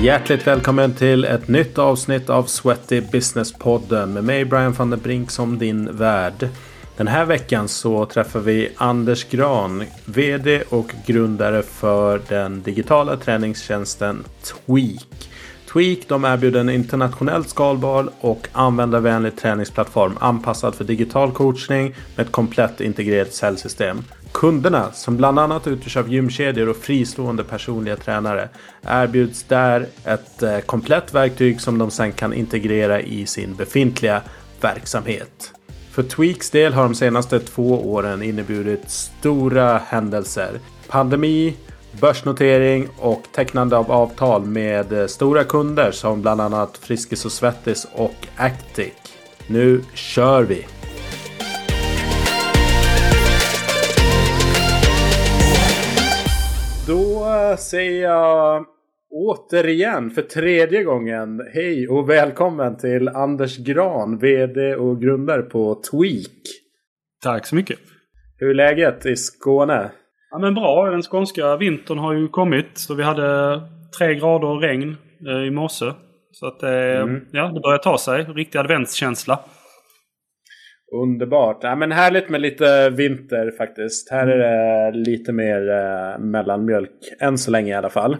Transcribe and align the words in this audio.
Hjärtligt 0.00 0.46
välkommen 0.46 0.94
till 0.94 1.24
ett 1.24 1.48
nytt 1.48 1.78
avsnitt 1.78 2.30
av 2.30 2.44
Sweaty 2.44 3.00
Business-podden 3.00 4.12
med 4.12 4.24
mig 4.24 4.44
Brian 4.44 4.72
van 4.72 4.90
der 4.90 4.96
Brink 4.96 5.30
som 5.30 5.58
din 5.58 5.96
värd. 5.96 6.48
Den 6.96 7.08
här 7.08 7.24
veckan 7.24 7.68
så 7.68 8.06
träffar 8.06 8.40
vi 8.40 8.68
Anders 8.76 9.24
Gran, 9.30 9.84
VD 10.04 10.62
och 10.68 10.92
grundare 11.06 11.62
för 11.62 12.20
den 12.28 12.62
digitala 12.62 13.16
träningstjänsten 13.16 14.24
Tweak. 14.42 15.30
Tweak 15.72 15.98
de 16.08 16.24
erbjuder 16.24 16.60
en 16.60 16.70
internationellt 16.70 17.48
skalbar 17.48 18.10
och 18.20 18.48
användarvänlig 18.52 19.36
träningsplattform 19.36 20.16
anpassad 20.20 20.74
för 20.74 20.84
digital 20.84 21.32
coachning 21.32 21.94
med 22.16 22.26
ett 22.26 22.32
komplett 22.32 22.80
integrerat 22.80 23.34
säljsystem. 23.34 24.04
Kunderna, 24.36 24.92
som 24.92 25.16
bland 25.16 25.38
annat 25.38 25.66
utgörs 25.66 25.96
av 25.96 26.12
gymkedjor 26.12 26.68
och 26.68 26.76
fristående 26.76 27.44
personliga 27.44 27.96
tränare, 27.96 28.48
erbjuds 28.86 29.42
där 29.42 29.86
ett 30.04 30.42
eh, 30.42 30.58
komplett 30.58 31.14
verktyg 31.14 31.60
som 31.60 31.78
de 31.78 31.90
sen 31.90 32.12
kan 32.12 32.32
integrera 32.32 33.00
i 33.00 33.26
sin 33.26 33.54
befintliga 33.54 34.22
verksamhet. 34.60 35.52
För 35.90 36.02
Tweaks 36.02 36.50
del 36.50 36.72
har 36.72 36.82
de 36.82 36.94
senaste 36.94 37.40
två 37.40 37.92
åren 37.92 38.22
inneburit 38.22 38.90
stora 38.90 39.78
händelser. 39.78 40.60
Pandemi, 40.88 41.56
börsnotering 42.00 42.88
och 42.98 43.22
tecknande 43.34 43.76
av 43.76 43.92
avtal 43.92 44.44
med 44.44 44.92
eh, 44.92 45.06
stora 45.06 45.44
kunder 45.44 45.92
som 45.92 46.22
bland 46.22 46.40
annat 46.40 46.78
Friskis 46.78 47.24
och 47.24 47.32
Svettis 47.32 47.86
och 47.94 48.26
Actic. 48.36 48.92
Nu 49.46 49.82
kör 49.94 50.42
vi! 50.42 50.66
Då 57.36 57.56
säger 57.56 58.02
jag 58.02 58.66
återigen 59.10 60.10
för 60.10 60.22
tredje 60.22 60.82
gången 60.82 61.42
hej 61.54 61.88
och 61.88 62.10
välkommen 62.10 62.76
till 62.76 63.08
Anders 63.08 63.56
Gran, 63.56 64.18
VD 64.18 64.74
och 64.74 65.00
grundare 65.00 65.42
på 65.42 65.74
Tweak. 65.74 66.42
Tack 67.22 67.46
så 67.46 67.54
mycket. 67.54 67.78
Hur 68.38 68.50
är 68.50 68.54
läget 68.54 69.06
i 69.06 69.16
Skåne? 69.16 69.90
Ja 70.30 70.38
men 70.38 70.54
bra. 70.54 70.90
Den 70.90 71.02
skånska 71.02 71.56
vintern 71.56 71.98
har 71.98 72.12
ju 72.12 72.28
kommit. 72.28 72.78
Så 72.78 72.94
vi 72.94 73.02
hade 73.02 73.60
tre 73.98 74.14
grader 74.14 74.60
regn 74.60 74.96
eh, 75.28 75.46
i 75.46 75.50
morse. 75.50 75.92
Så 76.32 76.46
att 76.46 76.62
eh, 76.62 76.70
mm. 76.70 77.24
ja, 77.30 77.50
det 77.54 77.60
börjar 77.60 77.78
ta 77.78 77.98
sig. 77.98 78.22
Riktig 78.22 78.58
adventskänsla. 78.58 79.40
Underbart. 80.92 81.58
Ja, 81.62 81.76
men 81.76 81.92
härligt 81.92 82.28
med 82.28 82.40
lite 82.40 82.90
vinter 82.90 83.50
faktiskt. 83.50 84.10
Här 84.10 84.26
är 84.26 84.92
det 84.92 84.98
lite 84.98 85.32
mer 85.32 85.70
eh, 85.70 86.18
mellanmjölk. 86.18 86.90
Än 87.20 87.38
så 87.38 87.50
länge 87.50 87.70
i 87.70 87.74
alla 87.74 87.90
fall. 87.90 88.16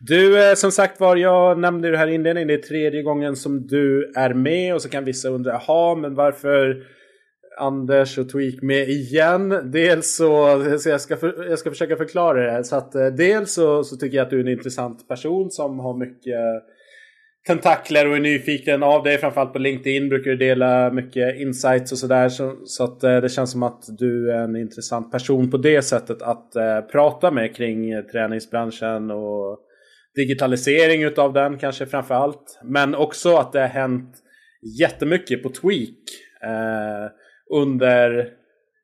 Du, 0.00 0.48
eh, 0.48 0.54
som 0.54 0.72
sagt 0.72 1.00
var, 1.00 1.16
jag 1.16 1.58
nämnde 1.58 1.90
det 1.90 1.96
här 1.96 2.08
i 2.08 2.14
inledningen. 2.14 2.48
Det 2.48 2.54
är 2.54 2.58
tredje 2.58 3.02
gången 3.02 3.36
som 3.36 3.66
du 3.66 4.12
är 4.16 4.34
med. 4.34 4.74
Och 4.74 4.82
så 4.82 4.88
kan 4.88 5.04
vissa 5.04 5.28
undra, 5.28 5.52
jaha, 5.52 5.94
men 5.94 6.14
varför 6.14 6.82
Anders 7.58 8.18
och 8.18 8.28
Tweak 8.28 8.62
med 8.62 8.88
igen. 8.88 9.70
Dels 9.72 10.16
så, 10.16 10.62
så 10.78 10.88
jag, 10.88 11.00
ska 11.00 11.16
för, 11.16 11.48
jag 11.48 11.58
ska 11.58 11.70
försöka 11.70 11.96
förklara 11.96 12.52
det. 12.52 12.64
Så 12.64 12.76
att 12.76 12.94
eh, 12.94 13.06
dels 13.06 13.54
så, 13.54 13.84
så 13.84 13.96
tycker 13.96 14.16
jag 14.16 14.24
att 14.24 14.30
du 14.30 14.36
är 14.36 14.44
en 14.44 14.48
intressant 14.48 15.08
person 15.08 15.50
som 15.50 15.78
har 15.78 15.98
mycket 15.98 16.38
tentakler 17.46 18.08
och 18.08 18.16
är 18.16 18.20
nyfiken 18.20 18.82
av 18.82 19.02
dig. 19.02 19.18
Framförallt 19.18 19.52
på 19.52 19.58
LinkedIn 19.58 20.08
brukar 20.08 20.30
du 20.30 20.36
dela 20.36 20.90
mycket 20.90 21.40
insights 21.40 21.92
och 21.92 21.98
sådär. 21.98 22.28
Så, 22.28 22.56
så 22.64 22.84
att 22.84 23.04
eh, 23.04 23.16
det 23.16 23.28
känns 23.28 23.50
som 23.52 23.62
att 23.62 23.84
du 23.98 24.30
är 24.30 24.38
en 24.38 24.56
intressant 24.56 25.12
person 25.12 25.50
på 25.50 25.56
det 25.56 25.82
sättet 25.82 26.22
att 26.22 26.56
eh, 26.56 26.80
prata 26.80 27.30
med 27.30 27.56
kring 27.56 27.90
eh, 27.90 28.02
träningsbranschen 28.02 29.10
och 29.10 29.58
digitalisering 30.14 31.02
utav 31.02 31.32
den 31.32 31.58
kanske 31.58 31.86
framförallt. 31.86 32.60
Men 32.64 32.94
också 32.94 33.36
att 33.36 33.52
det 33.52 33.60
har 33.60 33.68
hänt 33.68 34.16
jättemycket 34.80 35.42
på 35.42 35.48
Tweak. 35.48 35.98
Eh, 36.42 37.10
under, 37.50 38.28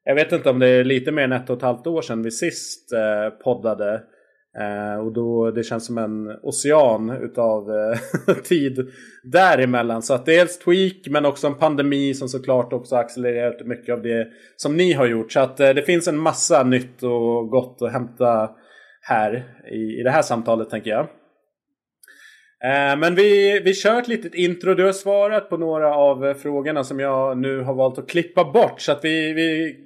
jag 0.04 0.14
vet 0.14 0.32
inte 0.32 0.50
om 0.50 0.58
det 0.58 0.68
är 0.68 0.84
lite 0.84 1.12
mer 1.12 1.22
än 1.22 1.32
ett 1.32 1.50
och 1.50 1.56
ett 1.56 1.62
halvt 1.62 1.86
år 1.86 2.02
sedan 2.02 2.22
vi 2.22 2.30
sist 2.30 2.92
eh, 2.92 3.30
poddade. 3.30 4.02
Eh, 4.58 5.00
och 5.00 5.12
då 5.12 5.50
det 5.50 5.62
känns 5.62 5.86
som 5.86 5.98
en 5.98 6.30
ocean 6.42 7.10
utav 7.10 7.70
eh, 7.70 8.34
tid 8.44 8.88
däremellan. 9.22 10.02
Så 10.02 10.14
att 10.14 10.26
dels 10.26 10.58
tweak 10.58 11.06
men 11.10 11.26
också 11.26 11.46
en 11.46 11.54
pandemi 11.54 12.14
som 12.14 12.28
såklart 12.28 12.72
också 12.72 12.96
accelererat 12.96 13.66
mycket 13.66 13.92
av 13.92 14.02
det 14.02 14.28
som 14.56 14.76
ni 14.76 14.92
har 14.92 15.06
gjort. 15.06 15.32
Så 15.32 15.40
att 15.40 15.60
eh, 15.60 15.70
det 15.70 15.82
finns 15.82 16.08
en 16.08 16.18
massa 16.18 16.62
nytt 16.62 17.02
och 17.02 17.48
gott 17.48 17.82
att 17.82 17.92
hämta 17.92 18.50
här 19.00 19.44
i, 19.72 20.00
i 20.00 20.02
det 20.02 20.10
här 20.10 20.22
samtalet 20.22 20.70
tänker 20.70 20.90
jag. 20.90 21.08
Eh, 22.64 22.98
men 22.98 23.14
vi, 23.14 23.60
vi 23.64 23.74
kör 23.74 23.98
ett 23.98 24.08
litet 24.08 24.34
intro. 24.34 24.74
Du 24.74 24.84
har 24.84 24.92
svarat 24.92 25.48
på 25.48 25.56
några 25.56 25.94
av 25.94 26.34
frågorna 26.34 26.84
som 26.84 27.00
jag 27.00 27.38
nu 27.38 27.60
har 27.60 27.74
valt 27.74 27.98
att 27.98 28.08
klippa 28.08 28.44
bort. 28.44 28.80
Så 28.80 28.92
att 28.92 29.04
vi, 29.04 29.32
vi 29.32 29.76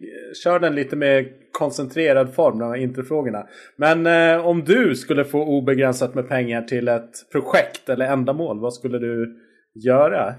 kör 0.44 0.58
den 0.58 0.74
lite 0.74 0.96
mer 0.96 1.28
koncentrerad 1.52 2.34
form, 2.34 2.58
de 2.58 2.68
här 2.68 2.76
introfrågorna. 2.76 3.46
Men 3.76 4.06
eh, 4.06 4.46
om 4.46 4.64
du 4.64 4.94
skulle 4.94 5.24
få 5.24 5.44
obegränsat 5.44 6.14
med 6.14 6.28
pengar 6.28 6.62
till 6.62 6.88
ett 6.88 7.30
projekt 7.32 7.88
eller 7.88 8.06
ändamål, 8.06 8.60
vad 8.60 8.74
skulle 8.74 8.98
du 8.98 9.36
göra? 9.84 10.34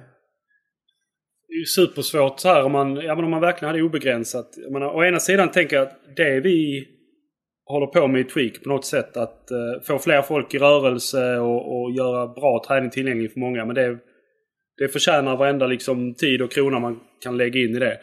Det 1.47 1.53
är 1.53 1.59
ju 1.59 1.65
supersvårt 1.65 2.39
så 2.39 2.47
här 2.47 2.63
om 2.63 2.71
man, 2.71 2.95
ja, 2.95 3.15
men 3.15 3.25
om 3.25 3.31
man 3.31 3.41
verkligen 3.41 3.69
hade 3.69 3.83
obegränsat. 3.83 4.53
Jag 4.57 4.71
menar, 4.71 4.95
å 4.95 5.03
ena 5.03 5.19
sidan 5.19 5.51
tänker 5.51 5.75
jag 5.75 5.87
att 5.87 6.15
det 6.15 6.39
vi 6.39 6.87
håller 7.65 7.87
på 7.87 8.07
med 8.07 8.21
i 8.21 8.23
Tweak 8.23 8.63
på 8.63 8.69
något 8.69 8.85
sätt. 8.85 9.17
Att 9.17 9.51
eh, 9.51 9.81
få 9.83 9.99
fler 9.99 10.21
folk 10.21 10.53
i 10.53 10.57
rörelse 10.59 11.37
och, 11.37 11.81
och, 11.81 11.91
göra 11.91 12.27
bra 12.27 12.63
träning 12.67 12.89
tillgänglig 12.89 13.33
för 13.33 13.39
många. 13.39 13.65
Men 13.65 13.75
det, 13.75 13.97
det 14.77 14.87
förtjänar 14.87 15.37
varenda 15.37 15.67
liksom, 15.67 16.13
tid 16.13 16.41
och 16.41 16.51
krona 16.51 16.79
man 16.79 16.99
kan 17.23 17.37
lägga 17.37 17.59
in 17.59 17.75
i 17.75 17.79
det. 17.79 17.97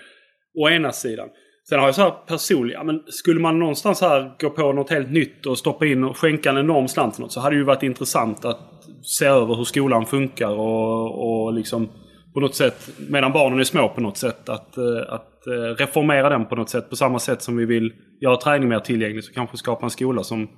Å 0.55 0.69
ena 0.69 0.93
sidan. 0.93 1.29
Sen 1.69 1.79
har 1.79 1.87
jag 1.87 1.95
så 1.95 2.03
här 2.03 2.15
personliga, 2.27 2.85
men 2.85 3.03
skulle 3.07 3.41
man 3.41 3.59
någonstans 3.59 4.01
här 4.01 4.33
gå 4.39 4.51
på 4.51 4.73
något 4.73 4.91
helt 4.91 5.11
nytt 5.11 5.47
och 5.47 5.59
stoppa 5.59 5.87
in 5.87 6.05
och 6.05 6.17
skänka 6.17 6.51
en 6.51 6.59
enorm 6.59 6.89
slant 6.89 7.15
för 7.15 7.23
något 7.23 7.33
så 7.33 7.41
hade 7.41 7.55
det 7.55 7.59
ju 7.59 7.65
varit 7.65 7.83
intressant 7.83 8.45
att 8.45 8.61
se 9.03 9.27
över 9.27 9.55
hur 9.55 9.65
skolan 9.65 10.07
funkar 10.07 10.49
och, 10.49 11.45
och 11.45 11.53
liksom 11.53 11.89
på 12.35 12.41
något 12.41 12.55
sätt, 12.55 12.91
medan 13.09 13.33
barnen 13.33 13.61
är 13.61 13.65
små 13.65 13.89
på 13.89 14.01
något 14.01 14.17
sätt, 14.17 14.49
att, 14.49 14.77
eh, 14.77 15.03
att 15.09 15.32
reformera 15.51 16.29
den 16.29 16.47
på 16.47 16.57
något 16.57 16.71
sätt. 16.71 16.91
På 16.91 16.97
samma 16.97 17.19
sätt 17.19 17.43
som 17.43 17.57
vi 17.57 17.65
vill 17.65 17.93
göra 18.21 18.37
träning 18.37 18.69
mer 18.69 18.79
tillgänglig 18.79 19.25
så 19.25 19.33
kanske 19.33 19.57
skapa 19.57 19.87
en 19.87 19.91
skola 19.91 20.25
som 20.25 20.49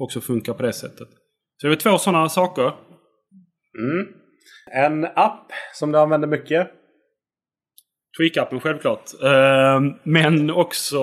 också 0.00 0.20
funkar 0.20 0.54
på 0.54 0.62
det 0.62 0.72
sättet. 0.72 1.08
Så 1.60 1.66
det 1.66 1.72
är 1.72 1.76
två 1.76 1.98
sådana 1.98 2.28
saker. 2.28 2.72
Mm. 3.78 4.06
En 4.72 5.04
app 5.04 5.52
som 5.74 5.92
du 5.92 5.98
använder 5.98 6.28
mycket? 6.28 6.70
Tweak-appen 8.20 8.60
självklart. 8.60 9.10
Eh, 9.22 9.80
men 10.02 10.50
också 10.50 11.00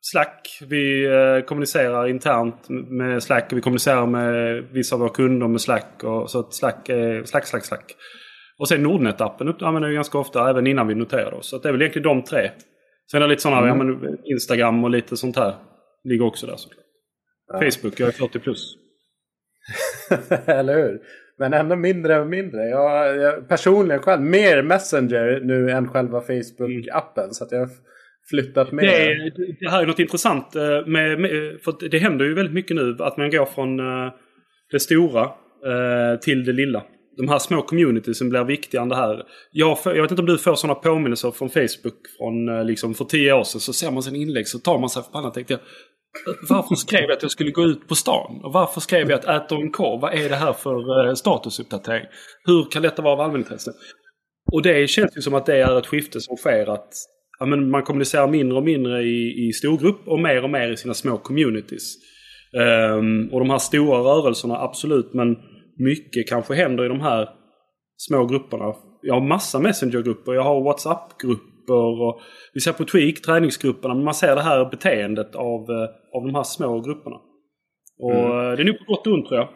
Slack. 0.00 0.58
Vi 0.68 1.06
kommunicerar 1.46 2.08
internt 2.08 2.68
med 2.68 3.22
Slack 3.22 3.52
och 3.52 3.58
vi 3.58 3.62
kommunicerar 3.62 4.06
med 4.06 4.64
vissa 4.72 4.94
av 4.94 5.00
våra 5.00 5.10
kunder 5.10 5.48
med 5.48 5.60
Slack. 5.60 6.04
Och 6.04 6.30
så 6.30 6.42
Slack 6.50 6.90
Slack, 7.24 7.46
Slack, 7.46 7.64
Slack. 7.64 7.94
Och 8.64 8.68
sen 8.68 8.86
Nordnet-appen 8.86 9.64
använder 9.64 9.88
vi 9.88 9.94
ganska 9.94 10.18
ofta, 10.18 10.50
även 10.50 10.66
innan 10.66 10.88
vi 10.88 10.94
noterar 10.94 11.34
oss. 11.34 11.48
Så 11.48 11.58
det 11.58 11.68
är 11.68 11.72
väl 11.72 11.82
egentligen 11.82 12.08
de 12.08 12.22
tre. 12.24 12.50
Sen 13.10 13.22
är 13.22 13.26
det 13.26 13.30
lite 13.30 13.42
sådana, 13.42 13.68
mm. 13.68 13.78
ja, 13.78 13.84
men 13.84 14.18
Instagram 14.24 14.84
och 14.84 14.90
lite 14.90 15.16
sånt 15.16 15.36
här. 15.36 15.54
Ligger 16.04 16.24
också 16.24 16.46
där 16.46 16.56
såklart. 16.56 16.84
Ja. 17.52 17.70
Facebook, 17.70 18.00
jag 18.00 18.08
är 18.08 18.12
40 18.12 18.38
plus. 18.38 18.76
Eller 20.46 20.74
hur? 20.74 21.00
Men 21.38 21.52
ändå 21.52 21.76
mindre 21.76 22.20
och 22.20 22.26
mindre. 22.26 22.68
Jag, 22.68 23.16
jag, 23.16 23.48
personligen 23.48 24.02
själv, 24.02 24.22
mer 24.22 24.62
Messenger 24.62 25.40
nu 25.44 25.70
än 25.70 25.88
själva 25.88 26.20
Facebook-appen. 26.20 27.28
Så 27.30 27.44
att 27.44 27.52
jag 27.52 27.58
har 27.58 27.70
flyttat 28.30 28.72
med. 28.72 28.84
Det, 28.84 29.56
det 29.60 29.70
här 29.70 29.82
är 29.82 29.86
något 29.86 29.98
intressant. 29.98 30.56
Eh, 30.56 30.86
med, 30.86 31.20
med, 31.20 31.30
för 31.64 31.88
det 31.88 31.98
händer 31.98 32.24
ju 32.24 32.34
väldigt 32.34 32.54
mycket 32.54 32.76
nu 32.76 32.96
att 32.98 33.16
man 33.16 33.30
går 33.30 33.46
från 33.46 33.80
eh, 33.80 34.12
det 34.70 34.80
stora 34.80 35.22
eh, 35.66 36.20
till 36.20 36.44
det 36.44 36.52
lilla 36.52 36.82
de 37.16 37.28
här 37.28 37.38
små 37.38 37.62
communitiesen 37.62 38.28
blir 38.28 38.44
viktigare 38.44 38.82
än 38.82 38.88
det 38.88 38.96
här. 38.96 39.22
Jag, 39.52 39.78
jag 39.84 40.02
vet 40.02 40.10
inte 40.10 40.22
om 40.22 40.26
du 40.26 40.38
får 40.38 40.54
sådana 40.54 40.74
påminnelser 40.74 41.30
från 41.30 41.50
Facebook 41.50 41.96
från 42.18 42.48
eh, 42.48 42.64
liksom 42.64 42.94
för 42.94 43.04
tio 43.04 43.32
år 43.32 43.44
sedan. 43.44 43.60
Så 43.60 43.72
ser 43.72 43.90
man 43.90 44.02
sin 44.02 44.16
inlägg 44.16 44.48
så 44.48 44.58
tar 44.58 44.78
man 44.78 44.88
sig 44.90 45.02
för 45.02 45.10
pannan 45.10 45.28
och 45.28 45.34
tänkte 45.34 45.54
eh, 45.54 45.60
varför 46.48 46.74
skrev 46.74 47.02
jag 47.02 47.12
att 47.12 47.22
jag 47.22 47.30
skulle 47.30 47.50
gå 47.50 47.62
ut 47.62 47.88
på 47.88 47.94
stan? 47.94 48.40
Och 48.44 48.52
varför 48.52 48.80
skrev 48.80 49.10
jag 49.10 49.18
att 49.18 49.44
äta 49.44 49.54
en 49.54 49.70
korv? 49.70 50.00
Vad 50.00 50.14
är 50.14 50.28
det 50.28 50.36
här 50.36 50.52
för 50.52 51.08
eh, 51.08 51.14
statusuppdatering? 51.14 52.06
Hur 52.44 52.70
kan 52.70 52.82
detta 52.82 53.02
vara 53.02 53.12
av 53.12 53.20
allmänintresse? 53.20 53.72
Och 54.52 54.62
det 54.62 54.90
känns 54.90 55.16
ju 55.16 55.20
som 55.20 55.34
att 55.34 55.46
det 55.46 55.56
är 55.56 55.78
ett 55.78 55.86
skifte 55.86 56.20
som 56.20 56.36
sker 56.36 56.74
att 56.74 56.88
ja, 57.38 57.46
men 57.46 57.70
man 57.70 57.82
kommunicerar 57.82 58.28
mindre 58.28 58.58
och 58.58 58.64
mindre 58.64 59.02
i, 59.02 59.48
i 59.48 59.52
storgrupp 59.52 60.08
och 60.08 60.20
mer 60.20 60.44
och 60.44 60.50
mer 60.50 60.70
i 60.70 60.76
sina 60.76 60.94
små 60.94 61.18
communities. 61.18 61.94
Um, 62.52 63.28
och 63.32 63.40
de 63.40 63.50
här 63.50 63.58
stora 63.58 63.98
rörelserna, 63.98 64.58
absolut, 64.58 65.14
men 65.14 65.36
mycket 65.76 66.28
kanske 66.28 66.54
händer 66.54 66.84
i 66.84 66.88
de 66.88 67.00
här 67.00 67.28
små 67.96 68.26
grupperna. 68.26 68.74
Jag 69.02 69.14
har 69.14 69.20
massa 69.20 69.58
Messenger-grupper, 69.58 70.32
jag 70.32 70.42
har 70.42 70.64
WhatsApp-grupper 70.64 72.02
och 72.02 72.20
vi 72.54 72.60
ser 72.60 72.72
på 72.72 72.84
Tweak, 72.84 73.22
träningsgrupperna, 73.22 73.94
men 73.94 74.04
man 74.04 74.14
ser 74.14 74.34
det 74.34 74.42
här 74.42 74.70
beteendet 74.70 75.34
av, 75.34 75.70
eh, 75.70 75.88
av 76.16 76.26
de 76.26 76.34
här 76.34 76.42
små 76.42 76.80
grupperna. 76.80 77.16
Och 77.98 78.14
mm. 78.14 78.56
det 78.56 78.62
är 78.62 78.64
nog 78.64 78.78
på 78.78 78.84
gott 78.84 79.06
och 79.06 79.12
ont 79.12 79.28
tror 79.28 79.40
jag. 79.40 79.48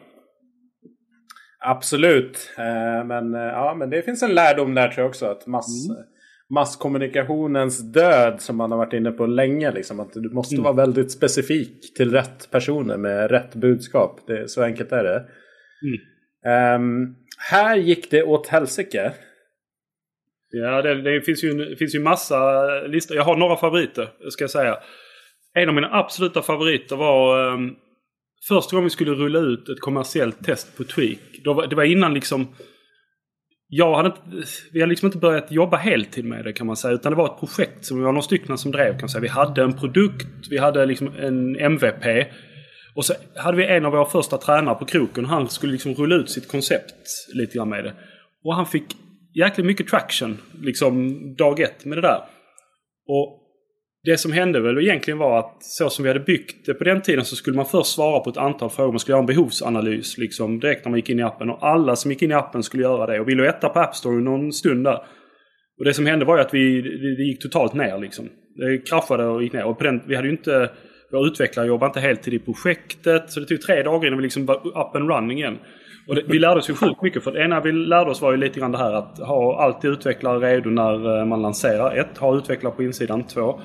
Absolut. 1.61 2.55
Eh, 2.59 3.07
men, 3.07 3.35
eh, 3.35 3.41
ja, 3.41 3.75
men 3.79 3.91
det 3.91 4.03
finns 4.03 4.23
en 4.23 4.35
lärdom 4.35 4.75
där 4.75 4.89
tror 4.89 5.03
jag 5.03 5.09
också. 5.09 5.27
Att 5.27 5.47
mass, 5.47 5.89
mm. 5.89 6.03
Masskommunikationens 6.51 7.93
död 7.93 8.41
som 8.41 8.57
man 8.57 8.71
har 8.71 8.79
varit 8.79 8.93
inne 8.93 9.11
på 9.11 9.27
länge. 9.27 9.73
Liksom, 9.73 10.01
att 10.01 10.13
du 10.13 10.31
måste 10.35 10.55
mm. 10.55 10.65
vara 10.65 10.75
väldigt 10.75 11.13
specifik 11.13 11.95
till 11.97 12.13
rätt 12.13 12.51
personer 12.51 12.97
med 12.97 13.31
rätt 13.31 13.55
budskap. 13.55 14.21
Det, 14.27 14.51
så 14.51 14.63
enkelt 14.63 14.93
är 14.93 15.05
det. 15.05 15.25
Mm. 15.83 16.83
Um, 16.83 17.17
här 17.51 17.77
gick 17.77 18.11
det 18.11 18.23
åt 18.23 18.47
helsike. 18.47 19.13
Ja, 20.51 20.83
det, 20.83 21.03
det, 21.03 21.21
finns, 21.21 21.45
ju, 21.45 21.55
det 21.55 21.77
finns 21.77 21.95
ju 21.95 22.01
massa 22.01 22.65
listor. 22.87 23.17
Jag 23.17 23.25
har 23.25 23.37
några 23.37 23.57
favoriter, 23.57 24.09
ska 24.31 24.45
jag 24.45 24.51
säga. 24.51 24.79
En 25.55 25.69
av 25.69 25.75
mina 25.75 25.91
absoluta 25.93 26.43
favoriter 26.43 26.97
var 26.97 27.53
um, 27.53 27.77
första 28.49 28.77
gången 28.77 28.85
vi 28.85 28.91
skulle 28.91 29.11
rulla 29.11 29.39
ut 29.39 29.69
ett 29.69 29.81
kommersiellt 29.81 30.45
test 30.45 30.77
på 30.77 30.85
Tweak. 30.85 31.19
Då, 31.45 31.67
det 31.67 31.77
var 31.77 31.85
innan 31.85 32.15
liksom... 32.15 32.49
Jag 33.71 33.95
hade 33.97 34.07
inte, 34.09 34.49
vi 34.73 34.81
hade 34.81 34.91
liksom 34.91 35.07
inte 35.07 35.19
börjat 35.19 35.53
jobba 35.53 35.77
heltid 35.77 36.25
med 36.25 36.45
det 36.45 36.53
kan 36.53 36.67
man 36.67 36.77
säga. 36.77 36.95
Utan 36.95 37.13
det 37.13 37.17
var 37.17 37.35
ett 37.35 37.41
projekt 37.41 37.85
som 37.85 37.99
vi 37.99 38.05
var 38.05 38.13
några 38.13 38.23
stycken 38.23 38.59
som 38.59 38.73
drev. 38.73 38.91
Kan 38.93 39.01
man 39.01 39.09
säga. 39.09 39.23
Vi 39.23 39.29
hade 39.29 39.63
en 39.63 39.79
produkt, 39.79 40.27
vi 40.51 40.59
hade 40.59 40.87
liksom 40.87 41.13
en 41.19 41.57
MVP. 41.57 42.29
Och 42.99 43.05
så 43.05 43.15
hade 43.37 43.57
vi 43.57 43.67
en 43.67 43.85
av 43.85 43.93
våra 43.93 44.05
första 44.05 44.39
tränare 44.39 44.75
på 44.75 44.85
kroken. 44.85 45.25
Han 45.25 45.49
skulle 45.49 45.73
liksom 45.73 45.95
rulla 45.95 46.17
ut 46.17 46.31
sitt 46.31 46.49
koncept 46.49 46.95
lite 47.35 47.57
grann 47.57 47.69
med 47.69 47.85
det. 47.85 47.93
Och 48.45 48.55
han 48.55 48.67
fick 48.67 48.85
jäkligt 49.35 49.67
mycket 49.67 49.89
traction 49.89 50.39
liksom 50.63 51.19
dag 51.37 51.61
ett 51.61 51.85
med 51.85 51.99
det 51.99 52.03
där. 52.03 52.21
Och 53.09 53.41
det 54.05 54.19
som 54.19 54.33
hände 54.33 54.61
väl 54.61 54.79
egentligen 54.79 55.19
var 55.19 55.39
att 55.39 55.57
så 55.61 55.91
som 55.91 56.03
vi 56.03 56.09
hade 56.11 56.21
byggt 56.21 56.67
det 56.67 56.75
på 56.75 56.85
den 56.85 57.03
tiden 57.03 57.25
så 57.25 57.37
skulle 57.37 57.57
man 57.57 57.67
först 57.67 57.95
svara 57.95 58.21
på 58.21 58.31
ett 58.31 58.37
antal 58.37 58.71
frågor. 58.71 58.93
Man 58.93 58.99
skulle 58.99 59.13
göra 59.13 59.23
en 59.23 59.27
behovsanalys 59.27 60.19
liksom 60.19 60.61
direkt 60.61 60.85
när 60.85 60.91
man 60.91 60.99
gick 60.99 61.11
in 61.11 61.19
i 61.19 61.23
appen. 61.23 61.51
Och 61.51 61.67
alla 61.67 61.97
som 61.97 62.11
gick 62.11 62.23
in 62.23 62.31
i 62.31 62.35
appen 62.35 62.63
skulle 62.63 62.83
göra 62.83 63.07
det. 63.07 63.21
Och 63.21 63.29
vi 63.29 63.35
låg 63.35 63.47
etta 63.47 63.69
på 63.69 63.81
App 63.81 63.97
Store 63.97 64.21
någon 64.21 64.53
stund 64.53 64.85
där. 64.85 64.99
Och 65.79 65.85
det 65.85 65.95
som 65.95 66.07
hände 66.07 66.25
var 66.25 66.37
ju 66.37 66.43
att 66.43 66.55
vi, 66.55 66.83
det 67.17 67.23
gick 67.23 67.43
totalt 67.43 67.75
ner 67.75 67.99
liksom. 67.99 68.29
Det 68.57 68.79
kraschade 68.89 69.27
och 69.27 69.43
gick 69.43 69.53
ner. 69.53 69.65
Och 69.65 69.79
på 69.79 69.85
den, 69.85 70.03
vi 70.07 70.17
hade 70.17 70.29
ju 70.29 70.35
inte... 70.35 70.71
Våra 71.13 71.27
utvecklare 71.27 71.67
jobbade 71.67 71.89
inte 71.89 72.01
heltid 72.01 72.35
i 72.35 72.39
projektet. 72.39 73.31
Så 73.31 73.41
det 73.41 73.47
tog 73.47 73.61
tre 73.61 73.83
dagar 73.83 74.07
innan 74.07 74.19
vi 74.19 74.23
liksom 74.23 74.47
var 74.47 74.57
up 74.57 74.97
and 74.97 75.11
running 75.11 75.39
igen. 75.39 75.59
Och 76.09 76.15
det, 76.15 76.23
vi 76.27 76.39
lärde 76.39 76.61
oss 76.61 76.71
ju 76.71 76.75
sjukt 76.75 77.03
mycket. 77.03 77.25
För 77.25 77.33
det 77.33 77.45
ena 77.45 77.61
vi 77.61 77.73
lärde 77.73 78.11
oss 78.11 78.23
var 78.23 78.31
ju 78.31 78.37
lite 78.37 78.61
grann 78.61 78.73
det 78.73 78.79
här 78.79 78.93
att 78.93 79.19
ha 79.19 79.63
alltid 79.63 79.91
utvecklare 79.91 80.39
redo 80.39 80.71
när 80.71 81.19
eh, 81.19 81.25
man 81.25 81.43
lanserar. 81.43 81.97
Ett, 81.97 82.19
ha 82.19 82.37
utvecklare 82.37 82.75
på 82.75 82.83
insidan. 82.83 83.25
Två, 83.25 83.61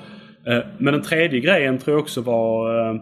eh, 0.46 0.64
men 0.78 0.94
den 0.94 1.02
tredje 1.02 1.40
grejen 1.40 1.78
tror 1.78 1.96
jag 1.96 2.02
också 2.02 2.20
var 2.20 2.84
eh, 2.88 2.94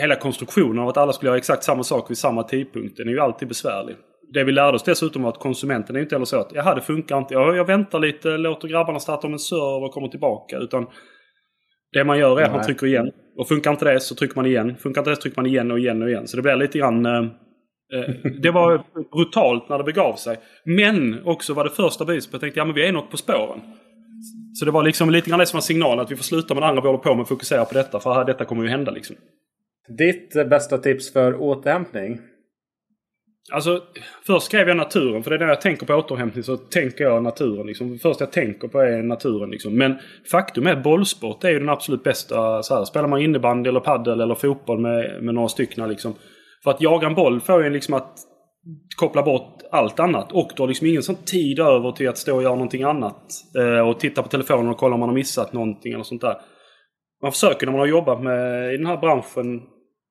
hela 0.00 0.16
konstruktionen 0.16 0.78
av 0.78 0.88
att 0.88 0.96
alla 0.96 1.12
skulle 1.12 1.28
göra 1.28 1.38
exakt 1.38 1.64
samma 1.64 1.82
sak 1.82 2.10
vid 2.10 2.18
samma 2.18 2.42
tidpunkt. 2.42 2.96
Den 2.96 3.08
är 3.08 3.12
ju 3.12 3.20
alltid 3.20 3.48
besvärlig. 3.48 3.96
Det 4.32 4.44
vi 4.44 4.52
lärde 4.52 4.76
oss 4.76 4.82
dessutom 4.82 5.22
var 5.22 5.30
att 5.30 5.38
konsumenten 5.38 5.96
är 5.96 6.00
inte 6.00 6.14
heller 6.14 6.24
så 6.24 6.40
att 6.40 6.52
jaha 6.54 6.74
det 6.74 6.80
funkar 6.80 7.18
inte. 7.18 7.34
jag, 7.34 7.56
jag 7.56 7.64
väntar 7.64 7.98
lite, 7.98 8.28
låter 8.28 8.68
grabbarna 8.68 9.00
starta 9.00 9.26
om 9.26 9.32
en 9.32 9.38
server 9.38 9.84
och 9.84 9.92
kommer 9.92 10.08
tillbaka. 10.08 10.56
Utan 10.56 10.86
det 11.92 12.04
man 12.04 12.18
gör 12.18 12.40
är 12.40 12.44
att 12.44 12.52
man 12.52 12.64
trycker 12.64 12.86
igen. 12.86 13.10
Och 13.36 13.48
funkar 13.48 13.70
inte 13.70 13.84
det 13.84 14.00
så 14.00 14.14
trycker 14.14 14.36
man 14.36 14.46
igen. 14.46 14.76
Funkar 14.76 15.00
inte 15.00 15.10
det 15.10 15.16
så 15.16 15.22
trycker 15.22 15.38
man 15.42 15.46
igen 15.46 15.70
och 15.70 15.78
igen 15.78 16.02
och 16.02 16.08
igen. 16.08 16.28
Så 16.28 16.36
det 16.36 16.42
blir 16.42 16.56
lite 16.56 16.78
grann... 16.78 17.06
Eh, 17.06 17.24
det 18.42 18.50
var 18.50 18.84
brutalt 19.12 19.68
när 19.68 19.78
det 19.78 19.84
begav 19.84 20.16
sig. 20.16 20.36
Men 20.64 21.24
också 21.24 21.54
var 21.54 21.64
det 21.64 21.70
första 21.70 22.04
beviset 22.04 22.30
på 22.30 22.36
att 22.36 22.42
jag 22.42 22.46
tänkte 22.46 22.60
ja 22.60 22.64
men 22.64 22.74
vi 22.74 22.86
är 22.86 22.92
något 22.92 23.10
på 23.10 23.16
spåren. 23.16 23.60
Så 24.54 24.64
det 24.64 24.70
var 24.70 24.82
liksom 24.82 25.10
lite 25.10 25.30
grann 25.30 25.38
det 25.38 25.46
som 25.46 25.56
var 25.56 25.62
signalen 25.62 26.00
att 26.00 26.10
vi 26.10 26.16
får 26.16 26.24
sluta 26.24 26.54
med 26.54 26.62
det 26.62 26.66
andra 26.66 26.82
vi 26.82 26.88
håller 26.88 26.98
på 26.98 27.14
med 27.14 27.22
och 27.22 27.28
fokusera 27.28 27.64
på 27.64 27.74
detta. 27.74 28.00
För 28.00 28.24
detta 28.24 28.44
kommer 28.44 28.62
ju 28.62 28.68
hända 28.68 28.90
liksom. 28.90 29.16
Ditt 29.98 30.48
bästa 30.50 30.78
tips 30.78 31.12
för 31.12 31.42
återhämtning? 31.42 32.20
Alltså, 33.52 33.82
först 34.26 34.46
skrev 34.46 34.68
jag 34.68 34.76
naturen. 34.76 35.22
För 35.22 35.30
det 35.30 35.36
är 35.36 35.38
när 35.38 35.48
jag 35.48 35.60
tänker 35.60 35.86
på 35.86 35.94
återhämtning 35.94 36.44
så 36.44 36.56
tänker 36.56 37.04
jag 37.04 37.22
naturen. 37.22 37.66
Liksom. 37.66 37.92
Det 37.92 37.98
första 37.98 38.24
jag 38.24 38.32
tänker 38.32 38.68
på 38.68 38.80
är 38.80 39.02
naturen. 39.02 39.50
Liksom. 39.50 39.78
Men 39.78 39.98
faktum 40.30 40.66
är 40.66 40.72
att 40.72 40.82
bollsport 40.82 41.44
är 41.44 41.50
ju 41.50 41.58
den 41.58 41.68
absolut 41.68 42.02
bästa. 42.02 42.62
Så 42.62 42.74
här, 42.74 42.84
spelar 42.84 43.08
man 43.08 43.22
innebandy 43.22 43.68
eller 43.68 43.80
paddel 43.80 44.20
eller 44.20 44.34
fotboll 44.34 44.80
med, 44.80 45.22
med 45.22 45.34
några 45.34 45.48
stycken. 45.48 45.88
Liksom. 45.88 46.14
För 46.64 46.70
att 46.70 46.80
jaga 46.80 47.06
en 47.06 47.14
boll 47.14 47.40
får 47.40 47.64
en 47.64 47.72
liksom 47.72 47.94
att 47.94 48.18
koppla 48.96 49.22
bort 49.22 49.62
allt 49.70 50.00
annat. 50.00 50.32
Och 50.32 50.50
du 50.56 50.62
har 50.62 50.68
liksom 50.68 50.86
ingen 50.86 51.02
sån 51.02 51.16
tid 51.24 51.58
över 51.58 51.92
till 51.92 52.08
att 52.08 52.18
stå 52.18 52.36
och 52.36 52.42
göra 52.42 52.54
någonting 52.54 52.82
annat. 52.82 53.22
Eh, 53.58 53.88
och 53.88 54.00
titta 54.00 54.22
på 54.22 54.28
telefonen 54.28 54.68
och 54.68 54.76
kolla 54.76 54.94
om 54.94 55.00
man 55.00 55.08
har 55.08 55.16
missat 55.16 55.52
någonting 55.52 55.92
eller 55.92 56.04
sånt 56.04 56.20
där. 56.20 56.36
Man 57.22 57.32
försöker 57.32 57.66
när 57.66 57.72
man 57.72 57.80
har 57.80 57.86
jobbat 57.86 58.22
med 58.22 58.74
i 58.74 58.76
den 58.76 58.86
här 58.86 58.96
branschen 58.96 59.62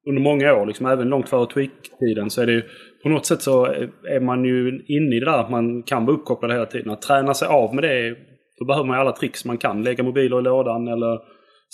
under 0.07 0.21
många 0.21 0.53
år, 0.53 0.65
liksom, 0.65 0.85
även 0.85 1.09
långt 1.09 1.29
före 1.29 1.47
tweak-tiden, 1.53 2.29
så 2.29 2.41
är 2.41 2.45
det 2.45 2.51
ju 2.51 2.63
på 3.03 3.09
något 3.09 3.25
sätt 3.25 3.41
så 3.41 3.65
är 4.09 4.19
man 4.19 4.45
ju 4.45 4.67
inne 4.87 5.15
i 5.15 5.19
det 5.19 5.25
där 5.25 5.39
att 5.39 5.49
man 5.49 5.83
kan 5.83 6.05
vara 6.05 6.15
uppkopplad 6.17 6.51
hela 6.51 6.65
tiden. 6.65 6.91
Att 6.91 7.01
träna 7.01 7.33
sig 7.33 7.47
av 7.47 7.75
med 7.75 7.83
det, 7.83 8.15
då 8.59 8.65
behöver 8.65 8.87
man 8.87 8.97
ju 8.97 9.01
alla 9.01 9.11
tricks 9.11 9.45
man 9.45 9.57
kan. 9.57 9.83
Lägga 9.83 10.03
mobiler 10.03 10.39
i 10.39 10.41
lådan 10.41 10.87
eller 10.87 11.19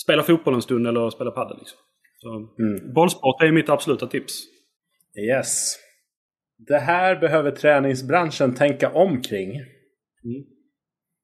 spela 0.03 0.23
fotboll 0.23 0.53
en 0.53 0.61
stund 0.61 0.87
eller 0.87 1.09
spela 1.09 1.31
padel. 1.31 1.57
Liksom. 1.57 1.77
Så, 2.17 2.29
mm. 2.63 2.93
Bollsport 2.93 3.41
är 3.41 3.51
mitt 3.51 3.69
absoluta 3.69 4.07
tips. 4.07 4.43
Yes. 5.31 5.75
Det 6.57 6.79
här 6.79 7.15
behöver 7.15 7.51
träningsbranschen 7.51 8.55
tänka 8.55 8.89
omkring. 8.89 9.49
Mm. 9.49 10.43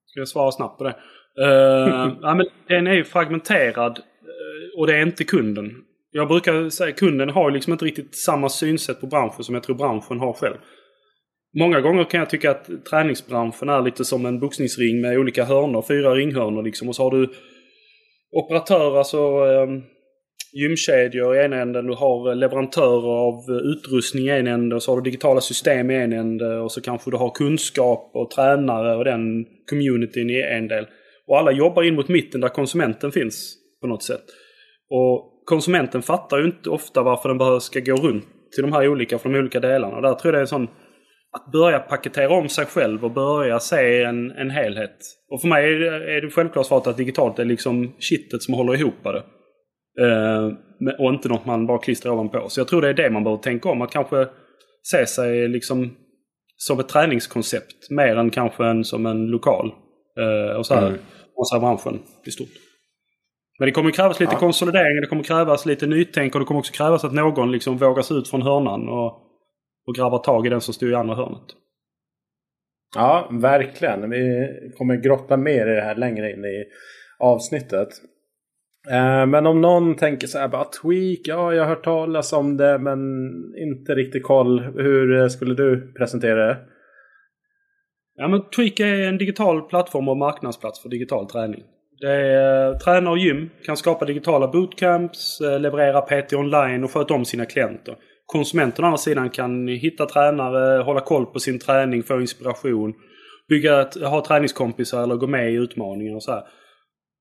Ska 0.06 0.20
jag 0.20 0.28
svara 0.28 0.52
snabbt 0.52 0.78
på 0.78 0.84
det? 0.84 0.96
Uh, 1.42 2.18
ja, 2.22 2.36
men 2.36 2.46
den 2.68 2.88
är 2.88 2.94
ju 2.94 3.04
fragmenterad 3.04 3.98
eh, 3.98 4.80
och 4.80 4.88
det 4.88 4.98
är 4.98 5.02
inte 5.02 5.24
kunden. 5.24 5.72
Jag 6.12 6.28
brukar 6.28 6.70
säga 6.70 6.90
att 6.90 7.00
kunden 7.00 7.30
har 7.30 7.52
liksom 7.52 7.74
inte 7.74 7.86
riktigt 7.86 8.16
samma 8.16 8.50
synsätt 8.50 9.02
på 9.02 9.08
branschen 9.08 9.44
som 9.44 9.56
jag 9.56 9.64
tror 9.64 9.76
branschen 9.76 10.20
har 10.20 10.34
själv. 10.34 10.56
Många 11.60 11.82
gånger 11.82 12.04
kan 12.04 12.20
jag 12.20 12.30
tycka 12.30 12.52
att 12.52 12.86
träningsbranschen 12.90 13.70
är 13.70 13.82
lite 13.82 14.06
som 14.06 14.26
en 14.26 14.40
boxningsring 14.40 15.02
med 15.02 15.20
olika 15.20 15.44
hörnor, 15.44 15.86
fyra 15.88 16.16
ringhörnor 16.16 16.64
liksom. 16.64 16.90
Och 16.90 16.96
så 16.96 17.04
har 17.04 17.12
du 17.12 17.30
operatörer, 18.32 18.98
alltså 18.98 19.18
ehm, 19.18 19.82
gymkedjor 20.54 21.36
i 21.36 21.46
ena 21.46 21.62
änden, 21.62 21.88
du 21.88 21.94
har 21.94 22.36
leverantörer 22.36 23.28
av 23.28 23.34
utrustning 23.64 24.26
i 24.26 24.30
en 24.30 24.48
ände 24.48 24.76
och 24.76 24.84
så 24.84 24.92
har 24.92 25.02
du 25.02 25.04
digitala 25.04 25.42
system 25.42 25.92
i 25.92 25.96
en 25.96 26.14
ände 26.14 26.60
och 26.60 26.72
så 26.72 26.82
kanske 26.82 27.12
du 27.12 27.18
har 27.18 27.30
kunskap 27.30 28.12
och 28.14 28.32
tränare 28.32 28.96
och 28.96 29.06
den 29.06 29.46
communityn 29.70 30.30
i 30.30 30.42
en 30.42 30.68
del. 30.68 30.88
Och 31.28 31.38
alla 31.38 31.52
jobbar 31.52 31.84
in 31.84 31.96
mot 31.96 32.08
mitten 32.08 32.42
där 32.42 32.50
konsumenten 32.50 33.12
finns 33.12 33.56
på 33.82 33.88
något 33.88 34.04
sätt. 34.04 34.24
Och 34.90 35.39
konsumenten 35.50 36.02
fattar 36.02 36.38
ju 36.38 36.46
inte 36.46 36.70
ofta 36.70 37.04
varför 37.04 37.30
den 37.30 37.38
behöver 37.38 37.60
ska 37.60 37.80
gå 37.80 37.96
runt 37.96 38.26
till 38.56 38.62
de 38.62 38.74
här 38.74 38.88
olika, 38.88 39.20
för 39.20 39.30
de 39.30 39.40
olika 39.40 39.60
delarna. 39.60 40.02
Där 40.02 40.14
tror 40.14 40.26
jag 40.26 40.34
det 40.34 40.38
är 40.38 40.42
en 40.42 40.48
sån 40.48 40.68
att 41.32 41.52
börja 41.52 41.80
paketera 41.80 42.34
om 42.34 42.50
sig 42.50 42.66
själv 42.66 43.06
och 43.06 43.12
börja 43.12 43.60
se 43.60 44.04
en, 44.04 44.32
en 44.32 44.50
helhet. 44.50 44.98
Och 45.32 45.42
för 45.42 45.48
mig 45.48 45.88
är 45.88 46.22
det 46.22 46.32
självklart 46.32 46.66
svaret 46.66 46.88
att 46.88 46.98
digitalt 46.98 47.40
är 47.40 47.46
liksom 47.46 47.96
kittet 48.00 48.42
som 48.42 48.54
håller 48.54 48.76
ihop 48.76 49.04
det. 49.04 49.24
Eh, 50.04 50.52
och 51.00 51.14
inte 51.14 51.30
något 51.30 51.46
man 51.46 51.68
bara 51.68 51.78
klistrar 51.78 52.12
ovanpå. 52.12 52.50
Så 52.50 52.60
jag 52.60 52.68
tror 52.68 52.82
det 52.82 52.90
är 52.90 52.94
det 52.94 53.10
man 53.10 53.24
behöver 53.24 53.44
tänka 53.44 53.70
om. 53.70 53.82
Att 53.82 53.92
kanske 53.92 54.28
se 54.84 55.06
sig 55.06 55.48
liksom 55.48 55.96
som 56.58 56.80
ett 56.80 56.90
träningskoncept 56.90 57.90
mer 57.90 58.16
än 58.16 58.30
kanske 58.30 58.66
en, 58.66 58.84
som 58.84 59.06
en 59.06 59.28
lokal. 59.28 59.72
Eh, 60.20 60.56
och 60.58 60.66
så 60.66 60.74
här, 60.74 60.88
mm. 60.88 61.00
och 61.36 61.48
så 61.48 61.56
här 61.56 61.62
branschen 61.62 62.00
i 62.26 62.32
stort. 62.32 62.69
Men 63.59 63.66
det 63.66 63.71
kommer 63.71 63.92
krävas 63.92 64.19
lite 64.19 64.33
ja. 64.33 64.39
konsolidering, 64.39 65.01
det 65.01 65.07
kommer 65.07 65.23
krävas 65.23 65.66
lite 65.66 65.87
nytänk 65.87 66.35
och 66.35 66.39
det 66.39 66.45
kommer 66.45 66.59
också 66.59 66.73
krävas 66.73 67.04
att 67.04 67.13
någon 67.13 67.51
liksom 67.51 67.78
vågar 67.78 68.01
sig 68.01 68.18
ut 68.18 68.30
från 68.30 68.42
hörnan 68.42 68.89
och, 68.89 69.06
och 69.87 69.95
grabbar 69.95 70.18
tag 70.18 70.45
i 70.45 70.49
den 70.49 70.61
som 70.61 70.73
står 70.73 70.92
i 70.92 70.95
andra 70.95 71.16
hörnet. 71.16 71.45
Ja, 72.95 73.30
verkligen. 73.31 74.09
Vi 74.09 74.47
kommer 74.78 74.95
grotta 74.95 75.37
mer 75.37 75.68
i 75.68 75.75
det 75.75 75.81
här 75.81 75.95
längre 75.95 76.31
in 76.31 76.45
i 76.45 76.66
avsnittet. 77.19 77.89
Eh, 78.89 79.25
men 79.25 79.45
om 79.45 79.61
någon 79.61 79.95
tänker 79.95 80.28
så 80.28 80.39
här, 80.39 80.47
bara 80.47 80.66
tweak, 80.66 81.19
ja 81.23 81.54
jag 81.54 81.63
har 81.63 81.69
hört 81.69 81.83
talas 81.83 82.33
om 82.33 82.57
det 82.57 82.78
men 82.78 82.99
inte 83.57 83.95
riktigt 83.95 84.23
koll. 84.23 84.59
Hur 84.59 85.30
skulle 85.30 85.54
du 85.54 85.94
presentera 85.94 86.47
det? 86.47 86.57
Ja 88.16 88.28
men 88.28 88.49
Tweak 88.49 88.80
är 88.80 89.07
en 89.07 89.18
digital 89.18 89.61
plattform 89.61 90.07
och 90.09 90.18
marknadsplats 90.18 90.81
för 90.81 90.89
digital 90.89 91.30
träning. 91.30 91.63
Det 92.02 92.12
är, 92.12 92.72
eh, 92.72 92.78
tränare 92.78 93.12
och 93.12 93.18
gym 93.18 93.50
kan 93.66 93.78
skapa 93.78 94.06
digitala 94.06 94.48
bootcamps, 94.48 95.42
eh, 95.42 95.60
leverera 95.60 96.02
PT 96.02 96.34
online 96.34 96.84
och 96.84 96.92
sköta 96.92 97.14
om 97.14 97.26
sina 97.26 97.46
klienter. 97.46 97.96
Konsumenten 98.26 98.86
å 98.86 98.88
andra 98.88 98.98
sidan 98.98 99.30
kan 99.30 99.68
hitta 99.68 100.06
tränare, 100.06 100.82
hålla 100.84 101.02
koll 101.02 101.26
på 101.26 101.40
sin 101.40 101.60
träning, 101.60 102.04
få 102.04 102.22
inspiration, 102.22 102.94
bygga, 103.50 103.90
ha 104.04 104.26
träningskompisar 104.26 105.04
eller 105.04 105.16
gå 105.16 105.28
med 105.28 105.52
i 105.52 105.56
utmaningar 105.56 106.16
och 106.16 106.24
så 106.24 106.32
här. 106.32 106.44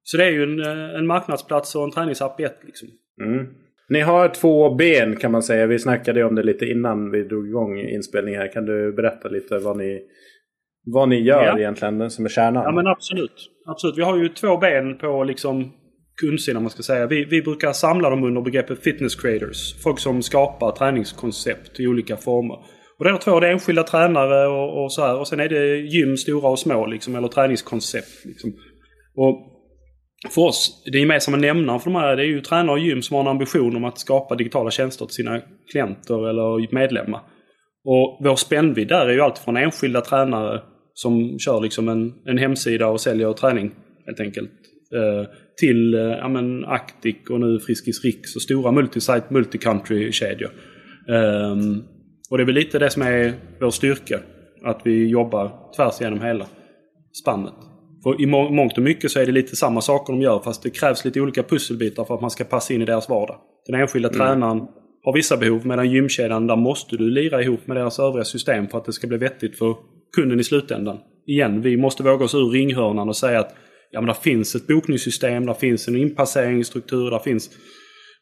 Så 0.02 0.16
det 0.16 0.24
är 0.24 0.30
ju 0.30 0.42
en, 0.42 0.60
eh, 0.60 0.98
en 0.98 1.06
marknadsplats 1.06 1.74
och 1.74 1.84
en 1.84 1.90
träningsapp 1.90 2.40
i 2.40 2.44
ett. 2.44 2.58
Liksom. 2.64 2.88
Mm. 3.24 3.46
Ni 3.88 4.00
har 4.00 4.28
två 4.28 4.74
ben 4.74 5.16
kan 5.16 5.32
man 5.32 5.42
säga. 5.42 5.66
Vi 5.66 5.78
snackade 5.78 6.24
om 6.24 6.34
det 6.34 6.42
lite 6.42 6.64
innan 6.64 7.10
vi 7.10 7.24
drog 7.24 7.48
igång 7.48 7.78
inspelningen 7.78 8.40
här. 8.40 8.52
Kan 8.52 8.66
du 8.66 8.92
berätta 8.92 9.28
lite 9.28 9.58
vad 9.58 9.76
ni, 9.76 10.00
vad 10.94 11.08
ni 11.08 11.20
gör 11.20 11.44
ja. 11.44 11.58
egentligen 11.58 12.10
som 12.10 12.24
är 12.24 12.28
kärnan? 12.28 12.62
Ja 12.64 12.72
men 12.72 12.86
absolut. 12.86 13.50
absolut. 13.66 13.98
Vi 13.98 14.02
har 14.02 14.16
ju 14.16 14.28
två 14.28 14.56
ben 14.56 14.98
på 14.98 15.24
liksom 15.24 15.72
kundsidan 16.20 16.62
man 16.62 16.70
ska 16.70 16.82
säga. 16.82 17.06
Vi, 17.06 17.24
vi 17.24 17.42
brukar 17.42 17.72
samla 17.72 18.10
dem 18.10 18.24
under 18.24 18.40
begreppet 18.40 18.82
fitness 18.82 19.14
creators. 19.14 19.82
Folk 19.82 19.98
som 19.98 20.22
skapar 20.22 20.70
träningskoncept 20.70 21.80
i 21.80 21.86
olika 21.86 22.16
former. 22.16 22.56
Och 22.98 23.04
det 23.04 23.10
är 23.10 23.16
två, 23.16 23.40
det 23.40 23.48
är 23.48 23.52
enskilda 23.52 23.82
tränare 23.82 24.46
och, 24.46 24.84
och 24.84 24.92
så 24.92 25.02
här. 25.02 25.18
Och 25.18 25.28
sen 25.28 25.40
är 25.40 25.48
det 25.48 25.76
gym, 25.76 26.16
stora 26.16 26.48
och 26.48 26.58
små 26.58 26.86
liksom, 26.86 27.16
eller 27.16 27.28
träningskoncept. 27.28 28.24
Liksom. 28.24 28.52
Och 29.16 29.58
för 30.34 30.42
oss, 30.42 30.82
det 30.92 30.98
gemensamma 30.98 31.36
nämnaren 31.36 31.80
för 31.80 31.90
de 31.90 31.96
här 31.96 32.16
det 32.16 32.22
är 32.22 32.26
ju 32.26 32.40
tränare 32.40 32.76
och 32.76 32.78
gym 32.78 33.02
som 33.02 33.14
har 33.14 33.20
en 33.20 33.28
ambition 33.28 33.76
om 33.76 33.84
att 33.84 33.98
skapa 33.98 34.34
digitala 34.34 34.70
tjänster 34.70 35.06
till 35.06 35.14
sina 35.14 35.40
klienter 35.70 36.28
eller 36.28 36.74
medlemmar. 36.74 37.20
Och 37.84 38.20
vår 38.24 38.36
spännvidd 38.36 38.88
där 38.88 39.06
är 39.06 39.12
ju 39.12 39.20
allt 39.20 39.38
från 39.38 39.56
enskilda 39.56 40.00
tränare 40.00 40.62
som 40.98 41.38
kör 41.38 41.60
liksom 41.60 41.88
en, 41.88 42.14
en 42.24 42.38
hemsida 42.38 42.86
och 42.86 43.00
säljer 43.00 43.32
träning 43.32 43.70
helt 44.06 44.20
enkelt. 44.20 44.50
Eh, 44.94 45.30
till 45.60 45.94
eh, 45.94 46.00
ja, 46.00 46.28
men 46.28 46.64
Actic 46.64 47.16
och 47.30 47.40
nu 47.40 47.60
Friskis 47.60 48.04
Rix 48.04 48.36
och 48.36 48.42
stora 48.42 48.72
multisite 48.72 49.26
multicountry-kedjor. 49.28 50.50
Eh, 51.08 51.56
och 52.30 52.38
det 52.38 52.42
är 52.42 52.46
väl 52.46 52.54
lite 52.54 52.78
det 52.78 52.90
som 52.90 53.02
är 53.02 53.32
vår 53.60 53.70
styrka. 53.70 54.20
Att 54.64 54.80
vi 54.84 55.08
jobbar 55.08 55.72
tvärs 55.76 56.00
igenom 56.00 56.22
hela 56.22 56.46
spannet. 57.22 57.54
För 58.02 58.22
i 58.22 58.26
må 58.26 58.50
mångt 58.50 58.76
och 58.76 58.82
mycket 58.82 59.10
så 59.10 59.20
är 59.20 59.26
det 59.26 59.32
lite 59.32 59.56
samma 59.56 59.80
saker 59.80 60.12
de 60.12 60.22
gör 60.22 60.38
fast 60.38 60.62
det 60.62 60.70
krävs 60.70 61.04
lite 61.04 61.20
olika 61.20 61.42
pusselbitar 61.42 62.04
för 62.04 62.14
att 62.14 62.20
man 62.20 62.30
ska 62.30 62.44
passa 62.44 62.74
in 62.74 62.82
i 62.82 62.84
deras 62.84 63.08
vardag. 63.08 63.36
Den 63.66 63.80
enskilda 63.80 64.08
mm. 64.08 64.18
tränaren 64.18 64.66
har 65.04 65.12
vissa 65.12 65.36
behov 65.36 65.66
medan 65.66 65.90
gymkedjan 65.90 66.46
där 66.46 66.56
måste 66.56 66.96
du 66.96 67.10
lira 67.10 67.42
ihop 67.42 67.66
med 67.66 67.76
deras 67.76 67.98
övriga 67.98 68.24
system 68.24 68.68
för 68.68 68.78
att 68.78 68.84
det 68.84 68.92
ska 68.92 69.06
bli 69.06 69.18
vettigt 69.18 69.58
för 69.58 69.76
kunden 70.16 70.40
i 70.40 70.44
slutändan. 70.44 70.98
Igen, 71.26 71.62
vi 71.62 71.76
måste 71.76 72.02
våga 72.02 72.24
oss 72.24 72.34
ur 72.34 72.50
ringhörnan 72.50 73.08
och 73.08 73.16
säga 73.16 73.40
att 73.40 73.54
ja, 73.90 74.00
men 74.00 74.06
där 74.06 74.14
finns 74.14 74.54
ett 74.54 74.66
bokningssystem, 74.66 75.46
där 75.46 75.54
finns 75.54 75.88
en 75.88 75.96
inpasseringsstruktur, 75.96 77.10
där 77.10 77.18
finns 77.18 77.50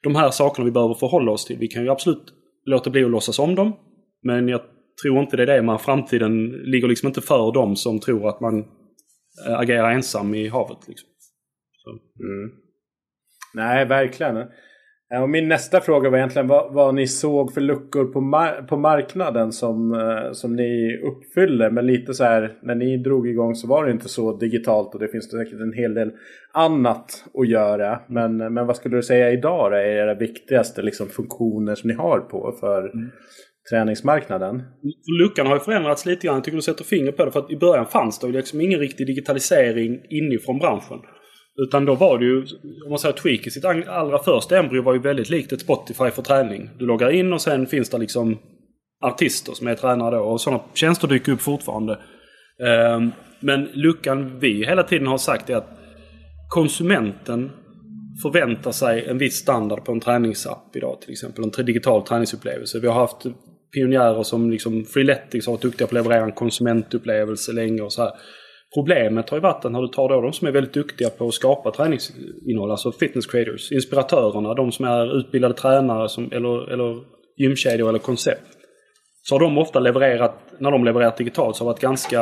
de 0.03 0.17
här 0.17 0.31
sakerna 0.31 0.65
vi 0.65 0.71
behöver 0.71 0.95
förhålla 0.95 1.33
oss 1.33 1.45
till. 1.45 1.59
Vi 1.59 1.69
kan 1.69 1.83
ju 1.83 1.91
absolut 1.91 2.33
låta 2.65 2.91
bli 2.91 3.05
att 3.05 3.11
låtsas 3.11 3.39
om 3.39 3.55
dem. 3.55 3.77
Men 4.23 4.49
jag 4.49 4.61
tror 5.03 5.21
inte 5.21 5.37
det 5.37 5.43
är 5.43 5.47
det 5.47 5.63
man 5.63 5.79
framtiden 5.79 6.49
ligger 6.49 6.89
liksom 6.89 7.07
inte 7.07 7.21
för 7.21 7.53
dem 7.53 7.77
som 7.77 8.01
tror 8.01 8.29
att 8.29 8.41
man 8.41 8.59
eh, 9.47 9.59
agerar 9.59 9.91
ensam 9.91 10.35
i 10.35 10.49
havet. 10.49 10.89
Liksom. 10.89 11.09
Mm. 12.21 12.51
Nej, 13.55 13.87
verkligen. 13.87 14.37
Eh, 15.15 15.23
och 15.23 15.31
min 15.31 15.49
nästa 15.49 15.81
fråga 15.81 16.11
var 16.11 16.19
egentligen 16.19 16.49
vad, 16.49 16.75
vad 16.75 16.95
ni 16.95 17.07
såg 17.07 17.55
för 17.55 17.61
luckor 17.61 18.05
på, 18.05 18.21
mar 18.21 18.67
på 18.69 18.77
marknaden 18.77 19.53
som, 19.53 19.93
eh, 19.93 20.33
som 20.33 20.57
ni 20.57 21.01
uppfyller. 21.03 21.71
Men 21.71 21.87
lite 21.87 22.15
så 22.15 22.25
här 22.25 22.59
när 22.63 22.75
ni 22.75 22.97
drog 22.97 23.29
igång 23.29 23.55
så 23.55 23.69
var 23.69 23.85
det 23.85 23.93
inte 23.93 24.09
så 24.09 24.37
digitalt 24.37 24.95
och 24.95 25.01
det 25.01 25.09
finns 25.09 25.31
säkert 25.31 25.61
en 25.61 25.73
hel 25.73 25.95
del 25.95 26.13
annat 26.53 27.25
att 27.35 27.49
göra. 27.49 28.01
Men, 28.09 28.37
men 28.37 28.67
vad 28.67 28.77
skulle 28.77 28.97
du 28.97 29.03
säga 29.03 29.31
idag 29.31 29.73
då, 29.73 29.77
är 29.77 29.87
era 29.87 30.15
viktigaste 30.15 30.83
liksom, 30.83 31.09
funktioner 31.09 31.75
som 31.75 31.89
ni 31.89 31.95
har 31.95 32.21
på 32.21 32.57
för 32.61 32.79
mm. 32.79 33.11
träningsmarknaden? 33.71 34.63
Luckan 35.23 35.47
har 35.47 35.55
ju 35.55 35.61
förändrats 35.61 36.07
lite 36.07 36.27
grann. 36.27 36.37
Jag 36.37 36.45
tycker 36.45 36.57
du 36.57 36.63
sätter 36.63 36.85
fingret 36.85 37.17
på 37.17 37.25
det. 37.25 37.31
För 37.31 37.41
att 37.41 37.51
i 37.51 37.57
början 37.57 37.87
fanns 37.87 38.19
det 38.19 38.27
liksom 38.27 38.61
ingen 38.61 38.81
riktig 38.81 39.07
digitalisering 39.07 40.01
inifrån 40.11 40.59
branschen. 40.59 40.99
Utan 41.57 41.85
då 41.85 41.95
var 41.95 42.19
det 42.19 42.25
ju, 42.25 42.47
om 42.85 42.91
man 42.91 42.99
säger 42.99 43.15
Tweak 43.15 43.47
i 43.47 43.51
sitt 43.51 43.65
allra 43.65 44.19
första 44.19 44.59
embryo 44.59 44.83
var 44.83 44.93
ju 44.93 44.99
väldigt 44.99 45.31
likt 45.31 45.53
ett 45.53 45.61
Spotify 45.61 46.11
för 46.11 46.23
träning. 46.23 46.71
Du 46.79 46.87
loggar 46.87 47.11
in 47.11 47.33
och 47.33 47.41
sen 47.41 47.67
finns 47.67 47.91
det 47.91 47.99
liksom 47.99 48.39
artister 49.05 49.53
som 49.53 49.67
är 49.67 49.75
tränare 49.75 50.17
då 50.17 50.23
och 50.23 50.41
sådana 50.41 50.63
tjänster 50.75 51.09
dyker 51.09 51.33
upp 51.33 51.41
fortfarande. 51.41 51.99
Ehm, 52.67 53.13
men 53.41 53.65
luckan 53.65 54.39
vi 54.39 54.65
hela 54.65 54.83
tiden 54.83 55.07
har 55.07 55.19
sagt 55.19 55.51
är 55.51 55.57
att 55.57 55.79
konsumenten 56.49 57.51
förväntar 58.23 58.73
sig 58.73 59.07
en 59.07 59.19
viss 59.19 59.37
standard 59.37 59.85
på 59.85 59.93
en 59.93 60.01
träningsapp 60.01 60.77
idag 60.77 61.01
till 61.01 61.13
exempel. 61.13 61.45
En 61.45 61.67
digital 61.67 62.03
träningsupplevelse. 62.03 62.81
Vi 62.81 62.87
har 62.87 62.95
haft 62.95 63.27
pionjärer 63.75 64.23
som 64.23 64.51
liksom 64.51 64.85
Freeletics 64.85 65.47
har 65.47 65.53
varit 65.53 65.63
duktiga 65.63 65.87
på 65.87 65.91
att 65.91 66.05
leverera 66.05 66.25
en 66.25 66.33
konsumentupplevelse 66.33 67.53
länge 67.53 67.83
och 67.83 67.93
så 67.93 68.03
här. 68.03 68.13
Problemet 68.77 69.31
har 69.31 69.37
ju 69.37 69.43
varit 69.43 69.65
när 69.65 69.83
du 69.83 69.89
tar 69.89 70.09
då 70.09 70.21
de 70.21 70.33
som 70.33 70.49
är 70.49 70.53
väldigt 70.53 70.73
duktiga 70.73 71.11
på 71.11 71.29
att 71.29 71.35
skapa 71.35 71.71
träningsinnehåll, 71.71 72.71
alltså 72.71 72.93
fitness 72.93 73.27
creators, 73.27 73.73
inspiratörerna, 73.73 74.55
de 74.55 74.73
som 74.73 74.85
är 74.85 75.19
utbildade 75.19 75.55
tränare 75.55 76.09
som, 76.09 76.33
eller, 76.33 76.73
eller 76.73 77.03
gymkedjor 77.37 77.89
eller 77.89 77.99
koncept. 77.99 78.47
Så 79.23 79.35
har 79.35 79.41
de 79.41 79.59
ofta 79.59 79.81
levererat, 79.81 80.35
när 80.59 80.71
de 80.71 80.85
levererat 80.85 81.17
digitalt, 81.17 81.57
så 81.57 81.65
har 81.65 81.67
det 81.67 81.73
varit 81.73 81.81
ganska 81.81 82.21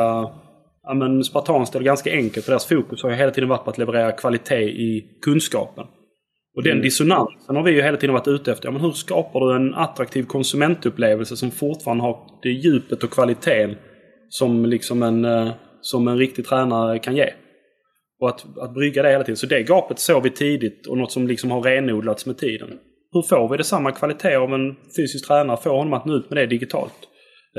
ja, 0.83 0.93
men 0.93 1.23
spartanskt 1.23 1.75
eller 1.75 1.85
ganska 1.85 2.11
enkelt. 2.11 2.45
För 2.45 2.51
deras 2.51 2.65
fokus 2.65 3.03
har 3.03 3.09
ju 3.09 3.15
hela 3.15 3.31
tiden 3.31 3.49
varit 3.49 3.63
på 3.63 3.69
att 3.69 3.77
leverera 3.77 4.11
kvalitet 4.11 4.63
i 4.63 5.17
kunskapen. 5.21 5.85
Och 6.55 6.63
den 6.63 6.71
mm. 6.71 6.83
dissonansen 6.83 7.55
har 7.55 7.63
vi 7.63 7.71
ju 7.71 7.81
hela 7.81 7.97
tiden 7.97 8.13
varit 8.13 8.27
ute 8.27 8.51
efter. 8.51 8.67
Ja, 8.67 8.71
men 8.71 8.81
hur 8.81 8.91
skapar 8.91 9.39
du 9.39 9.55
en 9.55 9.73
attraktiv 9.73 10.23
konsumentupplevelse 10.23 11.37
som 11.37 11.51
fortfarande 11.51 12.03
har 12.03 12.19
det 12.43 12.49
djupet 12.49 13.03
och 13.03 13.11
kvaliteten 13.11 13.75
som 14.29 14.65
liksom 14.65 15.03
en 15.03 15.25
eh, 15.25 15.51
som 15.85 16.07
en 16.07 16.17
riktig 16.17 16.45
tränare 16.45 16.99
kan 16.99 17.15
ge. 17.15 17.33
Och 18.19 18.29
att, 18.29 18.57
att 18.57 18.73
brygga 18.73 19.03
det 19.03 19.09
hela 19.09 19.23
tiden. 19.23 19.37
Så 19.37 19.47
det 19.47 19.63
gapet 19.63 19.99
såg 19.99 20.23
vi 20.23 20.29
tidigt 20.29 20.87
och 20.87 20.97
något 20.97 21.11
som 21.11 21.27
liksom 21.27 21.51
har 21.51 21.61
renodlats 21.61 22.25
med 22.25 22.37
tiden. 22.37 22.69
Hur 23.11 23.21
får 23.21 23.49
vi 23.49 23.57
det 23.57 23.63
samma 23.63 23.91
kvalitet 23.91 24.35
av 24.35 24.53
en 24.53 24.75
fysisk 24.97 25.27
tränare? 25.27 25.57
Får 25.57 25.69
honom 25.69 25.93
att 25.93 26.05
nå 26.05 26.13
ut 26.15 26.29
med 26.29 26.37
det 26.37 26.45
digitalt? 26.45 27.09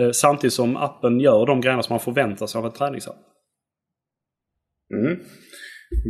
Eh, 0.01 0.11
samtidigt 0.11 0.55
som 0.55 0.77
appen 0.77 1.21
gör 1.21 1.47
de 1.47 1.61
grejerna 1.61 1.83
som 1.83 1.93
man 1.93 2.01
förväntar 2.01 2.47
sig 2.47 2.59
av 2.59 2.65
en 2.67 2.73
träningsapp. 2.73 3.17
Mm. 4.95 5.19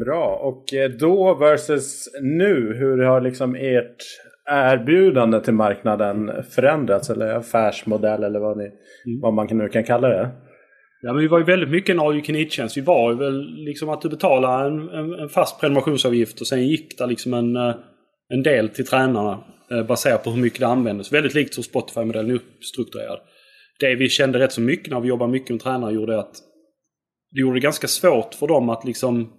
Bra, 0.05 0.41
och 0.43 0.75
eh, 0.75 0.91
då 0.91 1.35
versus 1.35 2.09
nu. 2.23 2.75
Hur 2.79 3.05
har 3.05 3.21
liksom 3.21 3.55
ert 3.55 3.97
erbjudande 4.51 5.41
till 5.41 5.55
marknaden 5.55 6.31
förändrats? 6.43 7.11
Eller 7.11 7.35
affärsmodell 7.35 8.25
eller 8.25 8.41
vad, 8.41 8.57
ni, 8.57 8.65
mm. 8.65 9.21
vad 9.23 9.35
man 9.35 9.47
nu 9.51 9.69
kan 9.69 9.85
kalla 9.85 10.09
det? 10.09 10.31
Ja, 11.07 11.13
men 11.13 11.23
vi 11.23 11.29
var 11.29 11.39
ju 11.39 11.45
väldigt 11.45 11.69
mycket 11.69 11.95
en 11.95 12.01
all 12.01 12.15
you 12.15 12.23
can 12.23 12.37
eat-tjänst. 12.37 12.77
Vi 12.77 12.81
var 12.81 13.13
ju 13.13 13.19
väl 13.19 13.65
liksom 13.65 13.89
att 13.89 14.03
du 14.03 14.09
betalade 14.09 14.67
en, 14.67 14.89
en, 14.89 15.13
en, 15.13 15.29
fast 15.29 15.61
prenumerationsavgift 15.61 16.41
och 16.41 16.47
sen 16.47 16.67
gick 16.67 16.99
det 16.99 17.07
liksom 17.07 17.35
en, 17.35 17.57
eh, 17.57 17.75
en 18.29 18.43
del 18.43 18.69
till 18.69 18.87
tränarna 18.87 19.45
eh, 19.71 19.83
baserat 19.83 20.25
på 20.25 20.31
hur 20.31 20.43
mycket 20.43 20.61
det 20.61 20.67
användes. 20.67 21.13
Väldigt 21.13 21.35
likt 21.35 21.59
hur 21.59 21.63
Spotify-modellen 21.63 22.31
är 22.31 22.35
uppstrukturerad. 22.35 23.19
Det 23.81 23.95
vi 23.95 24.09
kände 24.09 24.39
rätt 24.39 24.53
så 24.53 24.61
mycket 24.61 24.91
när 24.91 25.01
vi 25.01 25.09
jobbade 25.09 25.33
mycket 25.33 25.51
med 25.51 25.61
tränare 25.61 25.95
gjorde 25.95 26.19
att 26.19 26.35
det 27.31 27.41
gjorde 27.41 27.57
det 27.57 27.63
ganska 27.63 27.87
svårt 27.87 28.35
för 28.35 28.47
dem 28.47 28.71
att 28.71 28.85
liksom 28.85 29.33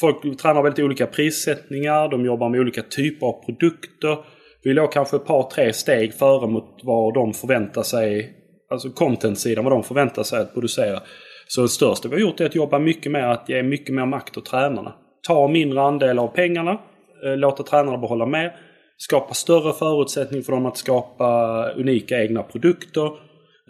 Folk 0.00 0.38
tränar 0.38 0.62
väldigt 0.62 0.84
olika 0.84 1.06
prissättningar, 1.06 2.08
de 2.08 2.24
jobbar 2.24 2.48
med 2.48 2.60
olika 2.60 2.82
typer 2.82 3.26
av 3.26 3.44
produkter. 3.44 4.18
Vi 4.64 4.72
låg 4.72 4.92
kanske 4.92 5.16
ett 5.16 5.24
par, 5.24 5.50
tre 5.50 5.72
steg 5.72 6.14
före 6.14 6.46
mot 6.46 6.80
vad 6.82 7.14
de 7.14 7.34
förväntar 7.34 7.82
sig 7.82 8.39
alltså 8.70 8.90
content-sidan, 8.90 9.64
vad 9.64 9.72
de 9.72 9.82
förväntar 9.82 10.22
sig 10.22 10.40
att 10.40 10.54
producera. 10.54 11.00
Så 11.48 11.62
det 11.62 11.68
största 11.68 12.08
vi 12.08 12.14
har 12.14 12.20
gjort 12.20 12.40
är 12.40 12.46
att 12.46 12.54
jobba 12.54 12.78
mycket 12.78 13.12
med 13.12 13.32
att 13.32 13.48
ge 13.48 13.62
mycket 13.62 13.94
mer 13.94 14.06
makt 14.06 14.36
åt 14.36 14.46
tränarna. 14.46 14.92
Ta 15.26 15.48
mindre 15.48 15.82
andel 15.82 16.18
av 16.18 16.28
pengarna, 16.28 16.78
eh, 17.24 17.36
låta 17.36 17.62
tränarna 17.62 17.98
behålla 17.98 18.26
mer. 18.26 18.56
Skapa 18.96 19.34
större 19.34 19.72
förutsättningar 19.72 20.42
för 20.42 20.52
dem 20.52 20.66
att 20.66 20.76
skapa 20.76 21.64
unika 21.76 22.22
egna 22.22 22.42
produkter. 22.42 23.10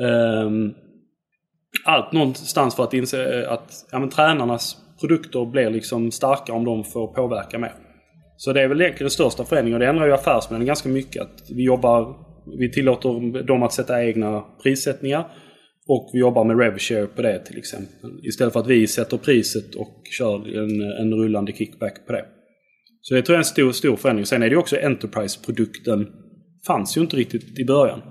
Ehm, 0.00 0.74
allt 1.84 2.12
någonstans 2.12 2.76
för 2.76 2.84
att 2.84 2.94
inse 2.94 3.42
eh, 3.42 3.52
att 3.52 3.86
ja, 3.92 3.98
men, 3.98 4.08
tränarnas 4.08 4.76
produkter 5.00 5.44
blir 5.44 5.70
liksom 5.70 6.10
starkare 6.10 6.56
om 6.56 6.64
de 6.64 6.84
får 6.84 7.06
påverka 7.06 7.58
mer. 7.58 7.72
Så 8.36 8.52
det 8.52 8.62
är 8.62 8.68
väl 8.68 8.80
egentligen 8.80 9.04
den 9.04 9.10
största 9.10 9.44
förändringen 9.44 9.74
och 9.74 9.80
det 9.80 9.86
ändrar 9.86 10.06
ju 10.06 10.12
affärsmännen 10.12 10.66
ganska 10.66 10.88
mycket. 10.88 11.22
Att 11.22 11.50
vi 11.50 11.64
jobbar 11.64 12.14
vi 12.58 12.72
tillåter 12.72 13.42
dem 13.42 13.62
att 13.62 13.72
sätta 13.72 14.04
egna 14.04 14.44
prissättningar. 14.62 15.24
Och 15.86 16.10
vi 16.12 16.18
jobbar 16.18 16.44
med 16.44 16.58
RevShare 16.58 17.06
på 17.06 17.22
det 17.22 17.38
till 17.38 17.58
exempel. 17.58 18.10
Istället 18.22 18.52
för 18.52 18.60
att 18.60 18.66
vi 18.66 18.86
sätter 18.86 19.16
priset 19.16 19.74
och 19.74 20.02
kör 20.18 20.58
en, 20.58 20.80
en 20.80 21.14
rullande 21.14 21.52
kickback 21.52 22.06
på 22.06 22.12
det. 22.12 22.24
Så 23.00 23.14
det 23.14 23.22
tror 23.22 23.34
jag 23.34 23.38
är 23.38 23.40
en 23.40 23.44
stor, 23.44 23.72
stor 23.72 23.96
förändring. 23.96 24.26
Sen 24.26 24.42
är 24.42 24.46
det 24.46 24.52
ju 24.52 24.58
också 24.58 24.76
Enterprise-produkten 24.76 26.06
fanns 26.66 26.96
ju 26.96 27.00
inte 27.00 27.16
riktigt 27.16 27.58
i 27.58 27.64
början. 27.64 28.02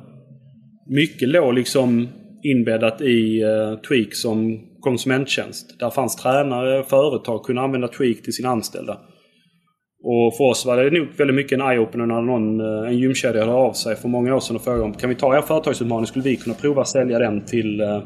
Mycket 0.90 1.30
låg 1.30 1.54
liksom 1.54 2.08
inbäddat 2.44 3.02
i 3.02 3.44
uh, 3.44 3.80
Tweak 3.80 4.14
som 4.14 4.60
konsumenttjänst. 4.80 5.80
Där 5.80 5.90
fanns 5.90 6.16
tränare, 6.16 6.84
företag 6.84 7.44
kunde 7.44 7.62
använda 7.62 7.88
Tweak 7.88 8.22
till 8.22 8.34
sina 8.34 8.50
anställda. 8.50 8.98
Och 10.04 10.38
för 10.38 10.44
oss 10.44 10.66
var 10.66 10.84
det 10.84 11.00
nog 11.00 11.08
väldigt 11.18 11.36
mycket 11.36 11.60
en 11.60 11.62
eye-opener 11.62 12.06
när 12.06 12.22
någon, 12.22 12.60
eh, 12.60 12.90
en 12.90 12.98
gymkedja 12.98 13.40
hörde 13.40 13.54
av 13.54 13.74
sig 13.74 13.96
för 13.96 14.08
många 14.08 14.36
år 14.36 14.40
sedan 14.40 14.56
och 14.56 14.62
frågade 14.62 14.84
om 14.84 14.94
kan 14.94 15.10
vi 15.10 15.16
ta 15.16 15.38
er 15.38 15.42
företagsutmaning? 15.42 16.06
Skulle 16.06 16.24
vi 16.24 16.36
kunna 16.36 16.56
prova 16.56 16.82
att 16.82 16.88
sälja 16.88 17.20
den 17.20 17.46
till, 17.46 17.82
eh, 17.82 18.02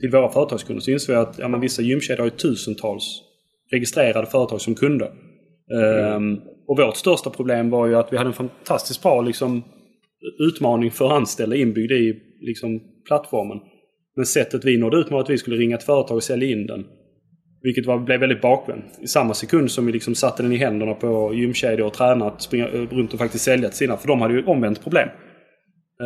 till 0.00 0.10
våra 0.10 0.28
företagskunder? 0.28 0.80
Så 0.80 0.90
insåg 0.90 1.14
vi 1.14 1.20
att 1.20 1.38
ja, 1.38 1.48
men 1.48 1.60
vissa 1.60 1.82
gymkedjor 1.82 2.16
har 2.18 2.24
ju 2.24 2.30
tusentals 2.30 3.22
registrerade 3.70 4.26
företag 4.26 4.60
som 4.60 4.74
kunder. 4.74 5.10
Mm. 5.70 6.14
Um, 6.14 6.40
och 6.66 6.78
vårt 6.78 6.96
största 6.96 7.30
problem 7.30 7.70
var 7.70 7.86
ju 7.86 7.94
att 7.94 8.12
vi 8.12 8.16
hade 8.16 8.30
en 8.30 8.34
fantastiskt 8.34 9.02
bra 9.02 9.20
liksom, 9.20 9.64
utmaning 10.38 10.90
för 10.90 11.10
anställda 11.10 11.56
inbyggd 11.56 11.92
i 11.92 12.20
liksom, 12.40 12.80
plattformen. 13.06 13.58
Men 14.16 14.26
sättet 14.26 14.64
vi 14.64 14.78
nådde 14.78 14.96
ut 14.96 15.10
med 15.10 15.20
att 15.20 15.30
vi 15.30 15.38
skulle 15.38 15.56
ringa 15.56 15.76
ett 15.76 15.82
företag 15.82 16.16
och 16.16 16.22
sälja 16.22 16.48
in 16.48 16.66
den 16.66 16.84
vilket 17.62 17.86
var, 17.86 17.98
blev 17.98 18.20
väldigt 18.20 18.40
bakvänt. 18.40 18.98
I 19.02 19.06
samma 19.06 19.34
sekund 19.34 19.70
som 19.70 19.86
vi 19.86 19.92
liksom 19.92 20.14
satte 20.14 20.42
den 20.42 20.52
i 20.52 20.56
händerna 20.56 20.94
på 20.94 21.34
gymkedjor 21.34 21.86
och 21.86 21.92
tränare 21.92 22.28
att 22.28 22.42
springa 22.42 22.66
runt 22.66 23.12
och 23.12 23.18
faktiskt 23.18 23.44
sälja 23.44 23.68
till 23.68 23.78
sina. 23.78 23.96
För 23.96 24.08
de 24.08 24.20
hade 24.20 24.34
ju 24.34 24.44
omvänt 24.44 24.82
problem. 24.82 25.08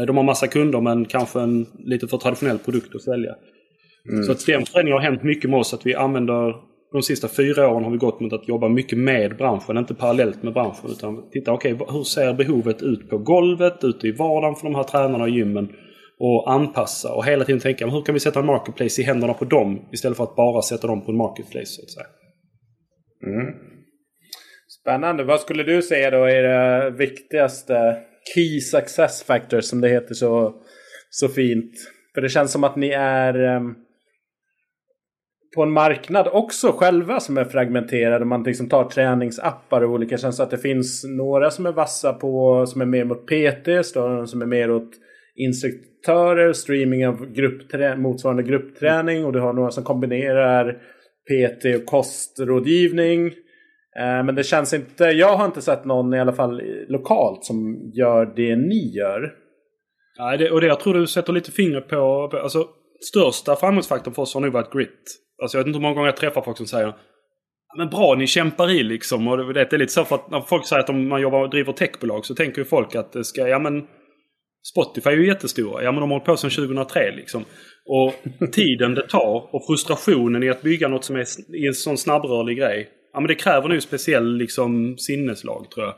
De 0.07 0.17
har 0.17 0.25
massa 0.25 0.47
kunder 0.47 0.81
men 0.81 1.05
kanske 1.05 1.41
en 1.41 1.67
lite 1.79 2.09
för 2.09 2.17
traditionell 2.17 2.59
produkt 2.59 2.95
att 2.95 3.03
sälja. 3.03 3.35
Mm. 4.09 4.25
Så 4.25 4.33
att 4.33 4.47
den 4.47 4.67
förändringen 4.67 4.99
har 4.99 5.11
hänt 5.11 5.23
mycket 5.23 5.51
med 5.51 5.59
oss. 5.59 5.75
Att 5.75 5.87
vi 5.87 5.95
använder 5.95 6.55
de 6.93 7.03
sista 7.03 7.29
fyra 7.29 7.69
åren 7.69 7.85
har 7.85 7.91
vi 7.91 7.99
gått 7.99 8.21
mot 8.21 8.33
att 8.33 8.49
jobba 8.49 8.69
mycket 8.69 8.99
med 8.99 9.37
branschen, 9.37 9.79
inte 9.79 9.95
parallellt 9.95 10.43
med 10.43 10.53
branschen. 10.53 10.91
Utan 10.91 11.31
titta, 11.31 11.53
okej, 11.53 11.75
okay, 11.75 11.97
hur 11.97 12.05
ser 12.05 12.35
behovet 12.35 12.83
ut 12.83 13.11
på 13.11 13.19
golvet, 13.19 13.85
ute 13.85 14.09
i 14.09 14.13
vardagen 14.13 14.57
för 14.57 14.65
de 14.65 14.75
här 14.75 14.83
tränarna 14.83 15.29
i 15.29 15.31
gymmen? 15.31 15.69
Och 16.25 16.53
anpassa 16.53 17.15
och 17.15 17.25
hela 17.25 17.45
tiden 17.45 17.61
tänka, 17.61 17.87
hur 17.87 18.03
kan 18.03 18.15
vi 18.15 18.21
sätta 18.21 18.41
en 18.41 18.47
marketplace 18.47 19.01
i 19.01 19.05
händerna 19.05 19.35
på 19.35 19.45
dem 19.45 19.89
istället 19.93 20.17
för 20.17 20.25
att 20.25 20.37
bara 20.37 20.63
sätta 20.63 20.87
dem 20.87 21.05
på 21.05 21.11
en 21.11 21.17
marketplace, 21.17 21.67
så 21.67 21.83
att 21.83 21.91
säga. 21.91 22.07
Mm. 23.27 23.55
Spännande. 24.81 25.25
Vad 25.25 25.41
skulle 25.41 25.63
du 25.63 25.83
säga 25.83 26.11
då 26.11 26.25
är 26.25 26.43
det 26.43 26.91
viktigaste 26.91 27.99
Key 28.35 28.61
Success 28.61 29.23
factors 29.23 29.65
som 29.65 29.81
det 29.81 29.89
heter 29.89 30.15
så, 30.15 30.55
så 31.11 31.29
fint? 31.29 31.73
För 32.15 32.21
det 32.21 32.29
känns 32.29 32.53
som 32.53 32.65
att 32.65 32.77
ni 32.77 32.89
är 32.89 33.57
um 33.57 33.75
på 35.55 35.63
en 35.63 35.73
marknad 35.73 36.29
också 36.33 36.73
själva 36.73 37.21
som 37.21 37.39
är 37.39 37.45
fragmenterad. 37.45 38.27
Man 38.27 38.43
liksom 38.43 38.69
tar 38.69 38.85
träningsappar 38.85 39.81
och 39.81 39.91
olika 39.91 40.19
känns 40.19 40.41
att 40.41 40.51
det 40.51 40.59
finns 40.59 41.05
några 41.05 41.51
som 41.51 41.67
är 41.67 41.73
vassa 41.73 42.13
på 42.13 42.67
som 42.67 42.81
är 42.81 42.87
mer 42.87 43.05
mot 43.05 43.27
PT, 43.27 43.87
som 44.29 44.43
är 44.43 44.47
mer 44.47 44.71
åt 44.71 44.91
instruktörer, 45.37 46.53
streaming 46.53 47.07
av 47.07 47.33
gruppträ 47.33 47.97
motsvarande 47.97 48.43
gruppträning 48.43 49.25
och 49.25 49.33
du 49.33 49.41
har 49.41 49.53
några 49.53 49.71
som 49.71 49.85
kombinerar 49.85 50.73
PT 51.29 51.65
och 51.81 51.87
kostrådgivning. 51.87 53.27
Eh, 53.99 54.25
men 54.25 54.35
det 54.35 54.45
känns 54.45 54.75
inte, 54.75 55.05
jag 55.05 55.37
har 55.37 55.45
inte 55.45 55.63
sett 55.63 55.85
någon 55.85 56.15
i 56.15 56.21
alla 56.21 56.33
fall 56.33 56.63
lokalt 56.89 57.45
som 57.45 57.91
gör 57.95 58.33
det 58.37 58.57
ni 58.57 58.97
gör. 58.97 59.35
Nej, 60.19 60.39
det, 60.39 60.51
och 60.51 60.61
det 60.61 60.67
jag 60.67 60.81
tror 60.81 60.95
du 60.95 61.07
sätter 61.07 61.33
lite 61.33 61.53
fingret 61.53 61.89
på, 61.89 62.31
alltså 62.43 62.69
största 63.11 63.57
framgångsfaktorn 63.57 64.15
för 64.15 64.23
oss 64.23 64.35
har 64.35 64.41
nog 64.41 64.53
varit 64.53 64.73
grit. 64.73 65.19
Alltså 65.43 65.59
jag 65.59 65.61
vet 65.61 65.67
inte 65.67 65.77
hur 65.77 65.83
många 65.83 65.95
gånger 65.95 66.09
jag 66.09 66.17
träffar 66.17 66.43
folk 66.43 66.57
som 66.57 66.67
säger 66.67 66.95
men 67.77 67.91
bra, 67.91 68.15
ni 68.15 68.27
kämpar 68.27 68.71
i 68.71 68.83
liksom. 68.83 69.29
Och 69.29 69.55
det, 69.55 69.73
är 69.73 69.79
lite 69.79 69.93
så 69.93 70.05
för 70.05 70.15
att 70.15 70.31
när 70.31 70.41
folk 70.41 70.67
säger 70.67 70.83
att 70.83 70.95
man 70.95 71.21
jobbar, 71.21 71.49
driver 71.49 71.73
techbolag 71.73 72.25
så 72.25 72.35
tänker 72.35 72.59
ju 72.59 72.65
folk 72.65 72.95
att 72.95 73.13
det 73.13 73.25
ska, 73.25 73.49
ja 73.49 73.59
men 73.59 73.87
Spotify 74.63 75.11
är 75.11 75.17
ju 75.17 75.27
jättestora. 75.27 75.83
Ja 75.83 75.93
men 75.93 76.01
de 76.01 76.11
har 76.11 76.17
hållit 76.19 76.25
på 76.25 76.37
sedan 76.37 76.51
2003 76.51 77.11
liksom. 77.17 77.45
Och 77.87 78.15
tiden 78.53 78.95
det 78.95 79.09
tar 79.09 79.55
och 79.55 79.67
frustrationen 79.67 80.43
i 80.43 80.49
att 80.49 80.63
bygga 80.63 80.89
något 80.89 81.05
som 81.05 81.17
är 81.17 81.27
i 81.57 81.67
en 81.67 81.75
sån 81.75 81.99
snabbrörlig 81.99 82.59
grej. 82.59 82.89
Ja 83.13 83.21
men 83.21 83.29
det 83.29 83.35
kräver 83.35 83.69
nu 83.69 83.81
speciell 83.81 84.37
liksom 84.37 84.99
sinneslag 84.99 85.71
tror 85.71 85.87
jag. 85.87 85.95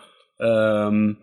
Um, 0.88 1.16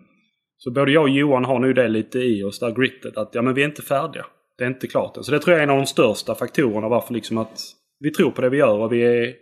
så 0.56 0.70
både 0.70 0.92
jag 0.92 1.02
och 1.02 1.08
Johan 1.08 1.44
har 1.44 1.58
nu 1.58 1.72
det 1.72 1.88
lite 1.88 2.18
i 2.18 2.42
oss, 2.42 2.58
där 2.58 2.70
grittet. 2.70 3.16
Att 3.16 3.30
ja 3.32 3.42
men 3.42 3.54
vi 3.54 3.62
är 3.62 3.66
inte 3.66 3.82
färdiga. 3.82 4.26
Det 4.58 4.64
är 4.64 4.68
inte 4.68 4.86
klart 4.86 5.16
än. 5.16 5.24
Så 5.24 5.32
det 5.32 5.38
tror 5.38 5.52
jag 5.52 5.58
är 5.58 5.62
en 5.62 5.70
av 5.70 5.76
de 5.76 5.86
största 5.86 6.34
faktorerna 6.34 6.88
varför 6.88 7.14
liksom 7.14 7.38
att 7.38 7.58
vi 8.00 8.10
tror 8.10 8.30
på 8.30 8.42
det 8.42 8.48
vi 8.48 8.56
gör 8.56 8.78
och 8.78 8.92
vi, 8.92 9.02
är, 9.02 9.34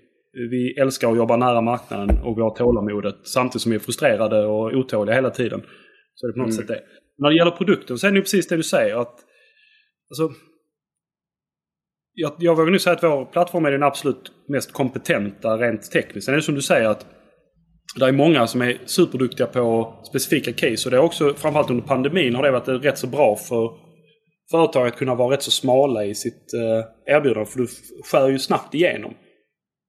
vi 0.50 0.74
älskar 0.80 1.10
att 1.10 1.16
jobba 1.16 1.36
nära 1.36 1.60
marknaden 1.60 2.18
och 2.24 2.38
vi 2.38 2.42
har 2.42 2.50
tålamodet 2.50 3.16
samtidigt 3.22 3.62
som 3.62 3.70
vi 3.70 3.76
är 3.76 3.80
frustrerade 3.80 4.46
och 4.46 4.72
otåliga 4.72 5.14
hela 5.14 5.30
tiden. 5.30 5.62
Så 6.14 6.26
det 6.26 6.30
är 6.30 6.32
på 6.32 6.38
något 6.38 6.46
mm. 6.46 6.56
sätt 6.56 6.68
det. 6.68 6.80
När 7.20 7.30
det 7.30 7.36
gäller 7.36 7.50
produkten 7.50 7.98
så 7.98 8.06
är 8.06 8.10
det 8.10 8.20
precis 8.20 8.48
det 8.48 8.56
du 8.56 8.62
säger. 8.62 8.96
att 8.96 9.14
alltså, 10.10 10.30
jag, 12.14 12.32
jag 12.38 12.56
vågar 12.56 12.72
nu 12.72 12.78
säga 12.78 12.96
att 12.96 13.02
vår 13.02 13.24
plattform 13.24 13.64
är 13.64 13.70
den 13.70 13.82
absolut 13.82 14.32
mest 14.48 14.72
kompetenta 14.72 15.56
rent 15.56 15.90
tekniskt. 15.90 16.24
Sen 16.24 16.34
är 16.34 16.36
det 16.36 16.42
som 16.42 16.54
du 16.54 16.62
säger 16.62 16.88
att 16.88 17.06
det 17.98 18.04
är 18.04 18.12
många 18.12 18.46
som 18.46 18.62
är 18.62 18.78
superduktiga 18.86 19.46
på 19.46 19.94
specifika 20.08 20.52
case. 20.52 20.88
Och 20.88 20.90
det 20.90 20.96
är 20.96 21.02
också, 21.02 21.34
framförallt 21.34 21.70
under 21.70 21.84
pandemin, 21.84 22.34
har 22.34 22.42
det 22.42 22.50
varit 22.50 22.84
rätt 22.84 22.98
så 22.98 23.06
bra 23.06 23.36
för 23.36 23.70
företag 24.50 24.86
att 24.86 24.96
kunna 24.96 25.14
vara 25.14 25.34
rätt 25.34 25.42
så 25.42 25.50
smala 25.50 26.04
i 26.04 26.14
sitt 26.14 26.54
eh, 26.54 27.14
erbjudande. 27.14 27.50
För 27.50 27.58
du 27.58 27.66
skär 28.04 28.28
ju 28.28 28.38
snabbt 28.38 28.74
igenom. 28.74 29.14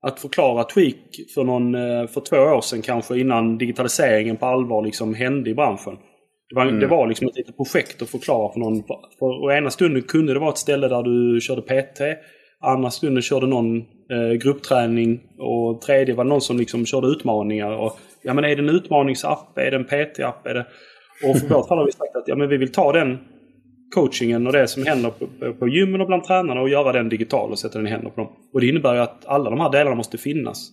Att 0.03 0.19
förklara 0.19 0.63
Tweak 0.63 1.19
för, 1.33 1.43
någon, 1.43 1.75
eh, 1.75 2.07
för 2.07 2.21
två 2.21 2.37
år 2.37 2.61
sedan 2.61 2.81
kanske 2.81 3.19
innan 3.19 3.57
digitaliseringen 3.57 4.37
på 4.37 4.45
allvar 4.45 4.85
liksom 4.85 5.13
hände 5.13 5.49
i 5.49 5.53
branschen. 5.53 5.97
Det 6.51 6.55
var, 6.55 6.65
mm. 6.65 6.79
det 6.79 6.87
var 6.87 7.07
liksom 7.07 7.27
ett 7.27 7.35
litet 7.35 7.57
projekt 7.57 8.01
att 8.01 8.09
förklara 8.09 8.53
för 8.53 8.59
någon. 8.59 8.83
För, 9.19 9.43
och 9.43 9.53
ena 9.53 9.69
stunden 9.69 10.01
kunde 10.01 10.33
det 10.33 10.39
vara 10.39 10.49
ett 10.49 10.57
ställe 10.57 10.87
där 10.87 11.03
du 11.03 11.41
körde 11.41 11.61
PT. 11.61 12.01
Andra 12.59 12.91
stunden 12.91 13.21
körde 13.21 13.47
någon 13.47 13.77
eh, 13.77 14.31
gruppträning. 14.41 15.19
Och 15.37 15.81
tredje 15.81 16.15
var 16.15 16.23
någon 16.23 16.41
som 16.41 16.57
liksom 16.57 16.85
körde 16.85 17.07
utmaningar. 17.07 17.71
Och, 17.71 17.99
ja 18.21 18.33
men 18.33 18.43
är 18.43 18.55
det 18.55 18.61
en 18.61 18.69
utmaningsapp? 18.69 19.57
Är 19.57 19.71
det 19.71 19.77
en 19.77 19.85
PT-app? 19.85 20.47
Är 20.47 20.53
det... 20.53 20.65
Och 21.23 21.37
för 21.37 21.47
vårt 21.47 21.67
fall 21.67 21.77
har 21.77 21.85
vi 21.85 21.91
sagt 21.91 22.15
att 22.15 22.27
ja, 22.27 22.35
men 22.35 22.49
vi 22.49 22.57
vill 22.57 22.71
ta 22.71 22.91
den 22.91 23.17
coachingen 23.95 24.47
och 24.47 24.53
det 24.53 24.67
som 24.67 24.85
händer 24.85 25.09
på, 25.09 25.53
på 25.53 25.67
gymmen 25.67 26.01
och 26.01 26.07
bland 26.07 26.23
tränarna 26.23 26.61
och 26.61 26.69
göra 26.69 26.91
den 26.91 27.09
digital 27.09 27.51
och 27.51 27.59
sätta 27.59 27.77
den 27.77 27.87
i 27.87 27.89
händerna 27.89 28.09
på 28.09 28.21
dem. 28.21 28.31
Och 28.53 28.61
det 28.61 28.67
innebär 28.67 28.93
ju 28.93 28.99
att 28.99 29.25
alla 29.25 29.49
de 29.49 29.59
här 29.59 29.69
delarna 29.69 29.95
måste 29.95 30.17
finnas. 30.17 30.71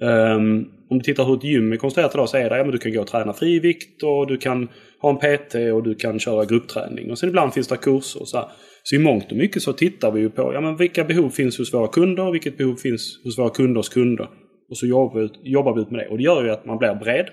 Um, 0.00 0.70
om 0.90 0.98
du 0.98 1.04
tittar 1.04 1.24
hur 1.24 1.36
ett 1.36 1.44
gym 1.44 1.72
är 1.72 1.76
konstruerat 1.76 2.14
idag 2.14 2.28
så 2.28 2.36
är 2.36 2.50
det 2.50 2.56
ja, 2.56 2.64
men 2.64 2.72
du 2.72 2.78
kan 2.78 2.92
gå 2.92 3.00
och 3.00 3.06
träna 3.06 3.32
frivikt 3.32 4.02
och 4.02 4.26
du 4.26 4.36
kan 4.36 4.68
ha 5.00 5.10
en 5.10 5.16
PT 5.16 5.54
och 5.74 5.82
du 5.82 5.94
kan 5.94 6.18
köra 6.18 6.44
gruppträning. 6.44 7.10
Och 7.10 7.18
sen 7.18 7.28
ibland 7.28 7.54
finns 7.54 7.68
det 7.68 7.76
kurser 7.76 8.20
och 8.20 8.28
så 8.28 8.36
här. 8.36 8.48
Så 8.82 8.96
i 8.96 8.98
mångt 8.98 9.30
och 9.30 9.36
mycket 9.36 9.62
så 9.62 9.72
tittar 9.72 10.10
vi 10.10 10.20
ju 10.20 10.30
på 10.30 10.54
ja, 10.54 10.60
men 10.60 10.76
vilka 10.76 11.04
behov 11.04 11.30
finns 11.30 11.58
hos 11.58 11.74
våra 11.74 11.88
kunder 11.88 12.26
och 12.26 12.34
vilket 12.34 12.56
behov 12.58 12.76
finns 12.76 13.20
hos 13.24 13.38
våra 13.38 13.50
kunders 13.50 13.88
kunder. 13.88 14.28
Och 14.70 14.78
så 14.78 14.86
jobbar 14.86 15.18
vi 15.18 15.24
ut, 15.24 15.40
jobbar 15.42 15.74
vi 15.74 15.80
ut 15.80 15.90
med 15.90 16.00
det. 16.00 16.08
Och 16.08 16.18
det 16.18 16.24
gör 16.24 16.44
ju 16.44 16.50
att 16.50 16.66
man 16.66 16.78
blir 16.78 16.94
bred. 16.94 17.26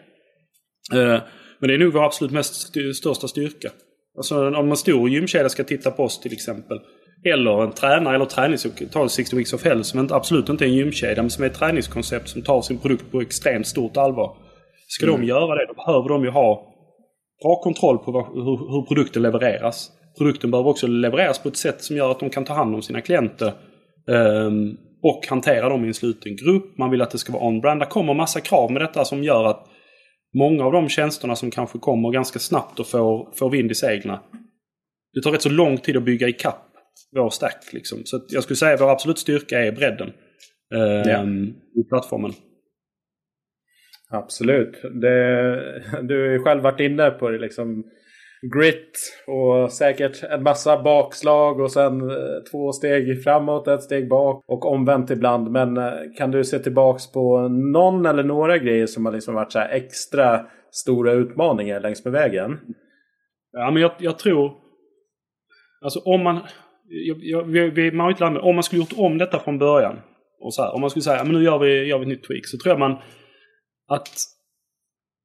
Uh, 0.94 1.20
men 1.60 1.68
det 1.68 1.74
är 1.74 1.78
nog 1.78 1.94
vår 1.94 2.04
absolut 2.04 2.32
mest 2.32 2.56
st 2.56 2.94
största 2.94 3.28
styrka. 3.28 3.72
Alltså 4.18 4.48
om 4.48 4.70
en 4.70 4.78
stor 4.78 5.10
gymkedja 5.10 5.50
ska 5.50 5.64
titta 5.64 5.92
på 5.92 6.04
oss 6.04 6.22
till 6.22 6.34
exempel. 6.34 6.80
Eller 7.34 7.64
en 7.64 7.72
tränare 7.72 8.16
eller 8.16 8.26
tränings... 8.26 8.68
Ta 8.92 9.10
60 9.10 9.36
Weeks 9.36 9.54
of 9.54 9.64
Hell 9.64 9.84
som 9.84 10.00
inte, 10.00 10.16
absolut 10.16 10.50
inte 10.50 10.66
är 10.66 10.68
en 10.68 10.74
gymkedja 10.74 11.24
men 11.24 11.30
som 11.30 11.44
är 11.44 11.48
ett 11.48 11.54
träningskoncept 11.54 12.30
som 12.30 12.42
tar 12.42 12.62
sin 12.62 12.78
produkt 12.78 13.12
på 13.12 13.22
extremt 13.22 13.68
stort 13.68 13.98
allvar. 13.98 14.38
Ska 14.88 15.06
mm. 15.06 15.22
de 15.22 15.28
göra 15.28 15.56
det 15.56 15.66
då 15.68 15.74
behöver 15.74 16.10
de 16.10 16.24
ju 16.24 16.30
ha 16.30 16.74
bra 17.44 17.62
kontroll 17.64 17.98
på 17.98 18.12
vad, 18.12 18.26
hur, 18.26 18.72
hur, 18.72 18.86
produkten 18.88 19.22
levereras. 19.22 19.92
Produkten 20.18 20.52
behöver 20.52 20.70
också 20.70 20.88
levereras 20.88 21.40
på 21.40 21.50
ett 21.50 21.58
sätt 21.58 21.84
som 21.84 21.96
gör 21.96 22.12
att 22.12 22.20
de 22.20 22.30
kan 22.30 22.46
ta 22.46 22.54
hand 22.54 22.76
om 22.76 22.82
sina 22.82 23.02
klienter. 23.02 23.54
Um, 24.08 24.78
och 25.04 25.28
hantera 25.30 25.70
dem 25.70 25.86
i 25.86 25.88
en 25.88 25.94
sluten 25.94 26.36
grupp. 26.36 26.78
Man 26.78 26.92
vill 26.92 27.02
att 27.02 27.12
det 27.12 27.18
ska 27.18 27.34
vara 27.34 27.44
on-brand. 27.44 27.82
Det 27.82 27.86
kommer 27.86 28.14
massa 28.14 28.42
krav 28.42 28.72
med 28.72 28.82
detta 28.82 29.06
som 29.06 29.24
gör 29.24 29.46
att 29.46 29.66
många 30.34 30.66
av 30.66 30.72
de 30.72 30.90
tjänsterna 30.90 31.36
som 31.36 31.52
kanske 31.52 31.80
kommer 31.80 32.12
ganska 32.12 32.40
snabbt 32.40 32.80
och 32.80 32.88
får, 32.88 33.30
får 33.36 33.50
vind 33.50 33.72
i 33.72 33.76
seglen. 33.76 34.18
Det 35.14 35.22
tar 35.22 35.32
rätt 35.32 35.42
så 35.42 35.50
lång 35.50 35.78
tid 35.78 35.98
att 35.98 36.04
bygga 36.04 36.28
ikapp 36.28 36.75
vår 37.16 37.30
stack. 37.30 37.74
Liksom. 37.74 38.02
Så 38.06 38.26
jag 38.30 38.44
skulle 38.44 38.58
säga 38.58 38.74
att 38.74 38.82
vår 38.82 38.92
absolut 38.92 39.20
styrka 39.20 39.60
är 39.60 39.72
bredden 39.72 40.14
eh, 40.76 41.12
ja. 41.12 41.26
i 41.76 41.84
plattformen. 41.90 42.32
Absolut. 44.10 44.82
Det, 44.82 45.12
du 46.02 46.22
har 46.22 46.32
ju 46.32 46.40
själv 46.40 46.64
varit 46.64 46.80
inne 46.80 47.12
på 47.12 47.30
det. 47.30 47.38
Liksom 47.38 47.84
grit 48.54 49.00
och 49.28 49.72
säkert 49.72 50.24
en 50.24 50.44
massa 50.44 50.84
bakslag 50.84 51.60
och 51.60 51.72
sen 51.72 52.10
eh, 52.10 52.44
två 52.52 52.72
steg 52.72 53.24
framåt, 53.24 53.68
ett 53.68 53.84
steg 53.84 54.10
bak 54.10 54.44
och 54.48 54.66
omvänt 54.66 55.10
ibland. 55.10 55.52
Men 55.52 55.78
eh, 55.78 55.94
kan 56.18 56.32
du 56.32 56.44
se 56.44 56.60
tillbaks 56.60 57.12
på 57.12 57.48
någon 57.48 58.06
eller 58.06 58.24
några 58.24 58.58
grejer 58.58 58.86
som 58.86 59.06
har 59.06 59.14
liksom 59.14 59.36
varit 59.36 59.52
så 59.52 59.60
extra 59.60 60.46
stora 60.72 61.12
utmaningar 61.12 61.80
längs 61.80 62.06
med 62.06 62.14
vägen? 62.14 62.60
Ja, 63.52 63.72
men 63.72 63.82
jag, 63.82 63.92
jag 64.00 64.20
tror... 64.20 64.52
Alltså 65.82 66.00
om 66.00 66.24
man... 66.24 66.40
Jag, 66.88 67.18
jag, 67.22 67.44
vi, 67.44 67.92
man 67.92 68.04
har 68.04 68.12
inte 68.12 68.30
lärt 68.30 68.44
om 68.44 68.56
man 68.56 68.64
skulle 68.64 68.82
gjort 68.82 68.94
om 68.98 69.18
detta 69.18 69.40
från 69.40 69.58
början. 69.58 70.00
Och 70.40 70.54
så 70.54 70.62
här, 70.62 70.76
om 70.76 70.82
man 70.82 70.90
skulle 70.90 71.04
säga 71.04 71.22
att 71.22 71.28
nu 71.28 71.44
gör 71.44 71.60
vi, 71.60 71.84
gör 71.84 71.98
vi 71.98 72.04
ett 72.04 72.08
nytt 72.08 72.28
tweak. 72.28 72.46
Så 72.46 72.58
tror 72.58 72.72
jag 72.72 72.80
man 72.80 72.98
att 73.88 74.10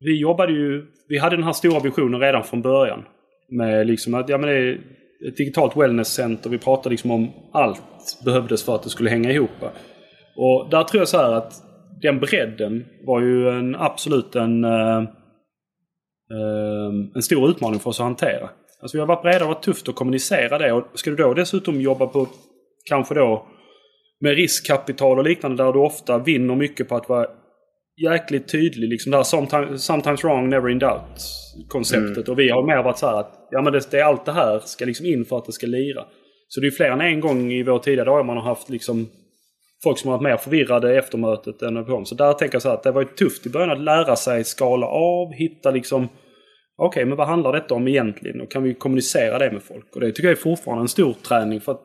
vi 0.01 0.21
jobbade 0.21 0.53
ju, 0.53 0.87
vi 1.09 1.19
hade 1.19 1.37
den 1.37 1.45
här 1.45 1.53
stora 1.53 1.81
visionen 1.81 2.21
redan 2.21 2.45
från 2.45 2.63
början. 2.63 3.05
Med 3.49 3.87
liksom 3.87 4.15
att, 4.15 4.29
ja 4.29 4.39
men 4.39 4.49
det 4.49 4.57
är 4.57 4.81
ett 5.29 5.37
digitalt 5.37 5.77
wellnesscenter. 5.77 6.51
Vi 6.51 6.59
pratade 6.59 6.91
liksom 6.91 7.11
om 7.11 7.31
allt 7.53 7.83
behövdes 8.25 8.65
för 8.65 8.75
att 8.75 8.83
det 8.83 8.91
skulle 8.91 9.11
hänga 9.11 9.33
ihop. 9.33 9.51
Och 10.37 10.71
där 10.71 10.83
tror 10.85 11.01
jag 11.01 11.09
så 11.09 11.19
här 11.19 11.33
att 11.33 11.53
den 12.03 12.21
bredden 12.21 12.87
var 13.07 13.21
ju 13.21 13.49
en 13.49 13.77
absolut 13.77 14.37
en, 14.37 14.65
eh, 14.65 14.99
eh, 16.31 16.91
en 17.15 17.23
stor 17.23 17.51
utmaning 17.51 17.81
för 17.81 17.91
oss 17.91 18.01
att 18.01 18.05
hantera. 18.05 18.51
Alltså 18.83 18.97
vi 18.97 19.01
har 19.01 19.07
varit 19.07 19.23
beredda 19.23 19.45
och 19.45 19.49
varit 19.49 19.63
tufft 19.63 19.89
att 19.89 19.95
kommunicera 19.95 20.59
det. 20.59 20.73
Och 20.73 20.85
ska 20.95 21.11
du 21.11 21.17
då 21.17 21.35
dessutom 21.35 21.81
jobba 21.81 22.07
på 22.07 22.29
kanske 22.85 23.15
då 23.15 23.47
med 24.21 24.35
riskkapital 24.37 25.19
och 25.19 25.25
liknande 25.25 25.65
där 25.65 25.73
du 25.73 25.79
ofta 25.79 26.19
vinner 26.19 26.55
mycket 26.55 26.89
på 26.89 26.97
att 26.97 27.09
vara 27.09 27.27
jäkligt 28.03 28.49
tydlig. 28.49 28.89
Liksom 28.89 29.11
det 29.11 29.17
här 29.17 29.25
sometimes, 29.25 29.85
sometimes 29.85 30.25
wrong, 30.25 30.49
never 30.49 30.69
in 30.69 30.79
doubt 30.79 31.21
konceptet. 31.69 32.29
Mm. 32.29 32.33
Och 32.33 32.39
vi 32.39 32.51
har 32.51 32.63
mer 32.63 32.83
varit 32.83 32.99
så 32.99 33.07
här 33.07 33.21
att 33.21 33.49
ja, 33.51 33.63
men 33.63 33.73
det, 33.73 33.91
det, 33.91 34.01
allt 34.01 34.25
det 34.25 34.33
här 34.33 34.59
ska 34.59 34.85
liksom 34.85 35.07
in 35.07 35.25
för 35.25 35.39
att 35.39 35.47
det 35.47 35.53
ska 35.53 35.67
lira. 35.67 36.05
Så 36.49 36.61
det 36.61 36.67
är 36.67 36.71
fler 36.71 36.91
än 36.91 37.01
en 37.01 37.21
gång 37.21 37.53
i 37.53 37.63
vår 37.63 37.79
tidiga 37.79 38.05
dagar 38.05 38.25
man 38.25 38.37
har 38.37 38.45
haft 38.45 38.71
liksom 38.71 39.09
folk 39.83 39.99
som 39.99 40.11
har 40.11 40.19
varit 40.19 40.31
mer 40.31 40.37
förvirrade 40.37 40.99
efter 40.99 41.19
mötet 41.19 41.63
än 41.63 41.85
på 41.85 42.05
Så 42.05 42.15
där 42.15 42.33
tänker 42.33 42.55
jag 42.55 42.63
så 42.63 42.69
här 42.69 42.77
att 42.77 42.83
det 42.83 42.91
var 42.91 43.05
tufft 43.05 43.47
i 43.47 43.51
början 43.51 43.71
att 43.71 43.81
lära 43.81 44.17
sig 44.17 44.45
skala 44.45 44.87
av, 44.87 45.33
hitta 45.33 45.71
liksom 45.71 46.09
Okej, 46.83 47.05
men 47.05 47.17
vad 47.17 47.27
handlar 47.27 47.53
detta 47.53 47.75
om 47.75 47.89
egentligen? 47.89 48.41
Och 48.41 48.51
kan 48.51 48.63
vi 48.63 48.75
kommunicera 48.75 49.39
det 49.39 49.53
med 49.53 49.63
folk? 49.63 49.95
Och 49.95 50.01
det 50.01 50.13
tycker 50.13 50.29
jag 50.29 50.39
är 50.39 50.43
fortfarande 50.43 50.83
en 50.83 50.89
stor 50.89 51.13
träning. 51.13 51.61
För 51.61 51.73
att, 51.73 51.83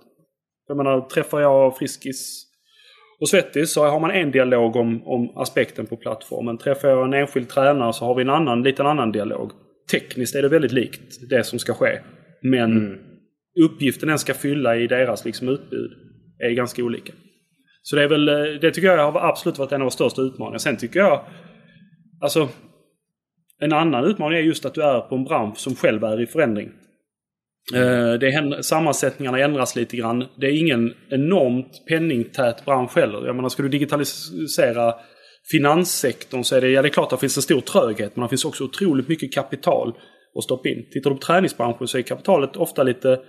jag 0.68 0.78
menar, 0.78 1.02
träffar 1.02 1.42
jag 1.42 1.78
Friskis 1.78 2.46
och 3.20 3.30
Svettis 3.30 3.74
så 3.74 3.86
har 3.86 4.00
man 4.00 4.12
en 4.12 4.32
dialog 4.32 4.76
om, 4.76 5.08
om 5.08 5.38
aspekten 5.38 5.86
på 5.86 5.98
plattformen. 5.98 6.58
Träffar 6.58 6.90
jag 6.90 7.06
en 7.06 7.14
enskild 7.14 7.50
tränare 7.50 7.94
så 7.94 8.06
har 8.06 8.16
vi 8.16 8.22
en 8.22 8.30
annan, 8.30 8.64
liten 8.64 8.86
annan 8.86 9.12
dialog. 9.12 9.52
Tekniskt 9.92 10.36
är 10.36 10.42
det 10.42 10.50
väldigt 10.50 10.72
likt 10.72 11.30
det 11.30 11.44
som 11.44 11.60
ska 11.60 11.74
ske. 11.74 12.00
Men 12.42 12.72
mm. 12.72 13.00
uppgiften 13.66 14.10
den 14.10 14.20
ska 14.20 14.34
fylla 14.34 14.76
i 14.76 14.88
deras 14.88 15.26
liksom, 15.26 15.50
utbud 15.50 15.92
är 16.40 16.50
ganska 16.50 16.84
olika. 16.84 17.14
Så 17.82 17.96
det 17.96 18.04
är 18.04 18.08
väl, 18.08 18.26
det 18.62 18.72
tycker 18.72 18.88
jag 18.88 19.12
har 19.12 19.30
absolut 19.30 19.58
varit 19.58 19.72
en 19.72 19.82
av 19.82 19.86
de 19.86 19.92
största 19.92 20.22
utmaningarna. 20.22 20.60
Sen 20.60 20.78
tycker 20.78 21.00
jag, 21.00 21.26
alltså 22.22 22.50
en 23.62 23.74
annan 23.74 24.06
utmaning 24.06 24.38
är 24.38 24.44
just 24.44 24.66
att 24.66 24.74
du 24.74 24.82
är 24.82 25.00
på 25.00 25.16
en 25.16 25.24
bransch 25.24 25.58
som 25.58 25.76
själv 25.76 26.04
är 26.04 26.22
i 26.22 26.28
förändring. 26.28 26.72
Eh, 27.74 28.14
det 28.20 28.28
är, 28.28 28.62
sammansättningarna 28.62 29.40
ändras 29.40 29.76
lite 29.76 29.98
grann. 29.98 30.26
Det 30.38 30.48
är 30.48 30.60
ingen 30.60 30.94
enormt 31.10 31.86
penningtät 31.90 32.66
bransch 32.66 32.96
heller. 32.96 33.26
Jag 33.26 33.36
menar, 33.36 33.50
ska 33.50 33.64
du 33.64 33.70
digitalisera 33.70 34.94
finanssektorn 35.52 36.44
så 36.44 36.56
är 36.56 36.62
det, 36.62 36.70
ja, 36.70 36.82
det 36.82 36.88
är 36.88 36.90
klart 36.90 37.14
att 37.14 37.20
det 37.20 37.22
finns 37.22 37.38
en 37.38 37.44
stor 37.44 37.62
tröghet 37.62 38.16
men 38.16 38.24
det 38.24 38.30
finns 38.30 38.46
också 38.46 38.64
otroligt 38.64 39.08
mycket 39.08 39.34
kapital 39.34 39.94
att 40.38 40.44
stoppa 40.44 40.70
in. 40.70 40.86
Tittar 40.92 41.10
du 41.10 41.16
på 41.16 41.22
träningsbranschen 41.22 41.88
så 41.88 41.98
är 41.98 42.02
kapitalet 42.02 42.56
ofta 42.56 42.84
lite 42.84 43.20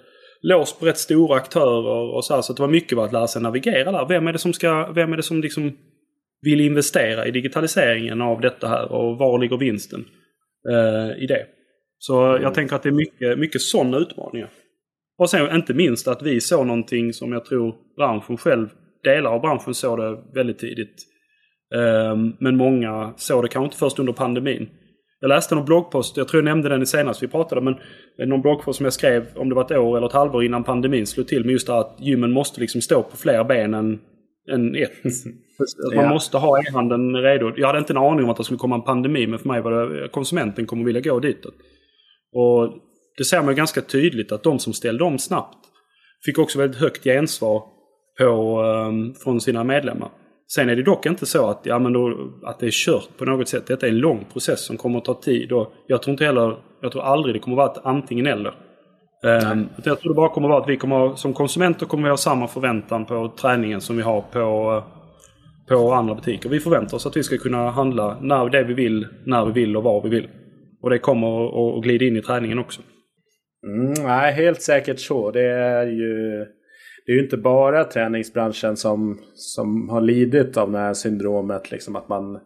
låst 0.43 0.81
på 0.81 0.87
rätt 0.87 0.99
stora 0.99 1.37
aktörer 1.37 2.15
och 2.15 2.25
så 2.25 2.35
här, 2.35 2.43
Så 2.43 2.53
det 2.53 2.63
var 2.63 2.69
mycket 2.69 2.99
att 2.99 3.13
lära 3.13 3.27
sig 3.27 3.43
navigera 3.43 3.93
där. 3.93 4.07
Vem 4.09 4.27
är 4.27 4.33
det 4.33 4.39
som 4.39 4.53
ska, 4.53 4.93
vem 4.93 5.13
är 5.13 5.17
det 5.17 5.23
som 5.23 5.41
liksom 5.41 5.77
vill 6.43 6.61
investera 6.61 7.27
i 7.27 7.31
digitaliseringen 7.31 8.23
av 8.23 8.41
detta 8.41 8.69
här 8.69 8.93
och 8.93 9.19
var 9.19 9.39
ligger 9.39 9.57
vinsten 9.57 10.05
eh, 10.71 11.23
i 11.23 11.27
det? 11.27 11.47
Så 11.99 12.25
mm. 12.25 12.43
jag 12.43 12.55
tänker 12.55 12.77
att 12.77 12.83
det 12.83 12.89
är 12.89 12.93
mycket, 12.93 13.39
mycket 13.39 13.63
sådana 13.63 13.97
utmaningar. 13.97 14.51
Och 15.19 15.31
sen 15.31 15.57
inte 15.57 15.75
minst 15.75 16.09
att 16.09 16.23
vi 16.23 16.41
såg 16.41 16.67
någonting 16.67 17.13
som 17.13 17.33
jag 17.33 17.45
tror 17.45 17.75
branschen 17.97 18.37
själv, 18.37 18.69
delar 19.05 19.31
av 19.31 19.41
branschen 19.41 19.75
såg 19.75 19.99
det 19.99 20.19
väldigt 20.35 20.59
tidigt. 20.59 21.03
Um, 21.75 22.37
men 22.41 22.57
många 22.57 23.15
såg 23.17 23.45
det 23.45 23.49
kanske 23.49 23.67
inte 23.67 23.77
först 23.77 23.99
under 23.99 24.13
pandemin. 24.13 24.69
Jag 25.21 25.29
läste 25.29 25.55
någon 25.55 25.65
bloggpost, 25.65 26.17
jag 26.17 26.29
tror 26.29 26.43
jag 26.43 26.45
nämnde 26.45 26.69
den 26.69 26.87
senast 26.87 27.23
vi 27.23 27.29
pratade, 27.29 27.61
men 27.61 27.75
någon 28.29 28.43
bloggpost 28.43 28.77
som 28.77 28.85
jag 28.85 28.93
skrev 28.93 29.27
om 29.35 29.49
det 29.49 29.55
var 29.55 29.65
ett 29.65 29.71
år 29.71 29.97
eller 29.97 30.07
ett 30.07 30.13
halvår 30.13 30.45
innan 30.45 30.65
pandemin 30.65 31.07
slog 31.07 31.29
till 31.29 31.45
med 31.45 31.53
just 31.53 31.67
det 31.67 31.79
att 31.79 31.97
gymmen 32.01 32.33
måste 32.33 32.61
liksom 32.61 32.81
stå 32.81 33.03
på 33.03 33.17
fler 33.17 33.45
ben 33.45 33.75
än, 33.75 33.99
än 34.53 34.75
ett. 34.75 34.93
man 35.95 36.05
ja. 36.05 36.13
måste 36.13 36.39
ha 36.39 36.59
e-handeln 36.59 37.17
redo. 37.17 37.53
Jag 37.57 37.67
hade 37.67 37.79
inte 37.79 37.93
en 37.93 37.97
aning 37.97 38.25
om 38.25 38.31
att 38.31 38.37
det 38.37 38.45
skulle 38.45 38.59
komma 38.59 38.75
en 38.75 38.83
pandemi, 38.83 39.27
men 39.27 39.39
för 39.39 39.49
mig 39.49 39.61
var 39.61 39.73
det 39.73 40.09
konsumenten 40.09 40.67
kommer 40.67 40.85
vilja 40.85 41.01
gå 41.01 41.21
ditåt. 41.21 41.55
Och 42.33 42.75
det 43.17 43.25
ser 43.25 43.43
man 43.43 43.55
ganska 43.55 43.81
tydligt 43.81 44.33
att 44.33 44.43
de 44.43 44.59
som 44.59 44.73
ställde 44.73 45.05
om 45.05 45.19
snabbt 45.19 45.59
fick 46.25 46.39
också 46.39 46.59
väldigt 46.59 46.81
högt 46.81 47.05
gensvar 47.05 47.63
på, 48.19 48.63
um, 48.63 49.15
från 49.15 49.41
sina 49.41 49.65
medlemmar. 49.65 50.09
Sen 50.49 50.69
är 50.69 50.77
det 50.77 50.83
dock 50.83 51.07
inte 51.07 51.27
så 51.27 51.51
att, 51.51 51.61
ja, 51.63 51.79
men 51.79 51.93
då, 51.93 52.31
att 52.45 52.59
det 52.59 52.67
är 52.67 52.71
kört 52.71 53.09
på 53.17 53.25
något 53.25 53.49
sätt. 53.49 53.67
Detta 53.67 53.87
är 53.87 53.91
en 53.91 53.99
lång 53.99 54.25
process 54.33 54.65
som 54.65 54.77
kommer 54.77 54.99
att 54.99 55.05
ta 55.05 55.15
tid. 55.15 55.53
Och 55.53 55.73
jag 55.87 56.03
tror 56.03 56.13
inte 56.13 56.25
heller, 56.25 56.57
jag 56.81 56.93
tror 56.93 57.03
aldrig 57.03 57.35
det 57.35 57.39
kommer 57.39 57.57
att 57.57 57.69
vara 57.69 57.73
ett 57.73 57.87
antingen 57.87 58.27
eller. 58.27 58.55
Um, 59.23 59.69
jag 59.85 60.01
tror 60.01 60.13
det 60.13 60.17
bara 60.17 60.29
kommer 60.29 60.49
att 60.49 60.53
vara 60.53 60.63
att 60.63 60.69
vi 60.69 60.77
kommer, 60.77 61.15
som 61.15 61.33
konsumenter 61.33 61.87
kommer 61.87 62.05
vi 62.05 62.11
ha 62.11 62.17
samma 62.17 62.49
förväntan 62.49 63.05
på 63.05 63.33
träningen 63.41 63.81
som 63.81 63.97
vi 63.97 64.03
har 64.03 64.21
på, 64.21 64.83
på 65.69 65.93
andra 65.93 66.15
butiker. 66.15 66.49
Vi 66.49 66.61
förväntar 66.61 66.97
oss 66.97 67.07
att 67.07 67.17
vi 67.17 67.23
ska 67.23 67.39
kunna 67.39 67.71
handla 67.71 68.19
när 68.21 68.49
det 68.49 68.65
vi 68.65 68.75
vill, 68.75 69.07
när 69.25 69.47
vi 69.47 69.53
vill 69.53 69.77
och 69.77 69.83
var 69.83 70.03
vi 70.03 70.09
vill. 70.09 70.29
Och 70.83 70.91
det 70.91 70.99
kommer 70.99 71.79
att 71.79 71.85
glida 71.85 72.05
in 72.05 72.17
i 72.17 72.23
träningen 72.23 72.59
också. 72.59 72.81
Mm, 73.67 73.93
nej, 74.07 74.33
helt 74.33 74.63
säkert 74.63 75.01
så. 75.01 75.31
Det 75.31 75.51
är 75.51 75.87
ju 75.87 76.45
det 77.07 77.13
är 77.13 77.17
ju 77.17 77.23
inte 77.23 77.37
bara 77.37 77.85
träningsbranschen 77.85 78.77
som, 78.77 79.21
som 79.35 79.89
har 79.89 80.01
lidit 80.01 80.57
av 80.57 80.73
det 80.73 80.79
här 80.79 80.95
syndromet. 80.95 81.71
Liksom 81.71 81.97
att 81.97 82.09
man 82.09 82.41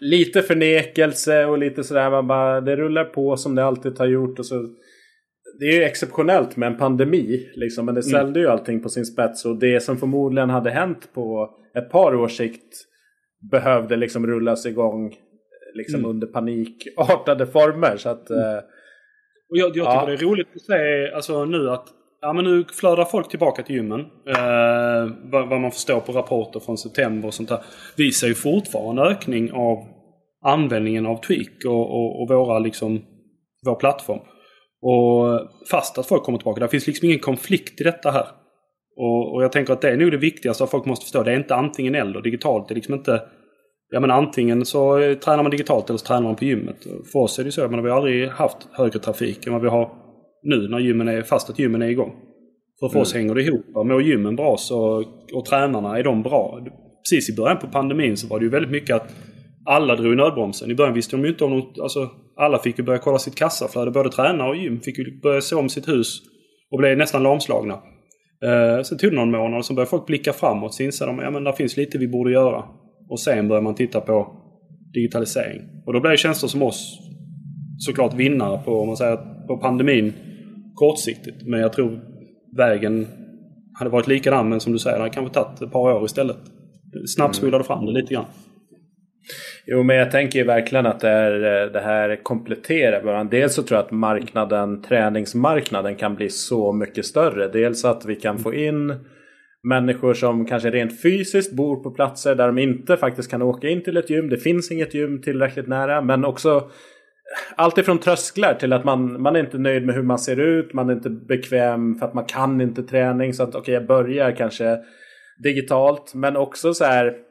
Lite 0.00 0.42
förnekelse 0.42 1.44
och 1.44 1.58
lite 1.58 1.84
sådär. 1.84 2.10
Man 2.10 2.26
bara, 2.26 2.60
det 2.60 2.76
rullar 2.76 3.04
på 3.04 3.36
som 3.36 3.54
det 3.54 3.64
alltid 3.64 3.98
har 3.98 4.06
gjort. 4.06 4.38
Och 4.38 4.46
så, 4.46 4.68
det 5.58 5.64
är 5.64 5.72
ju 5.72 5.82
exceptionellt 5.82 6.56
med 6.56 6.66
en 6.66 6.76
pandemi. 6.76 7.50
Liksom, 7.54 7.86
men 7.86 7.94
det 7.94 8.02
ställde 8.02 8.40
mm. 8.40 8.42
ju 8.42 8.48
allting 8.48 8.82
på 8.82 8.88
sin 8.88 9.06
spets. 9.06 9.44
Och 9.44 9.56
det 9.56 9.82
som 9.82 9.96
förmodligen 9.96 10.50
hade 10.50 10.70
hänt 10.70 11.08
på 11.14 11.50
ett 11.74 11.90
par 11.90 12.14
års 12.14 12.36
sikt 12.36 12.84
behövde 13.50 13.96
liksom 13.96 14.26
rullas 14.26 14.66
igång 14.66 15.14
liksom 15.74 16.00
mm. 16.00 16.10
under 16.10 16.26
panikartade 16.26 17.46
former. 17.46 17.96
Så 17.96 18.08
att, 18.08 18.30
mm. 18.30 18.42
eh, 18.42 18.56
och 19.50 19.56
jag, 19.56 19.66
jag 19.66 19.74
tycker 19.74 19.84
ja. 19.84 20.06
det 20.06 20.12
är 20.12 20.16
roligt 20.16 20.48
att 20.54 20.62
se 20.62 21.12
alltså, 21.14 21.44
nu 21.44 21.70
att 21.70 21.88
ja, 22.20 22.32
men 22.32 22.44
nu 22.44 22.64
flödar 22.64 23.04
folk 23.04 23.28
tillbaka 23.28 23.62
till 23.62 23.74
gymmen. 23.74 24.00
Eh, 24.00 25.12
vad, 25.22 25.48
vad, 25.48 25.60
man 25.60 25.70
förstår 25.70 26.00
på 26.00 26.12
rapporter 26.12 26.60
från 26.60 26.78
september 26.78 27.28
och 27.28 27.34
sånt 27.34 27.48
där. 27.48 27.60
Vi 27.96 28.12
ser 28.12 28.26
ju 28.26 28.34
fortfarande 28.34 29.02
ökning 29.02 29.52
av 29.52 29.78
användningen 30.44 31.06
av 31.06 31.16
Tweak 31.16 31.64
och, 31.66 31.90
och, 31.90 32.22
och 32.22 32.28
våra, 32.28 32.58
liksom, 32.58 33.02
vår 33.66 33.74
plattform. 33.74 34.20
Och 34.82 35.40
fast 35.70 35.98
att 35.98 36.06
folk 36.06 36.22
kommer 36.22 36.38
tillbaka. 36.38 36.60
Det 36.60 36.68
finns 36.68 36.86
liksom 36.86 37.06
ingen 37.06 37.18
konflikt 37.18 37.80
i 37.80 37.84
detta 37.84 38.10
här. 38.10 38.26
Och, 38.96 39.34
och 39.34 39.44
jag 39.44 39.52
tänker 39.52 39.72
att 39.72 39.80
det 39.80 39.90
är 39.90 39.96
nog 39.96 40.10
det 40.10 40.16
viktigaste 40.16 40.64
att 40.64 40.70
folk 40.70 40.84
måste 40.84 41.04
förstå. 41.04 41.22
Det 41.22 41.32
är 41.32 41.36
inte 41.36 41.54
antingen 41.54 41.94
eller. 41.94 42.20
Digitalt 42.20 42.68
det 42.68 42.72
är 42.72 42.76
liksom 42.76 42.94
inte 42.94 43.22
Ja 43.90 44.00
men 44.00 44.10
antingen 44.10 44.64
så 44.64 44.98
tränar 45.24 45.42
man 45.42 45.50
digitalt 45.50 45.90
eller 45.90 45.98
så 45.98 46.06
tränar 46.06 46.22
man 46.22 46.36
på 46.36 46.44
gymmet. 46.44 46.76
För 47.12 47.18
oss 47.18 47.38
är 47.38 47.44
det 47.44 47.52
så, 47.52 47.68
men 47.68 47.82
vi 47.82 47.90
har 47.90 47.96
aldrig 47.96 48.28
haft 48.28 48.56
högre 48.72 48.98
trafik 48.98 49.46
än 49.46 49.52
vad 49.52 49.62
vi 49.62 49.68
har 49.68 49.90
nu 50.42 50.68
när 50.68 50.78
gymmen 50.78 51.08
är, 51.08 51.22
fast 51.22 51.50
att 51.50 51.58
gymmen 51.58 51.82
är 51.82 51.88
igång. 51.88 52.12
För, 52.80 52.88
för 52.88 52.94
mm. 52.94 53.02
oss 53.02 53.14
hänger 53.14 53.34
det 53.34 53.42
ihop. 53.42 53.66
Mår 53.74 54.02
gymmen 54.02 54.36
bra 54.36 54.56
så, 54.56 55.04
och 55.34 55.44
tränarna, 55.44 55.98
är 55.98 56.02
de 56.02 56.22
bra? 56.22 56.60
Precis 57.04 57.30
i 57.30 57.36
början 57.36 57.58
på 57.58 57.66
pandemin 57.66 58.16
så 58.16 58.26
var 58.26 58.38
det 58.38 58.44
ju 58.44 58.50
väldigt 58.50 58.70
mycket 58.70 58.96
att 58.96 59.14
alla 59.66 59.96
drog 59.96 60.12
i 60.12 60.16
nödbromsen. 60.16 60.70
I 60.70 60.74
början 60.74 60.94
visste 60.94 61.16
de 61.16 61.24
ju 61.24 61.30
inte 61.30 61.44
om 61.44 61.50
något, 61.50 61.78
alltså 61.78 62.10
alla 62.36 62.58
fick 62.58 62.78
ju 62.78 62.84
börja 62.84 62.98
kolla 62.98 63.18
sitt 63.18 63.34
kassaflöde. 63.34 63.90
Både 63.90 64.10
tränare 64.10 64.48
och 64.48 64.56
gym 64.56 64.80
fick 64.80 64.98
ju 64.98 65.20
börja 65.20 65.40
se 65.40 65.56
om 65.56 65.68
sitt 65.68 65.88
hus 65.88 66.20
och 66.70 66.78
blev 66.78 66.98
nästan 66.98 67.22
lamslagna. 67.22 67.74
Eh, 68.44 68.82
sen 68.82 68.98
tog 68.98 69.10
det 69.10 69.16
någon 69.16 69.30
månad 69.30 69.58
och 69.58 69.64
så 69.64 69.74
började 69.74 69.90
folk 69.90 70.06
blicka 70.06 70.32
framåt. 70.32 70.74
Så 70.74 70.82
insåg 70.82 71.08
de 71.08 71.18
att 71.18 71.34
ja, 71.34 71.40
det 71.40 71.56
finns 71.56 71.76
lite 71.76 71.98
vi 71.98 72.08
borde 72.08 72.32
göra. 72.32 72.64
Och 73.08 73.20
sen 73.20 73.48
börjar 73.48 73.62
man 73.62 73.74
titta 73.74 74.00
på 74.00 74.42
digitalisering. 74.94 75.60
Och 75.86 75.92
då 75.92 76.00
blir 76.00 76.16
tjänster 76.16 76.48
som 76.48 76.62
oss 76.62 76.98
såklart 77.78 78.14
vinnare 78.14 78.60
på, 78.64 78.80
om 78.80 78.86
man 78.86 78.96
säger, 78.96 79.16
på 79.46 79.56
pandemin 79.56 80.12
kortsiktigt. 80.74 81.42
Men 81.46 81.60
jag 81.60 81.72
tror 81.72 82.00
vägen 82.56 83.06
hade 83.78 83.90
varit 83.90 84.06
likadan 84.06 84.48
men 84.48 84.60
som 84.60 84.72
du 84.72 84.78
säger, 84.78 84.96
det 84.96 85.02
hade 85.02 85.14
kanske 85.14 85.34
tagit 85.34 85.62
ett 85.62 85.72
par 85.72 85.92
år 85.92 86.04
istället. 86.04 86.36
Snabbspolade 87.16 87.64
fram 87.64 87.86
det 87.86 87.92
lite 87.92 88.14
grann. 88.14 88.24
Jo, 89.66 89.82
men 89.82 89.96
jag 89.96 90.10
tänker 90.10 90.38
ju 90.38 90.44
verkligen 90.44 90.86
att 90.86 91.00
det, 91.00 91.08
är, 91.08 91.62
eh, 91.64 91.72
det 91.72 91.80
här 91.80 92.22
kompletterar 92.22 93.02
varandra. 93.02 93.38
Dels 93.38 93.54
så 93.54 93.62
tror 93.62 93.76
jag 93.76 93.84
att 93.84 93.90
marknaden, 93.90 94.82
träningsmarknaden 94.82 95.96
kan 95.96 96.14
bli 96.14 96.28
så 96.28 96.72
mycket 96.72 97.06
större. 97.06 97.48
Dels 97.48 97.84
att 97.84 98.04
vi 98.06 98.16
kan 98.16 98.38
få 98.38 98.54
in 98.54 98.94
människor 99.68 100.14
som 100.14 100.46
kanske 100.46 100.70
rent 100.70 101.02
fysiskt 101.02 101.52
bor 101.52 101.76
på 101.76 101.90
platser 101.90 102.34
där 102.34 102.46
de 102.46 102.58
inte 102.58 102.96
faktiskt 102.96 103.30
kan 103.30 103.42
åka 103.42 103.68
in 103.68 103.82
till 103.82 103.96
ett 103.96 104.10
gym. 104.10 104.28
Det 104.28 104.38
finns 104.38 104.70
inget 104.70 104.94
gym 104.94 105.22
tillräckligt 105.22 105.68
nära. 105.68 106.00
Men 106.00 106.24
också 106.24 106.56
eh, 106.56 106.62
allt 107.56 107.78
ifrån 107.78 107.98
trösklar 107.98 108.54
till 108.54 108.72
att 108.72 108.84
man, 108.84 109.22
man 109.22 109.36
är 109.36 109.40
inte 109.40 109.58
nöjd 109.58 109.86
med 109.86 109.94
hur 109.94 110.02
man 110.02 110.18
ser 110.18 110.40
ut. 110.40 110.72
Man 110.72 110.90
är 110.90 110.94
inte 110.94 111.10
bekväm 111.10 111.94
för 111.94 112.06
att 112.06 112.14
man 112.14 112.24
kan 112.24 112.60
inte 112.60 112.82
träning. 112.82 113.34
Så 113.34 113.42
att 113.42 113.48
okej, 113.48 113.60
okay, 113.60 113.74
jag 113.74 113.86
börjar 113.86 114.32
kanske 114.32 114.78
digitalt. 115.42 116.14
Men 116.14 116.36
också 116.36 116.74
så 116.74 116.84
här. 116.84 117.25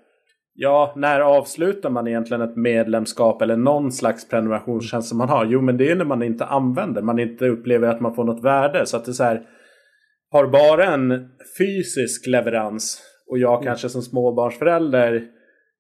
Ja, 0.58 0.94
när 0.96 1.20
avslutar 1.20 1.90
man 1.90 2.08
egentligen 2.08 2.42
ett 2.42 2.56
medlemskap 2.56 3.42
eller 3.42 3.58
någon 3.58 3.92
slags 3.92 4.30
prenumerationstjänst 4.30 5.10
som 5.10 5.18
man 5.18 5.30
har? 5.30 5.46
Jo, 5.46 5.62
men 5.62 5.78
det 5.78 5.92
är 5.92 5.96
när 5.96 6.06
man 6.06 6.24
inte 6.24 6.46
använder. 6.46 7.02
Man 7.02 7.20
inte 7.20 7.48
upplever 7.48 7.88
att 7.88 8.02
man 8.02 8.16
får 8.16 8.24
något 8.24 8.44
värde. 8.44 8.86
Så 8.86 8.98
att 8.98 9.06
det 9.06 9.12
är 9.12 9.14
så 9.14 9.24
här 9.24 9.42
har 10.32 10.48
bara 10.48 10.86
en 10.86 11.30
fysisk 11.58 12.28
leverans 12.28 13.02
och 13.30 13.38
jag 13.38 13.54
mm. 13.54 13.66
kanske 13.66 13.90
som 13.90 14.02
småbarnsförälder 14.02 15.24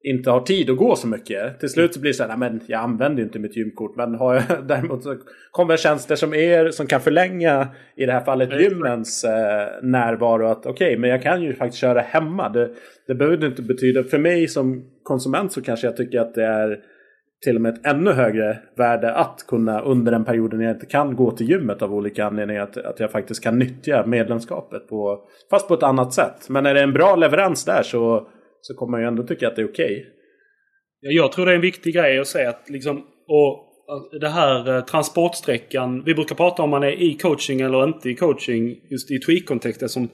inte 0.04 0.30
har 0.30 0.42
tid 0.42 0.70
att 0.70 0.78
gå 0.78 0.96
så 0.96 1.08
mycket. 1.08 1.60
Till 1.60 1.70
slut 1.70 1.94
så 1.94 2.00
blir 2.00 2.12
det 2.12 2.18
så 2.18 2.24
här, 2.24 2.38
men 2.38 2.62
jag 2.68 2.82
använder 2.82 3.18
ju 3.18 3.24
inte 3.24 3.40
mitt 3.40 3.58
gymkort. 3.58 3.96
Men 3.96 4.16
har 4.16 4.34
jag 4.34 4.44
däremot 4.68 5.04
så 5.04 5.16
kommer 5.52 5.78
tjänster 5.78 6.16
som 6.16 6.34
er 6.34 6.70
som 6.70 6.88
kan 6.88 7.02
förlänga 7.02 7.68
i 7.96 8.06
det 8.06 8.12
här 8.12 8.24
fallet 8.24 8.62
gymmens 8.62 9.24
eh, 9.24 9.68
närvaro. 9.82 10.48
Att 10.48 10.66
okej, 10.66 10.72
okay, 10.72 10.98
men 10.98 11.10
jag 11.10 11.22
kan 11.22 11.44
ju 11.44 11.54
faktiskt 11.54 11.82
köra 11.82 12.02
hemma. 12.02 12.50
Det, 12.50 12.70
det 13.08 13.16
behöver 13.16 13.46
inte 13.46 13.62
betyda, 13.62 14.04
för 14.04 14.18
mig 14.18 14.48
som 14.48 14.86
konsument 15.04 15.52
så 15.52 15.62
kanske 15.62 15.88
jag 15.88 15.98
tycker 15.98 16.20
att 16.20 16.34
det 16.34 16.46
är 16.46 16.80
till 17.44 17.56
och 17.56 17.62
med 17.62 17.74
ett 17.74 17.86
ännu 17.86 18.12
högre 18.12 18.60
värde 18.78 19.14
att 19.14 19.46
kunna 19.48 19.82
under 19.82 20.12
den 20.12 20.26
perioden 20.26 20.62
jag 20.62 20.76
inte 20.76 20.86
kan 20.86 21.16
gå 21.16 21.32
till 21.32 21.50
gymmet 21.50 21.82
av 21.82 21.94
olika 21.94 22.26
anledningar. 22.26 22.62
Att, 22.62 22.78
att 22.78 23.00
jag 23.00 23.12
faktiskt 23.12 23.44
kan 23.44 23.60
nyttja 23.60 24.06
medlemskapet 24.06 24.88
på, 24.88 25.20
fast 25.50 25.68
på 25.68 25.74
ett 25.74 25.84
annat 25.84 26.14
sätt. 26.14 26.50
Men 26.50 26.66
är 26.66 26.74
det 26.74 26.82
en 26.82 26.94
bra 26.94 27.16
leverans 27.16 27.66
där 27.66 27.84
så, 27.84 28.28
så 28.68 28.74
kommer 28.74 28.92
man 28.92 29.02
ju 29.02 29.08
ändå 29.08 29.24
tycka 29.24 29.48
att 29.48 29.56
det 29.56 29.62
är 29.62 29.70
okej. 29.70 30.00
Okay. 31.02 31.16
Jag 31.16 31.32
tror 31.32 31.46
det 31.46 31.52
är 31.52 31.56
en 31.56 31.62
viktig 31.62 31.94
grej 31.94 32.20
att 32.20 32.28
säga 32.28 32.50
att 32.50 32.70
liksom, 32.70 32.98
och 33.28 33.66
alltså, 33.92 34.20
det 34.20 34.30
här 34.30 34.76
eh, 34.76 34.84
transportsträckan. 34.84 36.04
Vi 36.04 36.14
brukar 36.14 36.36
prata 36.36 36.64
om 36.64 36.70
man 36.70 36.84
är 36.84 37.02
i 37.02 37.14
coaching 37.14 37.62
eller 37.62 37.84
inte 37.84 38.10
i 38.10 38.16
coaching 38.16 38.76
just 38.92 39.12
i 39.12 39.20
tweak-kontexten 39.20 39.90
som 39.90 40.10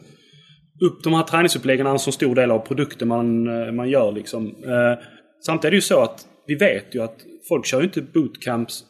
upp 0.85 1.03
de 1.03 1.13
här 1.13 1.23
träningsuppläggen 1.23 1.87
är 1.87 1.91
en 1.91 1.99
så 1.99 2.11
stor 2.11 2.35
del 2.35 2.51
av 2.51 2.59
produkten 2.59 3.07
man, 3.07 3.47
eh, 3.47 3.71
man 3.71 3.89
gör. 3.89 4.11
Liksom. 4.11 4.47
Eh, 4.47 5.05
Samtidigt 5.45 5.65
är 5.65 5.71
det 5.71 5.77
ju 5.77 5.81
så 5.81 6.01
att 6.01 6.27
vi 6.47 6.55
vet 6.55 6.95
ju 6.95 7.03
att 7.03 7.15
folk 7.49 7.65
kör 7.65 7.79
ju 7.79 7.83
inte 7.83 8.01
bootcamps 8.01 8.83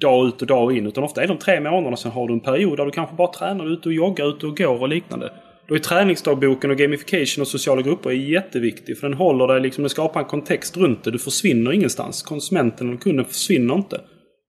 dag 0.00 0.28
ut 0.28 0.42
och 0.42 0.46
dag 0.46 0.76
in. 0.76 0.86
Utan 0.86 1.04
ofta 1.04 1.22
är 1.22 1.28
de 1.28 1.38
tre 1.38 1.60
månaderna. 1.60 1.96
sen 1.96 2.12
har 2.12 2.28
du 2.28 2.34
en 2.34 2.40
period 2.40 2.78
där 2.78 2.84
du 2.84 2.90
kanske 2.90 3.16
bara 3.16 3.32
tränar 3.32 3.72
ute 3.72 3.88
och 3.88 3.94
joggar, 3.94 4.28
ute 4.28 4.46
och 4.46 4.56
går 4.56 4.80
och 4.80 4.88
liknande. 4.88 5.32
Då 5.68 5.74
är 5.74 5.78
träningsdagboken 5.78 6.70
och 6.70 6.76
gamification 6.76 7.42
och 7.42 7.48
sociala 7.48 7.82
grupper 7.82 8.10
är 8.10 8.14
jätteviktig. 8.14 8.98
För 8.98 9.08
den 9.08 9.18
håller 9.18 9.46
dig 9.46 9.60
liksom, 9.60 9.82
den 9.82 9.90
skapar 9.90 10.20
en 10.20 10.26
kontext 10.26 10.76
runt 10.76 11.04
det. 11.04 11.10
Du 11.10 11.18
försvinner 11.18 11.72
ingenstans. 11.72 12.22
Konsumenten 12.22 12.94
och 12.94 13.00
kunden 13.00 13.24
försvinner 13.24 13.74
inte. 13.74 14.00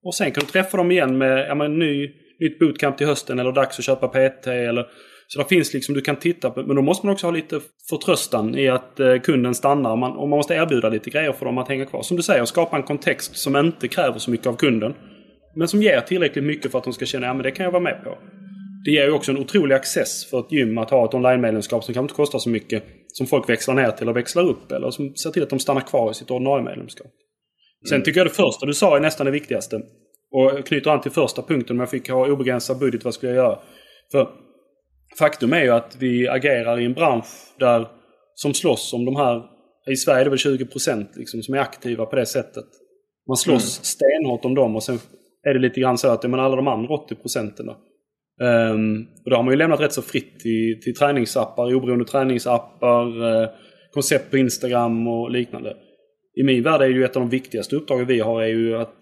Och 0.03 0.15
sen 0.15 0.31
kan 0.31 0.43
du 0.45 0.51
träffa 0.51 0.77
dem 0.77 0.91
igen 0.91 1.17
med 1.17 1.47
ja, 1.49 1.55
men, 1.55 1.79
ny, 1.79 2.09
nytt 2.39 2.59
bootcamp 2.59 2.97
till 2.97 3.07
hösten 3.07 3.39
eller 3.39 3.51
dags 3.51 3.79
att 3.79 3.85
köpa 3.85 4.07
PT 4.07 4.47
eller 4.47 4.85
så 5.27 5.39
det 5.39 5.49
finns 5.49 5.73
liksom, 5.73 5.95
du 5.95 6.01
kan 6.01 6.15
titta 6.15 6.49
på, 6.49 6.63
men 6.63 6.75
då 6.75 6.81
måste 6.81 7.05
man 7.05 7.13
också 7.13 7.27
ha 7.27 7.31
lite 7.31 7.59
förtröstan 7.89 8.57
i 8.57 8.67
att 8.67 8.99
eh, 8.99 9.17
kunden 9.17 9.55
stannar. 9.55 9.95
Man, 9.95 10.11
och 10.11 10.29
man 10.29 10.37
måste 10.37 10.53
erbjuda 10.53 10.89
lite 10.89 11.09
grejer 11.09 11.31
för 11.31 11.45
dem 11.45 11.57
att 11.57 11.67
hänga 11.67 11.85
kvar. 11.85 12.01
Som 12.01 12.17
du 12.17 12.23
säger, 12.23 12.45
skapa 12.45 12.77
en 12.77 12.83
kontext 12.83 13.37
som 13.37 13.55
inte 13.55 13.87
kräver 13.87 14.19
så 14.19 14.31
mycket 14.31 14.47
av 14.47 14.55
kunden. 14.55 14.93
Men 15.55 15.67
som 15.67 15.81
ger 15.81 16.01
tillräckligt 16.01 16.43
mycket 16.43 16.71
för 16.71 16.77
att 16.77 16.83
de 16.83 16.93
ska 16.93 17.05
känna 17.05 17.29
att 17.29 17.37
ja, 17.37 17.43
det 17.43 17.51
kan 17.51 17.63
jag 17.63 17.71
vara 17.71 17.83
med 17.83 18.03
på. 18.03 18.17
Det 18.87 18.91
ger 18.91 19.05
ju 19.05 19.11
också 19.11 19.31
en 19.31 19.37
otrolig 19.37 19.75
access 19.75 20.25
för 20.25 20.39
ett 20.39 20.51
gym 20.51 20.77
att 20.77 20.89
ha 20.89 21.05
ett 21.05 21.13
online-medlemskap 21.13 21.83
som 21.83 21.93
kanske 21.93 22.05
inte 22.05 22.13
kostar 22.13 22.39
så 22.39 22.49
mycket. 22.49 22.83
Som 23.07 23.27
folk 23.27 23.49
växlar 23.49 23.75
ner 23.75 23.91
till 23.91 24.09
och 24.09 24.15
växlar 24.15 24.43
upp. 24.43 24.71
Eller 24.71 24.91
som 24.91 25.15
ser 25.15 25.29
till 25.29 25.43
att 25.43 25.49
de 25.49 25.59
stannar 25.59 25.81
kvar 25.81 26.11
i 26.11 26.13
sitt 26.13 26.31
ordinarie 26.31 26.63
medlemskap. 26.63 27.07
Sen 27.89 27.95
mm. 27.95 28.05
tycker 28.05 28.19
jag 28.19 28.27
det 28.27 28.33
första 28.33 28.65
du 28.65 28.73
sa 28.73 28.97
är 28.97 28.99
nästan 28.99 29.25
det 29.25 29.31
viktigaste. 29.31 29.81
Och 30.31 30.65
knyter 30.67 30.91
an 30.91 31.01
till 31.01 31.11
första 31.11 31.41
punkten 31.41 31.75
om 31.75 31.79
jag 31.79 31.89
fick 31.89 32.09
ha 32.09 32.27
obegränsad 32.27 32.79
budget, 32.79 33.05
vad 33.05 33.13
skulle 33.13 33.31
jag 33.31 33.45
göra? 33.45 33.59
För 34.11 34.29
faktum 35.19 35.53
är 35.53 35.63
ju 35.63 35.69
att 35.69 35.95
vi 35.99 36.27
agerar 36.27 36.79
i 36.79 36.85
en 36.85 36.93
bransch 36.93 37.53
där 37.59 37.87
som 38.35 38.53
slåss 38.53 38.93
om 38.93 39.05
de 39.05 39.15
här, 39.15 39.43
i 39.91 39.95
Sverige 39.95 40.19
är 40.19 40.23
det 40.23 40.29
väl 40.29 40.39
20 40.39 40.65
procent 40.65 41.11
liksom, 41.15 41.41
som 41.41 41.55
är 41.55 41.59
aktiva 41.59 42.05
på 42.05 42.15
det 42.15 42.25
sättet. 42.25 42.65
Man 43.27 43.37
slåss 43.37 43.77
mm. 43.77 43.83
stenhårt 43.83 44.45
om 44.45 44.55
dem 44.55 44.75
och 44.75 44.83
sen 44.83 44.99
är 45.43 45.53
det 45.53 45.59
lite 45.59 45.79
grann 45.79 45.97
så 45.97 46.09
att 46.09 46.23
men 46.23 46.39
alla 46.39 46.55
de 46.55 46.67
andra 46.67 46.93
80 46.93 47.15
procenten 47.15 47.69
Um, 48.41 49.07
och 49.25 49.31
då 49.31 49.35
har 49.35 49.43
man 49.43 49.53
ju 49.53 49.57
lämnat 49.57 49.79
rätt 49.79 49.93
så 49.93 50.01
fritt 50.01 50.39
till, 50.39 50.79
till 50.83 50.95
träningsappar, 50.95 51.75
oberoende 51.75 52.05
träningsappar, 52.05 53.23
uh, 53.23 53.49
koncept 53.93 54.31
på 54.31 54.37
Instagram 54.37 55.07
och 55.07 55.31
liknande. 55.31 55.77
I 56.39 56.43
min 56.43 56.63
värld 56.63 56.81
är 56.81 56.87
ju 56.87 57.05
ett 57.05 57.15
av 57.15 57.21
de 57.21 57.29
viktigaste 57.29 57.75
uppdragen 57.75 58.07
vi 58.07 58.19
har 58.19 58.41
är 58.41 58.47
ju 58.47 58.77
att 58.77 58.93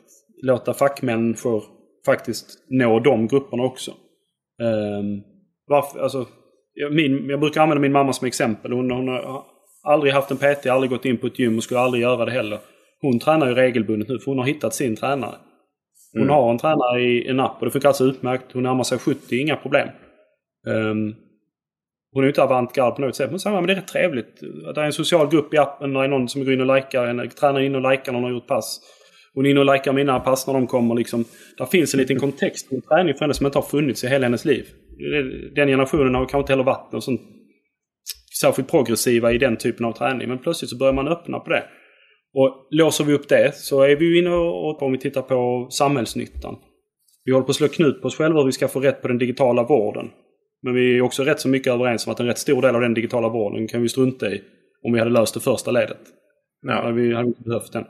låta 0.44 0.74
fackmänniskor 0.74 1.64
faktiskt 2.06 2.48
nå 2.70 3.00
de 3.00 3.28
grupperna 3.28 3.64
också. 3.64 3.92
Ehm, 4.62 5.00
um, 5.00 5.24
varför, 5.68 6.00
alltså, 6.00 6.26
jag, 6.74 6.94
min, 6.94 7.30
jag 7.30 7.40
brukar 7.40 7.62
använda 7.62 7.82
min 7.82 7.92
mamma 7.92 8.14
som 8.14 8.28
exempel. 8.28 8.72
Hon, 8.72 8.92
hon 8.92 9.08
har 9.08 9.44
aldrig 9.84 10.14
haft 10.14 10.32
en 10.32 10.38
PT, 10.38 10.66
aldrig 10.66 10.90
gått 10.90 11.06
in 11.06 11.18
på 11.18 11.28
ett 11.28 11.40
gym 11.40 11.58
och 11.58 11.64
skulle 11.64 11.80
aldrig 11.80 12.04
göra 12.04 12.26
det 12.26 12.32
heller. 12.32 12.60
Hon 13.02 13.20
tränar 13.20 13.48
ju 13.48 13.54
regelbundet 13.54 14.10
nu 14.10 14.20
för 14.20 14.26
hon 14.26 14.40
har 14.40 14.46
hittat 14.46 14.74
sin 14.74 14.96
tränare. 14.96 15.36
Hon 16.16 16.24
mm. 16.24 16.36
har 16.36 16.52
en 16.52 16.58
tränare 16.58 17.02
i 17.02 17.28
en 17.28 17.40
app 17.40 17.56
och 17.60 17.66
det 17.66 17.72
funkar 17.72 17.90
alltså 17.90 18.04
utmärkt. 18.04 18.52
Hon 18.54 18.64
närmar 18.64 18.84
sig 18.84 19.00
70, 19.00 19.36
inga 19.36 19.56
problem. 19.56 19.88
Um, 20.68 21.16
hon 22.12 22.24
är 22.24 22.26
ju 22.26 22.30
inte 22.30 22.44
avantgarde 22.44 22.96
på 22.96 23.02
något 23.02 23.16
sätt. 23.16 23.30
Men, 23.30 23.40
så, 23.40 23.50
men 23.50 23.68
det 23.68 23.74
är 23.74 23.76
rätt 23.76 23.88
trevligt. 23.88 24.42
Det 24.76 24.82
är 24.82 24.86
en 24.86 24.94
social 24.94 25.30
grupp 25.30 25.54
i 25.54 25.58
appen. 25.58 25.94
Det 25.94 26.00
är 26.00 26.08
någon 26.08 26.30
som 26.30 26.46
går 26.46 26.54
in 26.54 26.70
och 26.70 26.76
likar. 26.76 27.08
En 27.08 27.30
tränare 27.30 27.66
in 27.66 27.76
och 27.76 27.92
likar 27.92 28.12
när 28.12 28.20
hon 28.20 28.24
har 28.24 28.32
gjort 28.32 28.48
pass. 28.48 28.80
Hon 29.34 29.46
är 29.46 29.50
inne 29.50 29.60
och 29.60 29.74
likar 29.74 29.94
mina 29.94 30.20
pass 30.20 30.48
när 30.48 30.54
de 30.54 30.68
kommer. 30.68 30.96
Liksom. 30.96 31.26
Där 31.58 31.66
finns 31.66 31.94
en 31.94 32.00
liten 32.00 32.20
kontext 32.20 32.72
en 32.72 32.82
träning 32.82 33.14
för 33.14 33.22
henne 33.22 33.34
som 33.34 33.46
inte 33.46 33.58
har 33.58 33.64
funnits 33.64 34.04
i 34.04 34.08
hela 34.08 34.26
hennes 34.26 34.46
liv. 34.46 34.66
Den 35.56 35.68
generationen 35.68 36.16
har 36.16 36.22
kanske 36.22 36.40
inte 36.40 36.52
heller 36.52 36.64
varit 36.64 36.92
någon 36.92 37.02
sån 37.02 37.18
särskilt 38.42 38.72
progressiva 38.72 39.32
i 39.32 39.38
den 39.38 39.58
typen 39.58 39.86
av 39.86 39.92
träning. 39.92 40.30
Men 40.30 40.38
plötsligt 40.38 40.70
så 40.70 40.78
börjar 40.78 40.94
man 40.94 41.08
öppna 41.08 41.40
på 41.40 41.50
det. 41.50 41.64
Och 42.36 42.68
låser 42.72 43.04
vi 43.04 43.14
upp 43.14 43.30
det 43.30 43.56
så 43.56 43.82
är 43.82 43.96
vi 43.96 44.06
ju 44.06 44.20
inne 44.20 44.30
och, 44.30 44.82
om 44.82 44.92
vi 44.92 44.98
tittar 44.98 45.22
på 45.22 45.68
samhällsnyttan. 45.70 46.56
Vi 47.26 47.32
håller 47.32 47.46
på 47.46 47.50
att 47.50 47.56
slå 47.56 47.68
knut 47.68 48.02
på 48.02 48.08
oss 48.08 48.16
själva 48.16 48.40
hur 48.40 48.46
vi 48.46 48.52
ska 48.52 48.68
få 48.68 48.80
rätt 48.80 49.02
på 49.02 49.08
den 49.08 49.18
digitala 49.18 49.64
vården. 49.64 50.10
Men 50.64 50.74
vi 50.74 50.98
är 50.98 51.02
också 51.02 51.24
rätt 51.24 51.40
så 51.40 51.50
mycket 51.50 51.74
överens 51.74 52.08
om 52.08 52.14
att 52.14 52.20
en 52.20 52.26
rätt 52.26 52.38
stor 52.38 52.62
del 52.62 52.76
av 52.76 52.82
den 52.82 52.94
digitala 52.94 53.30
vården 53.30 53.68
kan 53.68 53.82
vi 53.82 53.90
strunta 53.90 54.28
i 54.28 54.42
om 54.84 54.94
vi 54.94 55.00
hade 55.00 55.12
löst 55.12 55.34
det 55.34 55.40
första 55.40 55.72
ledet. 55.72 55.98
Ja. 56.62 56.92
Vi 56.92 57.14
hade 57.14 57.28
inte 57.28 57.42
behövt 57.42 57.74
den. 57.74 57.86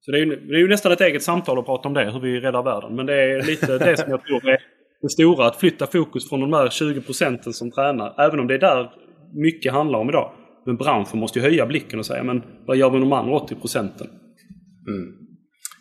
Så 0.00 0.10
det 0.10 0.18
är, 0.18 0.24
ju, 0.24 0.36
det 0.36 0.54
är 0.54 0.58
ju 0.58 0.68
nästan 0.68 0.92
ett 0.92 1.00
eget 1.00 1.22
samtal 1.22 1.58
att 1.58 1.66
prata 1.66 1.88
om 1.88 1.94
det, 1.94 2.10
hur 2.10 2.20
vi 2.20 2.40
räddar 2.40 2.62
världen. 2.62 2.96
Men 2.96 3.06
det 3.06 3.14
är 3.14 3.42
lite 3.42 3.78
det 3.78 3.96
som 3.96 4.10
jag 4.10 4.24
tror 4.24 4.48
är 4.48 4.58
det 5.02 5.08
stora. 5.08 5.46
Att 5.46 5.56
flytta 5.56 5.86
fokus 5.86 6.28
från 6.28 6.40
de 6.40 6.50
där 6.50 6.68
20 6.70 7.00
procenten 7.00 7.52
som 7.52 7.70
tränar. 7.70 8.14
Även 8.18 8.40
om 8.40 8.46
det 8.46 8.54
är 8.54 8.58
där 8.58 8.90
mycket 9.34 9.72
handlar 9.72 9.98
om 9.98 10.08
idag. 10.08 10.32
Men 10.66 10.76
branschen 10.76 11.20
måste 11.20 11.38
ju 11.38 11.44
höja 11.44 11.66
blicken 11.66 11.98
och 11.98 12.06
säga 12.06 12.22
men 12.22 12.42
vad 12.66 12.76
gör 12.76 12.90
vi 12.90 12.98
med 12.98 13.02
de 13.02 13.12
andra 13.12 13.34
80 13.34 13.54
procenten? 13.54 14.06
Mm. 14.88 15.12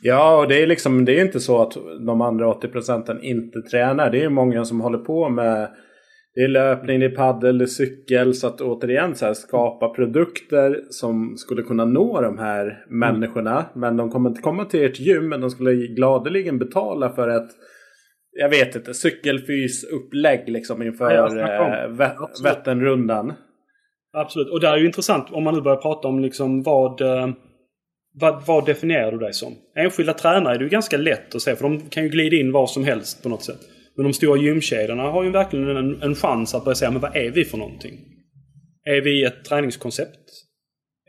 Ja, 0.02 0.42
och 0.42 0.48
det 0.48 0.64
är 0.64 0.68
liksom 0.68 1.06
det 1.06 1.20
är 1.20 1.26
inte 1.26 1.40
så 1.40 1.62
att 1.62 1.74
de 2.06 2.22
andra 2.22 2.48
80 2.48 2.68
procenten 2.68 3.24
inte 3.24 3.62
tränar. 3.62 4.12
Det 4.12 4.24
är 4.24 4.30
många 4.30 4.66
som 4.66 4.82
håller 4.82 4.98
på 4.98 5.30
med 5.30 5.70
det 6.36 6.42
är 6.42 6.48
löpning, 6.48 7.00
det 7.00 7.06
är 7.06 7.16
paddel, 7.16 7.58
det 7.58 7.66
är 7.66 7.68
cykel. 7.68 8.34
Så 8.34 8.48
att 8.48 8.62
återigen 8.62 9.16
så 9.16 9.26
här, 9.26 9.34
skapa 9.34 9.90
produkter 9.90 10.82
som 10.90 11.38
skulle 11.38 11.62
kunna 11.62 11.86
nå 11.86 12.22
de 12.22 12.38
här 12.38 12.64
mm. 12.64 13.00
människorna. 13.00 13.66
Men 13.76 13.98
de 13.98 14.12
kommer 14.12 14.30
inte 14.30 14.42
komma 14.42 14.66
till 14.66 14.84
ert 14.84 15.00
gym. 15.00 15.30
Men 15.30 15.42
de 15.42 15.50
skulle 15.50 15.74
gladeligen 15.74 16.60
betala 16.60 17.10
för 17.10 17.28
ett 17.28 17.50
jag 18.32 18.50
vet 18.50 18.76
inte, 18.76 18.94
cykelfysupplägg 18.94 20.50
liksom 20.50 20.82
inför 20.82 21.12
ja, 21.12 21.28
äh, 21.88 22.44
Vätternrundan. 22.44 23.34
Absolut, 24.14 24.50
och 24.50 24.60
det 24.60 24.68
är 24.68 24.78
ju 24.78 24.86
intressant 24.86 25.28
om 25.32 25.44
man 25.44 25.54
nu 25.56 25.62
börjar 25.62 25.78
prata 25.78 26.08
om 26.08 26.20
liksom 26.20 26.64
vad, 26.64 27.02
eh, 27.02 27.30
vad, 28.14 28.46
vad 28.46 28.66
definierar 28.66 29.12
du 29.12 29.18
dig 29.18 29.34
som? 29.34 29.56
Enskilda 29.76 30.14
tränare 30.14 30.54
är 30.54 30.58
det 30.58 30.64
ju 30.64 30.70
ganska 30.70 30.98
lätt 30.98 31.36
att 31.36 31.42
se 31.42 31.56
för 31.56 31.64
de 31.64 31.82
kan 31.90 32.04
ju 32.04 32.10
glida 32.10 32.36
in 32.36 32.52
var 32.52 32.68
som 32.68 32.84
helst 32.84 33.24
på 33.24 33.30
något 33.30 33.44
sätt. 33.44 33.60
Men 33.96 34.04
de 34.04 34.14
stora 34.14 34.38
gymkedjorna 34.38 35.04
har 35.04 35.24
ju 35.24 35.32
verkligen 35.32 35.78
en, 35.78 36.02
en 36.02 36.16
chans 36.16 36.56
att 36.56 36.64
börja 36.64 36.76
säga 36.76 36.92
men 36.92 37.02
vad 37.02 37.16
är 37.16 37.32
vi 37.32 37.46
för 37.46 37.58
någonting? 37.58 38.00
Är 38.84 39.02
vi 39.02 39.24
ett 39.24 39.46
träningskoncept? 39.46 40.20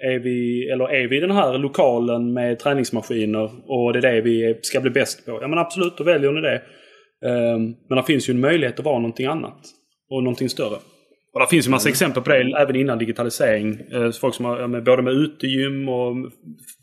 Är 0.03 0.19
vi, 0.19 0.69
eller 0.71 0.91
är 0.91 1.09
vi 1.09 1.21
den 1.21 1.31
här 1.31 1.59
lokalen 1.59 2.33
med 2.33 2.59
träningsmaskiner 2.59 3.51
och 3.71 3.93
det 3.93 3.99
är 3.99 4.13
det 4.13 4.21
vi 4.21 4.59
ska 4.63 4.81
bli 4.81 4.91
bäst 4.91 5.27
på? 5.27 5.39
Ja 5.43 5.49
men 5.49 5.59
absolut, 5.59 5.97
då 5.97 6.05
väljer 6.05 6.33
ni 6.33 6.41
det. 6.41 6.63
Ehm, 7.27 7.75
men 7.89 7.97
det 7.97 8.03
finns 8.03 8.29
ju 8.29 8.35
en 8.35 8.41
möjlighet 8.41 8.79
att 8.79 8.85
vara 8.85 8.99
någonting 8.99 9.27
annat. 9.27 9.59
Och 10.11 10.23
någonting 10.23 10.49
större. 10.49 10.77
Och 11.33 11.41
det 11.41 11.47
finns 11.47 11.67
ju 11.67 11.71
massa 11.71 11.89
mm. 11.89 11.93
exempel 11.93 12.23
på 12.23 12.31
det 12.31 12.55
även 12.59 12.77
innan 12.77 12.99
digitalisering. 12.99 13.81
Eh, 13.93 14.11
folk 14.11 14.35
som 14.35 14.45
har 14.45 14.67
med, 14.67 14.85
både 14.85 15.03
med 15.03 15.13
utegym 15.13 15.89
och 15.89 16.17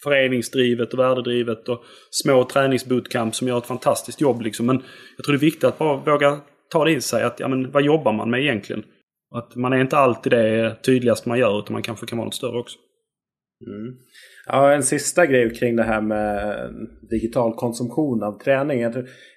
föreningsdrivet 0.04 0.94
och 0.94 1.00
värdedrivet 1.00 1.70
och 1.70 1.84
små 2.12 2.44
träningsbootcamp 2.44 3.36
som 3.36 3.48
gör 3.48 3.58
ett 3.58 3.66
fantastiskt 3.66 4.22
jobb. 4.22 4.42
Liksom. 4.42 4.66
Men 4.66 4.84
jag 5.18 5.26
tror 5.26 5.34
det 5.34 5.38
är 5.38 5.48
viktigt 5.48 5.64
att 5.64 5.78
bara 5.78 5.98
våga 5.98 6.40
ta 6.72 6.86
det 6.86 6.92
i 6.92 7.02
sig. 7.02 7.24
Att, 7.24 7.40
ja, 7.40 7.48
men, 7.48 7.72
vad 7.72 7.84
jobbar 7.84 8.14
man 8.14 8.30
med 8.30 8.42
egentligen? 8.42 8.84
Att 9.36 9.56
man 9.56 9.74
är 9.74 9.82
inte 9.82 9.98
alltid 9.98 10.32
det 10.32 10.76
tydligaste 10.86 11.30
man 11.30 11.40
gör 11.40 11.60
utan 11.60 11.74
man 11.74 11.84
kanske 11.84 12.06
kan 12.06 12.18
vara 12.18 12.26
något 12.26 12.36
större 12.36 12.60
också. 12.60 12.78
Mm. 13.68 13.96
Ja, 14.46 14.74
en 14.74 14.84
sista 14.84 15.26
grej 15.26 15.56
kring 15.56 15.76
det 15.76 15.84
här 15.84 16.02
med 16.02 16.70
digital 17.10 17.54
konsumtion 17.54 18.24
av 18.24 18.40
träning. 18.40 18.82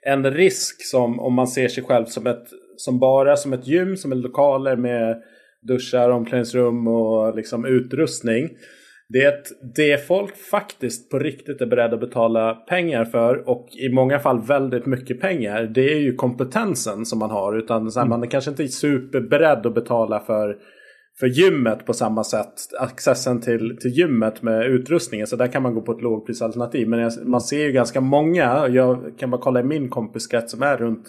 En 0.03 0.31
risk 0.31 0.91
som 0.91 1.21
om 1.21 1.35
man 1.35 1.49
ser 1.49 1.69
sig 1.69 1.85
själv 1.85 2.05
som 2.05 2.27
ett 2.27 2.47
som 2.81 2.99
bara 2.99 3.37
som 3.37 3.53
ett 3.53 3.67
gym, 3.67 3.97
som 3.97 4.13
är 4.13 4.17
lokaler 4.17 4.77
med 4.77 5.23
duschar, 5.63 6.11
omklädningsrum 6.11 6.89
och 6.89 7.37
liksom 7.37 7.65
utrustning. 7.65 8.49
Det 9.09 9.25
är 9.25 9.35
det 9.75 10.07
folk 10.07 10.37
faktiskt 10.37 11.11
på 11.11 11.19
riktigt 11.19 11.61
är 11.61 11.67
beredda 11.67 11.95
att 11.95 12.01
betala 12.01 12.55
pengar 12.55 13.05
för 13.05 13.49
och 13.49 13.69
i 13.73 13.89
många 13.89 14.19
fall 14.19 14.41
väldigt 14.41 14.87
mycket 14.87 15.21
pengar. 15.21 15.63
Det 15.63 15.93
är 15.93 15.99
ju 15.99 16.15
kompetensen 16.15 17.07
som 17.07 17.19
man 17.19 17.31
har. 17.31 17.59
Utan 17.59 17.91
så 17.91 18.01
här, 18.01 18.07
mm. 18.07 18.11
man 18.11 18.27
är 18.27 18.31
kanske 18.31 18.51
inte 18.51 18.69
superberedd 18.69 19.67
att 19.67 19.75
betala 19.75 20.21
för, 20.21 20.57
för 21.21 21.27
gymmet 21.27 21.87
på 21.87 21.93
samma 21.93 22.25
sätt. 22.25 22.55
Accessen 22.81 23.41
till, 23.41 23.77
till 23.81 23.91
gymmet 23.91 24.43
med 24.43 24.67
utrustningen. 24.67 25.27
Så 25.27 25.37
där 25.37 25.47
kan 25.47 25.63
man 25.63 25.75
gå 25.75 25.81
på 25.81 25.93
ett 25.93 26.03
lågprisalternativ. 26.03 26.89
Men 26.89 27.11
man 27.25 27.41
ser 27.41 27.65
ju 27.65 27.73
ganska 27.73 28.01
många. 28.01 28.69
Jag 28.69 29.19
kan 29.19 29.31
bara 29.31 29.41
kolla 29.41 29.61
i 29.61 29.65
min 29.65 29.89
kompiskrets 29.89 30.53
som 30.53 30.63
är 30.63 30.77
runt 30.77 31.07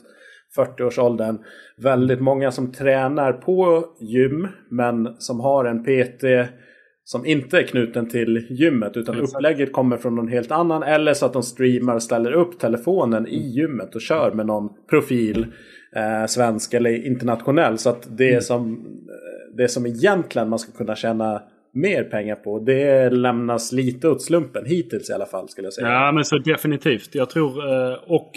40-årsåldern. 0.57 1.37
Väldigt 1.77 2.21
många 2.21 2.51
som 2.51 2.71
tränar 2.71 3.33
på 3.33 3.85
gym 3.99 4.47
men 4.69 5.15
som 5.19 5.39
har 5.39 5.65
en 5.65 5.83
PT 5.83 6.51
som 7.03 7.25
inte 7.25 7.57
är 7.57 7.63
knuten 7.63 8.09
till 8.09 8.47
gymmet 8.49 8.97
utan 8.97 9.15
Exakt. 9.15 9.35
upplägget 9.35 9.73
kommer 9.73 9.97
från 9.97 10.15
någon 10.15 10.27
helt 10.27 10.51
annan. 10.51 10.83
Eller 10.83 11.13
så 11.13 11.25
att 11.25 11.33
de 11.33 11.43
streamar 11.43 11.95
och 11.95 12.03
ställer 12.03 12.31
upp 12.31 12.59
telefonen 12.59 13.27
i 13.27 13.47
gymmet 13.47 13.95
och 13.95 14.01
kör 14.01 14.31
med 14.31 14.45
någon 14.45 14.69
profil. 14.89 15.45
Eh, 15.95 16.25
svensk 16.27 16.73
eller 16.73 17.05
internationell. 17.05 17.77
Så 17.77 17.89
att 17.89 18.17
det, 18.17 18.29
mm. 18.29 18.41
som, 18.41 18.71
eh, 18.73 19.55
det 19.57 19.67
som 19.67 19.85
egentligen 19.85 20.49
man 20.49 20.59
ska 20.59 20.71
kunna 20.71 20.95
tjäna 20.95 21.41
mer 21.73 22.03
pengar 22.03 22.35
på. 22.35 22.59
Det 22.59 23.09
lämnas 23.09 23.71
lite 23.71 24.09
åt 24.09 24.21
slumpen 24.21 24.65
hittills 24.65 25.09
i 25.09 25.13
alla 25.13 25.25
fall 25.25 25.49
skulle 25.49 25.65
jag 25.65 25.73
säga. 25.73 25.87
Ja 25.87 26.11
men 26.11 26.25
så 26.25 26.37
definitivt. 26.37 27.15
Jag 27.15 27.29
tror 27.29 27.73
eh, 27.73 27.97
och 28.07 28.31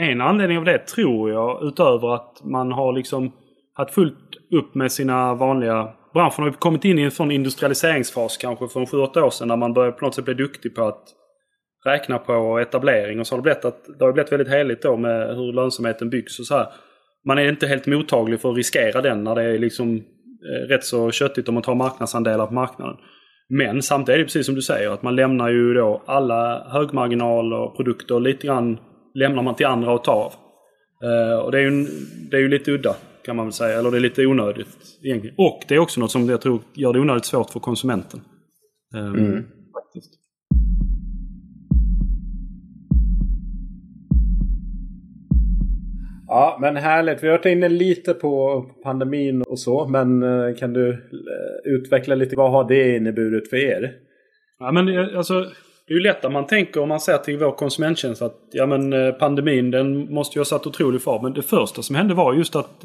en 0.00 0.20
anledning 0.20 0.58
av 0.58 0.64
det 0.64 0.78
tror 0.78 1.30
jag 1.30 1.62
utöver 1.62 2.14
att 2.14 2.40
man 2.44 2.72
har 2.72 2.92
liksom 2.92 3.32
haft 3.74 3.94
fullt 3.94 4.16
upp 4.54 4.74
med 4.74 4.92
sina 4.92 5.34
vanliga 5.34 5.88
branschen 6.14 6.44
har 6.44 6.50
kommit 6.50 6.84
in 6.84 6.98
i 6.98 7.02
en 7.02 7.10
sån 7.10 7.30
industrialiseringsfas 7.30 8.36
kanske 8.36 8.68
för 8.68 8.80
7-8 8.80 9.20
år 9.20 9.30
sedan 9.30 9.48
när 9.48 9.56
man 9.56 9.74
började 9.74 9.96
på 9.96 10.04
något 10.04 10.14
sätt 10.14 10.24
bli 10.24 10.34
duktig 10.34 10.74
på 10.74 10.82
att 10.82 11.04
räkna 11.86 12.18
på 12.18 12.58
etablering 12.58 13.20
och 13.20 13.26
så 13.26 13.34
har 13.34 13.38
det 13.38 13.42
blivit, 13.42 13.64
att, 13.64 13.98
det 13.98 14.04
har 14.04 14.12
blivit 14.12 14.32
väldigt 14.32 14.48
heligt 14.48 14.82
då 14.82 14.96
med 14.96 15.36
hur 15.36 15.52
lönsamheten 15.52 16.10
byggs 16.10 16.38
och 16.38 16.46
så 16.46 16.56
här. 16.56 16.66
Man 17.26 17.38
är 17.38 17.48
inte 17.48 17.66
helt 17.66 17.86
mottaglig 17.86 18.40
för 18.40 18.50
att 18.50 18.56
riskera 18.56 19.00
den 19.00 19.24
när 19.24 19.34
det 19.34 19.42
är 19.42 19.58
liksom 19.58 19.96
eh, 19.96 20.68
rätt 20.68 20.84
så 20.84 21.10
köttigt 21.10 21.48
om 21.48 21.54
man 21.54 21.62
tar 21.62 21.74
marknadsandelar 21.74 22.46
på 22.46 22.54
marknaden. 22.54 22.96
Men 23.48 23.82
samtidigt 23.82 24.14
är 24.14 24.18
det 24.18 24.24
precis 24.24 24.46
som 24.46 24.54
du 24.54 24.62
säger 24.62 24.90
att 24.90 25.02
man 25.02 25.16
lämnar 25.16 25.48
ju 25.48 25.74
då 25.74 26.02
alla 26.06 26.68
högmarginaler 26.68 27.76
produkter 27.76 28.20
lite 28.20 28.46
grann 28.46 28.78
lämnar 29.14 29.42
man 29.42 29.54
till 29.54 29.66
andra 29.66 29.94
att 29.94 30.04
ta 30.04 30.12
av. 30.12 30.32
Uh, 31.04 31.38
och 31.38 31.52
det 31.52 31.58
är, 31.58 31.62
ju, 31.62 31.86
det 32.30 32.36
är 32.36 32.40
ju 32.40 32.48
lite 32.48 32.70
udda 32.70 32.96
kan 33.24 33.36
man 33.36 33.46
väl 33.46 33.52
säga. 33.52 33.78
Eller 33.78 33.90
det 33.90 33.98
är 33.98 34.00
lite 34.00 34.26
onödigt 34.26 34.68
egentligen. 35.02 35.36
Och 35.38 35.62
det 35.68 35.74
är 35.74 35.78
också 35.78 36.00
något 36.00 36.10
som 36.10 36.28
jag 36.28 36.40
tror 36.40 36.60
gör 36.74 36.92
det 36.92 37.00
onödigt 37.00 37.24
svårt 37.24 37.50
för 37.50 37.60
konsumenten. 37.60 38.20
Um, 38.94 39.14
mm. 39.14 39.44
faktiskt. 39.72 40.20
Ja, 46.26 46.58
men 46.60 46.76
härligt. 46.76 47.22
Vi 47.22 47.28
har 47.28 47.36
varit 47.36 47.46
inne 47.46 47.68
lite 47.68 48.14
på 48.14 48.62
pandemin 48.82 49.42
och 49.42 49.58
så. 49.58 49.88
Men 49.88 50.22
eh, 50.22 50.56
kan 50.56 50.72
du 50.72 50.90
eh, 50.90 51.72
utveckla 51.72 52.14
lite? 52.14 52.36
Vad 52.36 52.50
har 52.50 52.68
det 52.68 52.96
inneburit 52.96 53.50
för 53.50 53.56
er? 53.56 53.92
Ja, 54.58 54.72
men 54.72 55.16
alltså, 55.16 55.46
det 55.90 55.94
är 55.94 55.98
ju 55.98 56.02
lätt 56.02 56.24
att 56.24 56.32
man 56.32 56.46
tänker 56.46 56.80
om 56.80 56.88
man 56.88 57.00
ser 57.00 57.18
till 57.18 57.38
vår 57.38 57.52
konsumenttjänst 57.52 58.22
att 58.22 58.36
ja, 58.52 58.66
men, 58.66 58.92
eh, 58.92 59.12
pandemin 59.12 59.70
den 59.70 60.14
måste 60.14 60.38
ju 60.38 60.40
ha 60.40 60.44
satt 60.44 60.66
otrolig 60.66 61.02
fart. 61.02 61.22
Men 61.22 61.32
det 61.32 61.42
första 61.42 61.82
som 61.82 61.96
hände 61.96 62.14
var 62.14 62.34
just 62.34 62.56
att 62.56 62.84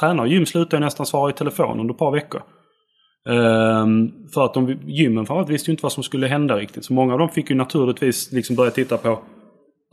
tränare 0.00 0.26
och 0.26 0.32
gym 0.32 0.46
slutade 0.46 0.84
nästan 0.84 1.06
svara 1.06 1.30
i 1.30 1.32
telefon 1.32 1.80
under 1.80 1.94
ett 1.94 1.98
par 1.98 2.12
veckor. 2.12 2.42
Um, 3.28 4.12
för 4.34 4.44
att 4.44 4.54
de, 4.54 4.78
gymmen 4.86 5.26
framförallt 5.26 5.50
visste 5.50 5.70
ju 5.70 5.72
inte 5.72 5.82
vad 5.82 5.92
som 5.92 6.02
skulle 6.02 6.26
hända 6.26 6.56
riktigt. 6.56 6.84
Så 6.84 6.92
många 6.92 7.12
av 7.12 7.18
dem 7.18 7.28
fick 7.28 7.50
ju 7.50 7.56
naturligtvis 7.56 8.32
liksom 8.32 8.56
börja 8.56 8.70
titta 8.70 8.96
på 8.96 9.18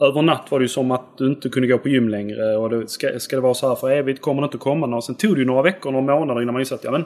över 0.02 0.22
natt 0.22 0.48
var 0.50 0.60
det 0.60 0.64
ju 0.64 0.70
som 0.70 0.92
att 0.92 1.18
du 1.18 1.28
inte 1.28 1.50
kunde 1.50 1.68
gå 1.68 1.78
på 1.78 1.90
gym 1.90 2.10
längre. 2.10 2.58
Och 2.58 2.70
det, 2.70 2.90
ska, 2.90 3.20
ska 3.20 3.36
det 3.36 3.42
vara 3.42 3.54
så 3.54 3.68
här 3.68 3.76
för 3.76 3.92
evigt? 3.92 4.22
Kommer 4.22 4.42
det 4.42 4.46
inte 4.46 4.58
komma 4.58 4.88
någon? 4.88 5.02
Sen 5.02 5.16
tog 5.16 5.36
det 5.36 5.40
ju 5.40 5.46
några 5.46 5.62
veckor, 5.62 5.92
några 5.92 6.16
månader 6.16 6.42
innan 6.42 6.54
man 6.54 6.62
insåg 6.62 6.76
att 6.76 6.84
ja, 6.84 6.92
men, 6.92 7.06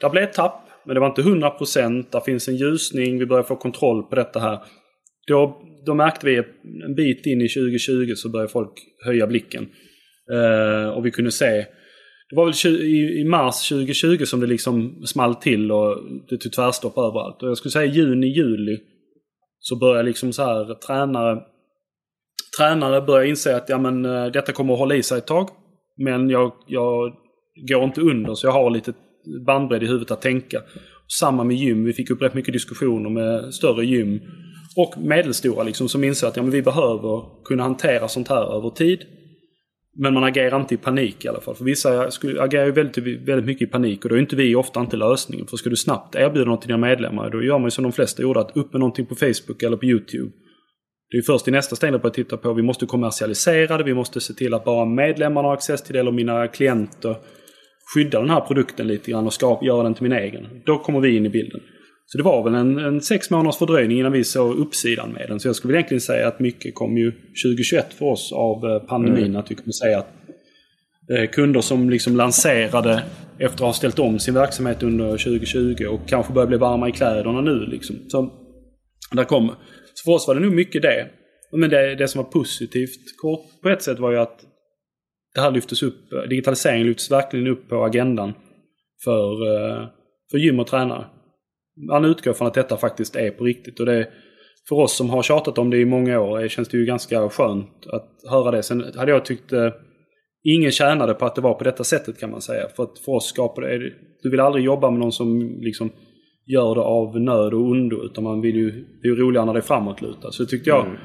det 0.00 0.10
blev 0.10 0.24
ett 0.24 0.32
tapp. 0.32 0.63
Men 0.86 0.94
det 0.94 1.00
var 1.00 1.06
inte 1.06 1.20
100 1.20 1.50
procent. 1.50 2.12
Det 2.12 2.20
finns 2.24 2.48
en 2.48 2.56
ljusning. 2.56 3.18
Vi 3.18 3.26
börjar 3.26 3.42
få 3.42 3.56
kontroll 3.56 4.02
på 4.02 4.14
detta 4.14 4.40
här. 4.40 4.58
Då, 5.26 5.62
då 5.86 5.94
märkte 5.94 6.26
vi 6.26 6.36
en 6.84 6.94
bit 6.94 7.26
in 7.26 7.40
i 7.40 7.48
2020 7.48 8.12
så 8.16 8.28
började 8.28 8.52
folk 8.52 8.72
höja 9.04 9.26
blicken. 9.26 9.68
Eh, 10.32 10.88
och 10.88 11.06
vi 11.06 11.10
kunde 11.10 11.30
se 11.30 11.66
det 12.30 12.36
var 12.36 12.44
väl 12.44 12.82
i, 12.82 13.20
i 13.20 13.24
mars 13.24 13.68
2020 13.68 14.24
som 14.24 14.40
det 14.40 14.46
liksom 14.46 15.02
small 15.06 15.34
till 15.34 15.72
och 15.72 15.96
det 16.28 16.36
tog 16.36 16.52
tvärstopp 16.52 16.98
överallt. 16.98 17.42
Och 17.42 17.48
jag 17.48 17.56
skulle 17.56 17.72
säga 17.72 17.92
juni, 17.92 18.26
juli 18.26 18.78
så 19.58 19.76
började 19.76 20.02
liksom 20.02 20.32
så 20.32 20.42
här 20.42 20.74
tränare 20.74 21.42
tränare 22.58 23.00
börjar 23.00 23.24
inse 23.24 23.56
att 23.56 23.68
ja, 23.68 23.78
men, 23.78 24.04
eh, 24.04 24.26
detta 24.26 24.52
kommer 24.52 24.72
att 24.72 24.78
hålla 24.78 24.94
i 24.94 25.02
sig 25.02 25.18
ett 25.18 25.26
tag. 25.26 25.48
Men 25.96 26.30
jag, 26.30 26.52
jag 26.66 27.12
går 27.68 27.84
inte 27.84 28.00
under 28.00 28.34
så 28.34 28.46
jag 28.46 28.52
har 28.52 28.70
lite 28.70 28.92
bandbredd 29.46 29.82
i 29.82 29.86
huvudet 29.86 30.10
att 30.10 30.22
tänka. 30.22 30.62
Samma 31.20 31.44
med 31.44 31.56
gym. 31.56 31.84
Vi 31.84 31.92
fick 31.92 32.10
upp 32.10 32.22
rätt 32.22 32.34
mycket 32.34 32.52
diskussioner 32.52 33.10
med 33.10 33.54
större 33.54 33.86
gym 33.86 34.20
och 34.76 34.94
medelstora 34.98 35.62
liksom, 35.62 35.88
som 35.88 36.04
inser 36.04 36.26
att 36.26 36.36
ja, 36.36 36.42
men 36.42 36.52
vi 36.52 36.62
behöver 36.62 37.22
kunna 37.44 37.62
hantera 37.62 38.08
sånt 38.08 38.28
här 38.28 38.56
över 38.56 38.70
tid. 38.70 38.98
Men 39.96 40.14
man 40.14 40.24
agerar 40.24 40.60
inte 40.60 40.74
i 40.74 40.78
panik 40.78 41.24
i 41.24 41.28
alla 41.28 41.40
fall. 41.40 41.54
För 41.54 41.64
vissa 41.64 42.00
agerar 42.40 42.66
ju 42.66 42.72
väldigt, 42.72 42.98
väldigt 43.28 43.46
mycket 43.46 43.68
i 43.68 43.70
panik 43.70 44.04
och 44.04 44.08
då 44.10 44.16
är 44.16 44.20
inte 44.20 44.36
vi 44.36 44.54
ofta 44.54 44.80
inte 44.80 44.96
lösningen. 44.96 45.46
För 45.46 45.56
ska 45.56 45.70
du 45.70 45.76
snabbt 45.76 46.14
erbjuda 46.14 46.50
något 46.50 46.60
till 46.60 46.68
dina 46.68 46.78
medlemmar 46.78 47.30
då 47.30 47.42
gör 47.42 47.58
man 47.58 47.66
ju 47.66 47.70
som 47.70 47.84
de 47.84 47.92
flesta 47.92 48.22
gjorde. 48.22 48.40
Att 48.40 48.56
upp 48.56 48.72
med 48.72 48.80
någonting 48.80 49.06
på 49.06 49.14
Facebook 49.14 49.62
eller 49.62 49.76
på 49.76 49.84
YouTube. 49.84 50.30
Det 51.10 51.18
är 51.18 51.22
först 51.22 51.48
i 51.48 51.50
nästa 51.50 51.76
steg 51.76 51.94
att 51.94 52.14
titta 52.14 52.36
på. 52.36 52.52
Vi 52.52 52.62
måste 52.62 52.86
kommersialisera 52.86 53.78
det. 53.78 53.84
Vi 53.84 53.94
måste 53.94 54.20
se 54.20 54.34
till 54.34 54.54
att 54.54 54.64
bara 54.64 54.84
medlemmarna 54.84 55.48
har 55.48 55.54
access 55.54 55.82
till 55.82 55.92
det 55.92 56.00
eller 56.00 56.12
mina 56.12 56.48
klienter 56.48 57.16
skydda 57.94 58.20
den 58.20 58.30
här 58.30 58.40
produkten 58.40 58.86
lite 58.86 59.10
grann 59.10 59.26
och 59.26 59.32
skapa, 59.32 59.64
göra 59.64 59.82
den 59.82 59.94
till 59.94 60.02
min 60.02 60.12
egen. 60.12 60.46
Då 60.66 60.78
kommer 60.78 61.00
vi 61.00 61.16
in 61.16 61.26
i 61.26 61.28
bilden. 61.28 61.60
Så 62.06 62.18
det 62.18 62.24
var 62.24 62.44
väl 62.44 62.54
en, 62.54 62.78
en 62.78 63.00
sex 63.00 63.30
månaders 63.30 63.56
fördröjning 63.56 63.98
innan 63.98 64.12
vi 64.12 64.24
såg 64.24 64.56
uppsidan 64.56 65.10
med 65.10 65.28
den. 65.28 65.40
Så 65.40 65.48
jag 65.48 65.56
skulle 65.56 65.74
egentligen 65.74 66.00
säga 66.00 66.28
att 66.28 66.40
mycket 66.40 66.74
kom 66.74 66.96
ju 66.96 67.12
2021 67.44 67.94
för 67.94 68.06
oss 68.06 68.32
av 68.32 68.64
eh, 68.64 68.78
pandemin. 68.78 69.24
Mm. 69.24 69.36
Att 69.36 69.50
vi 69.50 69.54
kunde 69.54 69.72
säga 69.72 69.98
att 69.98 70.08
eh, 71.10 71.30
kunder 71.30 71.60
som 71.60 71.90
liksom 71.90 72.16
lanserade 72.16 73.02
efter 73.38 73.54
att 73.54 73.60
ha 73.60 73.72
ställt 73.72 73.98
om 73.98 74.18
sin 74.18 74.34
verksamhet 74.34 74.82
under 74.82 75.10
2020 75.10 75.84
och 75.84 76.00
kanske 76.08 76.32
börjar 76.32 76.46
bli 76.46 76.56
varma 76.56 76.88
i 76.88 76.92
kläderna 76.92 77.40
nu. 77.40 77.66
Liksom. 77.66 77.96
Så 78.08 78.30
där 79.12 79.24
kom. 79.24 79.48
Så 79.94 80.04
för 80.04 80.12
oss 80.12 80.28
var 80.28 80.34
det 80.34 80.40
nog 80.40 80.54
mycket 80.54 80.82
det. 80.82 81.08
Men 81.52 81.70
det, 81.70 81.94
det 81.94 82.08
som 82.08 82.22
var 82.22 82.30
positivt 82.30 83.16
kort 83.16 83.62
på 83.62 83.68
ett 83.68 83.82
sätt 83.82 83.98
var 83.98 84.10
ju 84.10 84.18
att 84.18 84.44
det 85.34 85.40
här 85.40 85.50
lyftes 85.50 85.82
upp, 85.82 86.10
digitalisering 86.28 86.84
lyftes 86.84 87.10
verkligen 87.10 87.46
upp 87.46 87.68
på 87.68 87.84
agendan 87.84 88.32
för, 89.04 89.32
eh, 89.32 89.86
för 90.30 90.38
gym 90.38 90.60
och 90.60 90.66
tränare. 90.66 91.04
Man 91.88 92.04
utgår 92.04 92.32
från 92.32 92.48
att 92.48 92.54
detta 92.54 92.76
faktiskt 92.76 93.16
är 93.16 93.30
på 93.30 93.44
riktigt 93.44 93.80
och 93.80 93.86
det 93.86 94.08
för 94.68 94.76
oss 94.76 94.96
som 94.96 95.10
har 95.10 95.22
tjatat 95.22 95.58
om 95.58 95.70
det 95.70 95.78
i 95.78 95.84
många 95.84 96.20
år 96.20 96.48
känns 96.48 96.68
det 96.68 96.76
ju 96.76 96.84
ganska 96.84 97.28
skönt 97.28 97.86
att 97.86 98.10
höra 98.30 98.50
det. 98.50 98.62
Sen 98.62 98.84
hade 98.96 99.12
jag 99.12 99.24
tyckt 99.24 99.52
eh, 99.52 99.72
ingen 100.44 100.70
tjänade 100.70 101.14
på 101.14 101.26
att 101.26 101.34
det 101.34 101.40
var 101.40 101.54
på 101.54 101.64
detta 101.64 101.84
sättet 101.84 102.18
kan 102.18 102.30
man 102.30 102.40
säga. 102.40 102.68
För 102.76 102.82
att 102.82 102.98
för 102.98 103.12
oss 103.12 103.26
skapar 103.26 103.62
det, 103.62 103.92
du 104.22 104.30
vill 104.30 104.40
aldrig 104.40 104.64
jobba 104.64 104.90
med 104.90 105.00
någon 105.00 105.12
som 105.12 105.58
liksom 105.60 105.90
gör 106.46 106.74
det 106.74 106.80
av 106.80 107.20
nöd 107.20 107.54
och 107.54 107.60
ondo 107.60 108.04
utan 108.04 108.24
man 108.24 108.40
vill 108.40 108.56
ju, 108.56 108.70
det 108.70 109.08
är 109.08 109.10
ju 109.10 109.16
roligare 109.16 109.46
när 109.46 109.52
det 109.52 109.58
är 109.58 109.62
framåtlutat. 109.62 110.34
Så 110.34 110.46
tyckte 110.46 110.70
jag 110.70 110.86
mm. 110.86 110.96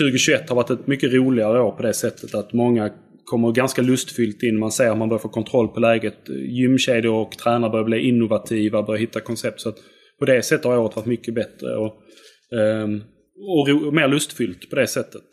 2021 0.00 0.48
har 0.48 0.56
varit 0.56 0.70
ett 0.70 0.86
mycket 0.86 1.12
roligare 1.12 1.62
år 1.62 1.72
på 1.72 1.82
det 1.82 1.94
sättet 1.94 2.34
att 2.34 2.52
många 2.52 2.90
kommer 3.24 3.52
ganska 3.52 3.82
lustfyllt 3.82 4.42
in. 4.42 4.58
Man 4.58 4.72
ser 4.72 4.90
att 4.90 4.98
man 4.98 5.08
börjar 5.08 5.18
få 5.18 5.28
kontroll 5.28 5.68
på 5.68 5.80
läget. 5.80 6.28
Gymkedjor 6.28 7.14
och 7.14 7.32
tränare 7.32 7.70
börjar 7.70 7.84
bli 7.84 8.08
innovativa, 8.08 8.82
börjar 8.82 9.00
hitta 9.00 9.20
koncept. 9.20 9.60
Så 9.60 9.68
att 9.68 9.76
på 10.18 10.24
det 10.24 10.42
sättet 10.42 10.64
har 10.64 10.78
året 10.78 10.96
varit 10.96 11.06
mycket 11.06 11.34
bättre. 11.34 11.76
Och, 11.76 12.02
um, 12.82 13.02
och, 13.36 13.86
och 13.86 13.94
mer 13.94 14.08
lustfyllt 14.08 14.70
på 14.70 14.76
det 14.76 14.86
sättet. 14.86 15.24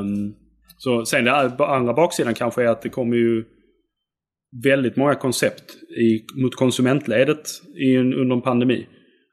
Um, 0.00 0.34
så 0.78 1.04
sen 1.04 1.24
den 1.24 1.34
andra 1.58 1.94
baksidan 1.94 2.34
kanske 2.34 2.62
är 2.62 2.66
att 2.66 2.82
det 2.82 2.88
kommer 2.88 3.16
ju 3.16 3.44
väldigt 4.64 4.96
många 4.96 5.14
koncept 5.14 5.76
i, 5.98 6.24
mot 6.42 6.54
konsumentledet 6.54 7.48
i 7.76 7.96
en, 7.96 8.14
under 8.14 8.36
en 8.36 8.42
pandemi. 8.42 8.86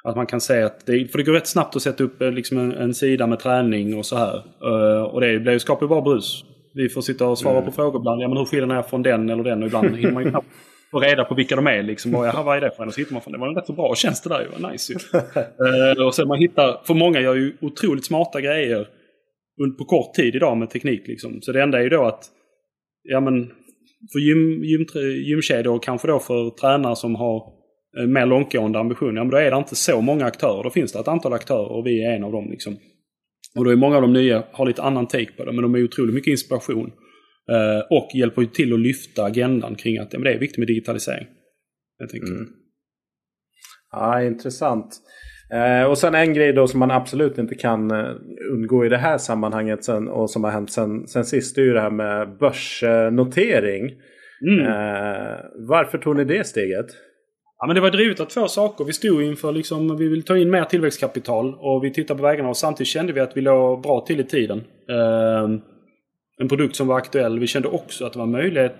Att 0.03 0.15
man 0.15 0.27
kan 0.27 0.41
säga 0.41 0.65
att 0.65 0.85
det, 0.85 1.11
för 1.11 1.17
det 1.17 1.23
går 1.23 1.33
rätt 1.33 1.47
snabbt 1.47 1.75
att 1.75 1.81
sätta 1.81 2.03
upp 2.03 2.21
eh, 2.21 2.31
liksom 2.31 2.57
en, 2.57 2.71
en 2.71 2.93
sida 2.93 3.27
med 3.27 3.39
träning 3.39 3.97
och 3.97 4.05
så 4.05 4.15
här. 4.15 4.35
Uh, 4.65 5.03
och 5.03 5.21
det, 5.21 5.39
det 5.39 5.59
skapar 5.59 5.85
ju 5.85 5.89
bara 5.89 6.01
brus. 6.01 6.43
Vi 6.73 6.89
får 6.89 7.01
sitta 7.01 7.27
och 7.27 7.37
svara 7.37 7.57
mm. 7.57 7.65
på 7.65 7.71
frågor 7.71 8.01
ibland. 8.01 8.21
Ja, 8.21 8.27
men 8.27 8.37
hur 8.37 8.45
skiljer 8.45 8.67
den 8.67 8.75
här 8.75 8.83
från 8.83 9.03
den 9.03 9.29
eller 9.29 9.43
den? 9.43 9.61
Och 9.61 9.67
ibland 9.67 9.95
hinner 9.95 10.11
man 10.11 10.23
ju 10.23 10.29
knappt 10.29 10.47
få 10.91 10.99
reda 10.99 11.25
på 11.25 11.35
vilka 11.35 11.55
de 11.55 11.67
är. 11.67 11.83
Liksom. 11.83 12.15
Och, 12.15 12.21
vad 12.45 12.57
är 12.57 12.61
det 12.61 12.71
för 12.75 12.83
en? 12.83 12.87
Och 12.87 12.93
så 12.93 13.01
hittar 13.01 13.13
man 13.13 13.21
från 13.21 13.33
det 13.33 13.39
var 13.39 13.47
en 13.47 13.55
rätt 13.55 13.65
så 13.65 13.73
bra 13.73 13.95
tjänst 13.95 14.23
det 14.23 14.29
där 14.29 14.41
ju. 14.41 14.67
Nice 14.71 14.93
ju. 14.93 14.99
uh, 15.99 16.05
och 16.07 16.15
sen 16.15 16.27
man 16.27 16.39
hittar, 16.39 16.81
för 16.83 16.93
många 16.93 17.19
gör 17.19 17.35
ju 17.35 17.57
otroligt 17.61 18.05
smarta 18.05 18.41
grejer 18.41 18.87
på 19.77 19.85
kort 19.85 20.13
tid 20.13 20.35
idag 20.35 20.57
med 20.57 20.69
teknik. 20.69 21.07
Liksom. 21.07 21.41
Så 21.41 21.51
det 21.51 21.61
enda 21.61 21.79
är 21.79 21.83
ju 21.83 21.89
då 21.89 22.03
att 22.03 22.25
ja, 23.03 23.19
men, 23.19 23.47
för 24.11 24.19
gym, 24.19 24.63
gym, 24.63 24.85
gymkedjor 25.23 25.75
och 25.75 25.83
kanske 25.83 26.07
då 26.07 26.19
för 26.19 26.49
tränare 26.49 26.95
som 26.95 27.15
har 27.15 27.43
eh, 27.99 28.07
mer 28.07 28.25
långtgående 28.25 28.79
ambitioner. 28.79 29.15
Ja, 29.15 29.23
men 29.23 29.31
då 29.31 29.37
är 29.37 29.51
det 29.51 29.57
inte 29.57 29.75
så 29.75 30.01
många 30.01 30.25
aktörer. 30.25 30.63
Då 30.63 30.69
finns 30.69 30.93
det 30.93 30.99
ett 30.99 31.07
antal 31.07 31.33
aktörer 31.33 31.71
och 31.71 31.87
vi 31.87 32.05
är 32.05 32.11
en 32.15 32.23
av 32.23 32.31
dem. 32.31 32.47
Liksom. 32.51 32.77
Och 33.57 33.65
då 33.65 33.71
är 33.71 33.75
många 33.75 33.95
av 33.95 34.01
de 34.01 34.13
nya 34.13 34.43
har 34.51 34.65
lite 34.65 34.81
annan 34.81 35.07
take 35.07 35.31
på 35.37 35.45
det, 35.45 35.51
men 35.51 35.61
de 35.61 35.75
är 35.75 35.83
otroligt 35.83 36.15
mycket 36.15 36.31
inspiration. 36.31 36.91
Eh, 37.51 37.97
och 37.97 38.09
hjälper 38.15 38.45
till 38.45 38.73
att 38.73 38.79
lyfta 38.79 39.23
agendan 39.23 39.75
kring 39.75 39.97
att 39.97 40.13
ja, 40.13 40.19
det 40.19 40.33
är 40.33 40.39
viktigt 40.39 40.57
med 40.57 40.67
digitalisering. 40.67 41.27
Mm. 42.13 42.47
Ja, 43.91 44.23
intressant. 44.23 45.01
Eh, 45.53 45.83
och 45.83 45.97
sen 45.97 46.15
en 46.15 46.33
grej 46.33 46.53
då 46.53 46.67
som 46.67 46.79
man 46.79 46.91
absolut 46.91 47.37
inte 47.37 47.55
kan 47.55 47.91
eh, 47.91 48.11
undgå 48.51 48.85
i 48.85 48.89
det 48.89 48.97
här 48.97 49.17
sammanhanget 49.17 49.83
sen, 49.83 50.07
och 50.07 50.29
som 50.29 50.43
har 50.43 50.51
hänt 50.51 50.71
sen, 50.71 51.07
sen 51.07 51.25
sist 51.25 51.55
det 51.55 51.61
är 51.61 51.65
ju 51.65 51.73
det 51.73 51.81
här 51.81 51.91
med 51.91 52.37
börsnotering. 52.37 53.91
Mm. 54.47 54.65
Eh, 54.65 55.37
varför 55.67 55.97
tog 55.97 56.15
ni 56.15 56.23
det 56.23 56.47
steget? 56.47 56.85
Ja, 57.61 57.67
men 57.67 57.75
det 57.75 57.81
var 57.81 57.91
drivet 57.91 58.19
av 58.19 58.25
två 58.25 58.47
saker. 58.47 58.85
Vi 58.85 58.93
stod 58.93 59.23
inför 59.23 59.51
liksom, 59.51 59.97
vi 59.97 60.07
vill 60.07 60.23
ta 60.23 60.37
in 60.37 60.49
mer 60.49 60.63
tillväxtkapital 60.63 61.55
och 61.59 61.83
vi 61.83 61.93
tittade 61.93 62.17
på 62.17 62.23
vägarna 62.23 62.49
och 62.49 62.57
samtidigt 62.57 62.87
kände 62.87 63.13
vi 63.13 63.19
att 63.19 63.37
vi 63.37 63.41
låg 63.41 63.81
bra 63.81 64.01
till 64.01 64.19
i 64.19 64.23
tiden. 64.23 64.63
Eh, 64.89 65.49
en 66.41 66.49
produkt 66.49 66.75
som 66.75 66.87
var 66.87 66.97
aktuell. 66.97 67.39
Vi 67.39 67.47
kände 67.47 67.67
också 67.67 68.05
att 68.05 68.13
det 68.13 68.19
var 68.19 68.25
möjlighet 68.25 68.75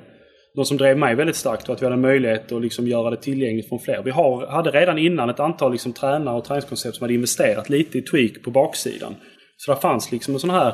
något 0.56 0.68
som 0.68 0.78
drev 0.78 0.98
mig 0.98 1.16
väldigt 1.16 1.36
starkt 1.36 1.68
var 1.68 1.76
att 1.76 1.82
vi 1.82 1.86
hade 1.86 1.98
möjlighet 1.98 2.52
att 2.52 2.62
liksom 2.62 2.88
göra 2.88 3.10
det 3.10 3.18
tillgängligt 3.18 3.70
från 3.70 3.80
fler. 3.80 4.02
Vi 4.04 4.12
har, 4.12 4.48
hade 4.48 4.72
redan 4.72 4.98
innan 4.98 5.30
ett 5.30 5.40
antal 5.40 5.72
liksom 5.72 5.94
tränare 5.94 6.38
och 6.38 6.46
träningskoncept 6.46 6.96
som 6.96 7.04
hade 7.04 7.14
investerat 7.14 7.70
lite 7.70 7.98
i 7.98 8.02
tweak 8.02 8.44
på 8.44 8.52
baksidan. 8.52 9.16
Så 9.58 9.74
det 9.74 9.82
fanns 9.82 10.12
liksom 10.12 10.34
en 10.34 10.40
sån 10.40 10.50
här 10.50 10.74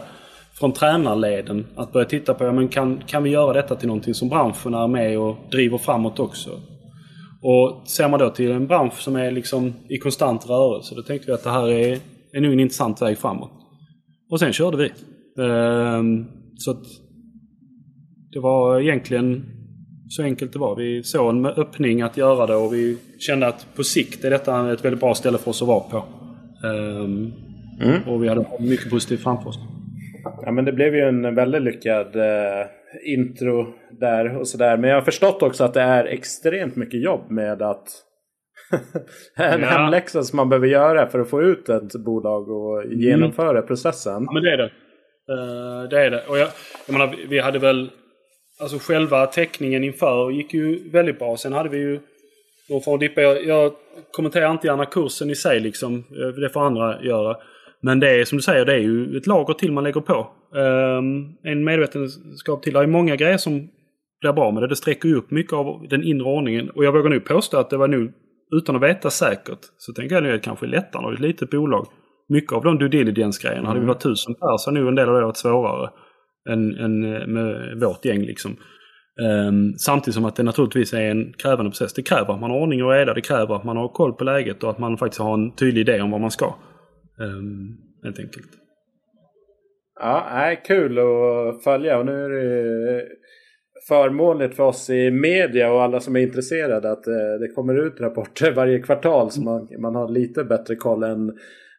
från 0.60 0.74
tränarleden 0.74 1.68
att 1.76 1.94
börja 1.94 2.06
titta 2.06 2.34
på, 2.34 2.44
ja, 2.44 2.52
men 2.52 2.68
kan, 2.68 3.02
kan 3.08 3.24
vi 3.24 3.30
göra 3.30 3.54
detta 3.54 3.76
till 3.76 3.88
någonting 3.88 4.14
som 4.14 4.30
branschen 4.30 4.74
är 4.74 4.88
med 4.88 5.20
och 5.20 5.38
driver 5.52 5.78
framåt 5.78 6.20
också? 6.20 6.50
Och 7.42 7.88
ser 7.88 8.10
man 8.10 8.20
då 8.20 8.30
till 8.30 8.52
en 8.52 8.68
bransch 8.68 9.02
som 9.02 9.16
är 9.16 9.32
liksom 9.32 9.74
i 9.90 9.98
konstant 9.98 10.50
rörelse, 10.50 10.96
då 10.96 11.02
tänkte 11.02 11.28
vi 11.28 11.34
att 11.34 11.44
det 11.44 11.50
här 11.50 11.70
är, 11.70 12.00
är 12.34 12.42
nog 12.42 12.54
en 12.54 12.60
intressant 12.60 13.02
väg 13.02 13.18
framåt. 13.18 13.52
Och 14.30 14.40
sen 14.40 14.54
körde 14.54 14.78
vi. 14.78 14.92
Ehm, 15.44 16.26
så 16.58 16.72
att 16.72 16.84
det 18.32 18.40
var 18.40 18.80
egentligen 18.80 19.46
så 20.10 20.24
enkelt 20.24 20.54
det 20.54 20.60
var. 20.60 20.76
Vi 20.76 21.04
såg 21.04 21.30
en 21.30 21.46
öppning 21.46 22.02
att 22.02 22.18
göra 22.18 22.46
det 22.46 22.56
och 22.56 22.74
vi 22.74 22.98
kände 23.20 23.48
att 23.48 23.68
på 23.76 23.84
sikt 23.84 24.26
är 24.26 24.30
detta 24.30 24.74
ett 24.74 24.86
väldigt 24.86 25.00
bra 25.00 25.16
ställe 25.16 25.38
för 25.38 25.50
oss 25.50 25.62
att 25.62 25.68
vara 25.68 25.80
på. 25.80 26.04
Um, 26.68 27.34
mm. 27.82 28.02
Och 28.08 28.24
vi 28.24 28.28
hade 28.28 28.46
mycket 28.60 28.90
positivt 28.90 29.24
framför 29.24 29.50
oss. 29.50 29.60
Ja 30.42 30.52
men 30.52 30.66
det 30.66 30.72
blev 30.72 30.96
ju 30.96 31.02
en 31.02 31.36
väldigt 31.36 31.62
lyckad 31.62 32.16
eh, 32.16 32.66
intro 33.04 33.74
där 34.00 34.38
och 34.38 34.48
sådär. 34.48 34.78
Men 34.78 34.90
jag 34.90 34.98
har 34.98 35.02
förstått 35.02 35.44
också 35.44 35.64
att 35.64 35.74
det 35.74 35.82
är 35.82 36.06
extremt 36.06 36.76
mycket 36.76 37.02
jobb 37.02 37.32
med 37.32 37.62
att 37.62 37.88
en 39.36 39.62
ja. 39.62 39.68
hemläxa 39.68 40.24
som 40.24 40.38
man 40.38 40.50
behöver 40.50 40.68
göra 40.68 41.08
för 41.08 41.20
att 41.20 41.30
få 41.30 41.42
ut 41.42 41.70
ett 41.70 41.94
bolag 41.94 42.50
och 42.50 42.84
mm. 42.84 43.00
genomföra 43.00 43.58
mm. 43.58 43.68
processen. 43.68 44.24
Ja 44.26 44.32
men 44.34 44.44
det 44.44 44.54
är 44.54 44.58
det. 44.58 44.72
Uh, 45.32 45.90
det 45.90 46.06
är 46.06 46.12
det. 46.12 46.24
Och 46.28 46.38
jag, 46.38 46.48
jag 46.88 46.94
menar, 46.94 47.16
vi 47.30 47.40
hade 47.40 47.60
väl 47.60 47.90
Alltså 48.60 48.78
själva 48.80 49.26
teckningen 49.26 49.84
inför 49.84 50.32
gick 50.32 50.54
ju 50.54 50.90
väldigt 50.90 51.20
bra. 51.20 51.38
Sen 51.38 51.54
hade 51.54 51.70
vi 51.70 51.78
ju... 51.78 52.00
Då 52.70 52.80
får 52.80 52.98
dippa, 52.98 53.22
jag, 53.22 53.46
jag 53.46 53.72
kommenterar 54.12 54.52
inte 54.52 54.68
gärna 54.68 54.86
kursen 54.86 55.30
i 55.30 55.36
sig 55.36 55.60
liksom. 55.60 56.04
Det 56.42 56.50
får 56.50 56.62
andra 56.62 57.04
göra. 57.04 57.38
Men 57.82 58.00
det 58.00 58.22
är 58.22 58.26
som 58.26 58.38
du 58.38 58.42
säger, 58.42 58.66
det 58.66 58.74
är 58.74 58.80
ju 58.80 59.18
ett 59.18 59.28
lager 59.28 59.54
till 59.54 59.72
man 59.72 59.84
lägger 59.84 60.02
på. 60.02 60.28
Um, 60.52 61.38
en 61.44 61.64
medvetenskap 61.64 62.64
till. 62.64 62.74
Det 62.74 62.80
är 62.80 62.88
många 62.88 63.16
grejer 63.16 63.38
som 63.38 63.70
blir 64.22 64.34
bra 64.34 64.52
med 64.52 64.64
det. 64.64 64.68
Det 64.68 64.76
sträcker 64.76 65.10
ju 65.10 65.16
upp 65.16 65.32
mycket 65.32 65.54
av 65.54 65.88
den 65.90 66.04
inre 66.04 66.26
ordningen. 66.26 66.70
Och 66.70 66.86
jag 66.86 66.92
vågar 66.92 67.10
nu 67.10 67.20
påstå 67.20 67.58
att 67.58 67.70
det 67.70 67.78
var 67.78 67.88
nu, 67.88 68.14
utan 68.56 68.76
att 68.76 68.82
veta 68.82 69.10
säkert, 69.10 69.60
så 69.78 69.94
tänker 69.94 70.16
jag 70.16 70.24
nu 70.24 70.30
att 70.30 70.36
det 70.36 70.46
kanske 70.46 70.66
är 70.66 70.70
lättare 70.70 71.02
när 71.02 71.10
det 71.10 71.14
är 71.14 71.18
ett 71.18 71.20
litet 71.20 71.50
bolag. 71.50 71.88
Mycket 72.30 72.54
av 72.54 72.64
de 72.64 72.78
due 72.78 72.90
diligence-grejerna, 72.90 73.60
mm. 73.60 73.68
hade 73.68 73.80
vi 73.80 73.86
varit 73.86 74.04
tusen 74.04 74.34
pers 74.34 74.62
så 74.62 74.72
nu 74.72 74.88
en 74.88 74.96
del 74.96 75.10
av 75.10 75.16
det 75.16 75.22
varit 75.22 75.38
svårare 75.38 75.90
än, 76.50 76.76
än 76.76 77.00
med 77.34 77.80
vårt 77.80 78.06
gäng. 78.06 78.22
Liksom. 78.22 78.58
Um, 79.22 79.74
samtidigt 79.78 80.16
som 80.16 80.26
att 80.26 80.36
det 80.36 80.44
naturligtvis 80.44 80.94
är 80.94 81.12
en 81.12 81.34
krävande 81.34 81.72
process. 81.72 81.94
Det 81.94 82.02
kräver 82.02 82.34
att 82.34 82.40
man 82.40 82.52
har 82.52 82.58
ordning 82.58 82.84
och 82.84 82.92
reda. 82.92 83.14
Det 83.14 83.22
kräver 83.22 83.56
att 83.56 83.64
man 83.64 83.78
har 83.78 83.88
koll 83.88 84.14
på 84.14 84.24
läget 84.24 84.64
och 84.64 84.70
att 84.70 84.80
man 84.80 84.98
faktiskt 84.98 85.22
har 85.22 85.34
en 85.34 85.56
tydlig 85.56 85.82
idé 85.82 86.02
om 86.02 86.12
vad 86.12 86.22
man 86.22 86.32
ska. 86.32 86.56
Um, 87.20 87.78
helt 88.04 88.20
enkelt. 88.20 88.48
Ja, 90.00 90.30
nej, 90.34 90.62
kul 90.66 91.00
att 91.00 91.64
följa 91.64 91.98
och 91.98 92.06
nu 92.06 92.26
är 92.26 92.30
det 92.30 93.08
förmånligt 93.88 94.56
för 94.56 94.64
oss 94.64 94.90
i 94.90 95.12
media 95.12 95.74
och 95.74 95.82
alla 95.82 96.00
som 96.00 96.16
är 96.16 96.20
intresserade 96.20 96.92
att 96.92 97.08
eh, 97.08 97.40
det 97.40 97.48
kommer 97.56 97.88
ut 97.88 98.02
rapporter 98.02 98.52
varje 98.56 98.80
kvartal 98.80 99.32
så 99.32 99.42
man, 99.42 99.68
man 99.82 99.96
har 99.96 100.10
lite 100.10 100.44
bättre 100.44 100.76
koll 100.76 101.04
än 101.04 101.32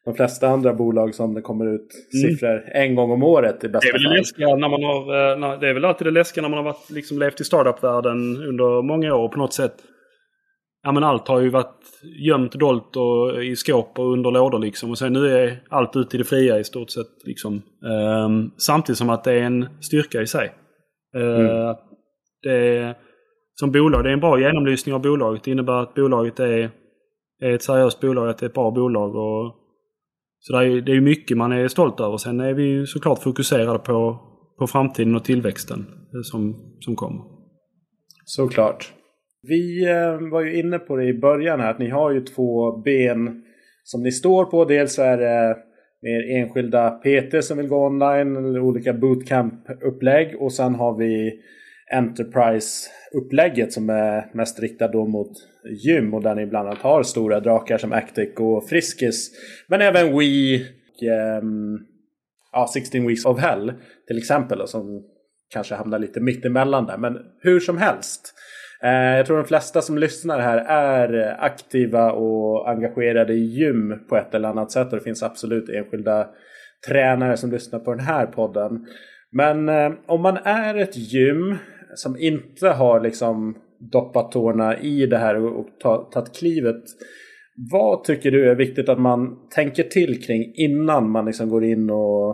de 0.05 0.15
flesta 0.15 0.47
andra 0.47 0.73
bolag 0.73 1.15
som 1.15 1.33
det 1.33 1.41
kommer 1.41 1.75
ut 1.75 1.87
mm. 2.13 2.31
siffror 2.31 2.63
en 2.73 2.95
gång 2.95 3.11
om 3.11 3.23
året 3.23 3.63
i 3.63 3.69
bästa 3.69 3.79
det 3.85 3.89
är 3.89 3.93
väl 3.93 4.03
fall. 4.03 4.17
Läskiga 4.17 4.55
när 4.55 4.69
man 4.69 4.83
har, 4.83 5.53
eh, 5.53 5.59
det 5.59 5.69
är 5.69 5.73
väl 5.73 5.85
alltid 5.85 6.07
det 6.07 6.11
läskiga 6.11 6.41
när 6.41 6.49
man 6.49 6.57
har 6.57 6.65
varit, 6.65 6.89
liksom, 6.89 7.19
levt 7.19 7.41
i 7.41 7.43
startup-världen 7.43 8.43
under 8.43 8.81
många 8.81 9.15
år 9.15 9.25
och 9.25 9.31
på 9.31 9.39
något 9.39 9.53
sätt 9.53 9.75
Ja 10.83 10.91
men 10.91 11.03
allt 11.03 11.27
har 11.27 11.39
ju 11.39 11.49
varit 11.49 12.01
gömt, 12.25 12.51
dolt 12.51 12.95
och 12.95 13.43
i 13.43 13.55
skåp 13.55 13.99
och 13.99 14.13
under 14.13 14.31
lådor 14.31 14.59
liksom. 14.59 14.89
Och 14.89 14.97
sen 14.97 15.13
nu 15.13 15.27
är 15.27 15.63
allt 15.69 15.95
ute 15.95 16.15
i 16.15 16.17
det 16.17 16.23
fria 16.23 16.59
i 16.59 16.63
stort 16.63 16.89
sett. 16.89 17.25
Liksom. 17.25 17.61
Um, 18.25 18.51
samtidigt 18.57 18.97
som 18.97 19.09
att 19.09 19.23
det 19.23 19.33
är 19.33 19.43
en 19.43 19.67
styrka 19.81 20.21
i 20.21 20.27
sig. 20.27 20.51
Uh, 21.17 21.39
mm. 21.39 21.75
det 22.43 22.95
som 23.59 23.71
bolag, 23.71 24.03
det 24.03 24.09
är 24.09 24.13
en 24.13 24.19
bra 24.19 24.39
genomlysning 24.39 24.95
av 24.95 25.01
bolaget. 25.01 25.43
Det 25.43 25.51
innebär 25.51 25.81
att 25.81 25.93
bolaget 25.93 26.39
är, 26.39 26.71
är 27.41 27.51
ett 27.51 27.63
seriöst 27.63 27.99
bolag, 27.99 28.29
att 28.29 28.37
det 28.37 28.45
är 28.45 28.49
ett 28.49 28.53
bra 28.53 28.71
bolag. 28.71 29.15
Och 29.15 29.55
så 30.39 30.53
det 30.53 30.65
är, 30.65 30.81
det 30.81 30.91
är 30.91 31.01
mycket 31.01 31.37
man 31.37 31.51
är 31.51 31.67
stolt 31.67 31.99
över. 31.99 32.17
Sen 32.17 32.39
är 32.39 32.53
vi 32.53 32.87
såklart 32.87 33.23
fokuserade 33.23 33.79
på, 33.79 34.19
på 34.59 34.67
framtiden 34.67 35.15
och 35.15 35.23
tillväxten 35.23 35.85
som, 36.23 36.55
som 36.79 36.95
kommer. 36.95 37.21
Såklart. 38.25 38.93
Vi 39.41 39.89
eh, 39.89 40.29
var 40.31 40.41
ju 40.41 40.59
inne 40.59 40.79
på 40.79 40.95
det 40.95 41.05
i 41.05 41.13
början 41.13 41.59
här 41.59 41.71
att 41.71 41.79
ni 41.79 41.89
har 41.89 42.11
ju 42.11 42.21
två 42.21 42.77
ben 42.77 43.43
som 43.83 44.03
ni 44.03 44.11
står 44.11 44.45
på. 44.45 44.65
Dels 44.65 44.99
är 44.99 45.17
det 45.17 45.57
mer 46.01 46.37
enskilda 46.37 46.89
PT 46.89 47.45
som 47.45 47.57
vill 47.57 47.67
gå 47.67 47.85
online 47.85 48.37
eller 48.37 48.59
olika 48.59 48.93
bootcamp-upplägg 48.93 50.35
och 50.39 50.53
sen 50.53 50.75
har 50.75 50.97
vi 50.97 51.39
Enterprise-upplägget 51.93 53.73
som 53.73 53.89
är 53.89 54.29
mest 54.33 54.59
riktat 54.59 54.91
då 54.91 55.05
mot 55.05 55.31
gym 55.85 56.13
och 56.13 56.23
där 56.23 56.35
ni 56.35 56.45
bland 56.45 56.67
annat 56.67 56.81
har 56.81 57.03
stora 57.03 57.39
drakar 57.39 57.77
som 57.77 57.93
Actic 57.93 58.29
och 58.37 58.69
Friskis. 58.69 59.31
Men 59.67 59.81
även 59.81 60.17
Wii 60.17 60.65
och 61.01 61.43
um, 61.43 61.85
ja, 62.51 62.69
16 62.73 63.07
Weeks 63.07 63.25
of 63.25 63.39
Hell 63.39 63.73
till 64.07 64.17
exempel 64.17 64.67
som 64.67 65.03
kanske 65.53 65.75
hamnar 65.75 65.99
lite 65.99 66.19
mittemellan 66.19 66.85
där. 66.85 66.97
Men 66.97 67.17
hur 67.41 67.59
som 67.59 67.77
helst. 67.77 68.33
Eh, 68.83 69.17
jag 69.17 69.25
tror 69.25 69.37
de 69.37 69.45
flesta 69.45 69.81
som 69.81 69.97
lyssnar 69.97 70.39
här 70.39 70.57
är 70.57 71.35
aktiva 71.43 72.11
och 72.11 72.69
engagerade 72.69 73.33
i 73.33 73.43
gym 73.43 73.95
på 74.09 74.17
ett 74.17 74.33
eller 74.33 74.49
annat 74.49 74.71
sätt. 74.71 74.87
Och 74.87 74.97
det 74.97 75.03
finns 75.03 75.23
absolut 75.23 75.69
enskilda 75.69 76.27
tränare 76.87 77.37
som 77.37 77.51
lyssnar 77.51 77.79
på 77.79 77.91
den 77.91 78.05
här 78.05 78.25
podden. 78.25 78.85
Men 79.31 79.69
eh, 79.69 79.91
om 80.07 80.21
man 80.21 80.37
är 80.37 80.75
ett 80.75 80.97
gym 80.97 81.55
som 81.95 82.17
inte 82.17 82.69
har 82.69 83.01
liksom 83.01 83.55
doppat 83.91 84.31
tårna 84.31 84.79
i 84.79 85.05
det 85.05 85.17
här 85.17 85.35
och, 85.35 85.59
och 85.59 85.67
tagit 86.11 86.37
klivet. 86.37 86.83
Vad 87.71 88.03
tycker 88.03 88.31
du 88.31 88.49
är 88.49 88.55
viktigt 88.55 88.89
att 88.89 88.99
man 88.99 89.47
tänker 89.55 89.83
till 89.83 90.23
kring 90.23 90.53
innan 90.55 91.09
man 91.09 91.25
liksom 91.25 91.49
går 91.49 91.63
in 91.63 91.89
och, 91.89 92.29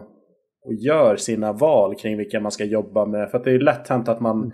och 0.65 0.73
gör 0.85 1.15
sina 1.15 1.53
val 1.53 1.95
kring 1.95 2.17
vilka 2.17 2.39
man 2.39 2.51
ska 2.51 2.63
jobba 2.63 3.05
med? 3.05 3.31
För 3.31 3.43
det 3.43 3.51
är 3.51 3.59
lätt 3.59 3.87
hänt 3.87 4.09
att 4.09 4.19
man 4.19 4.51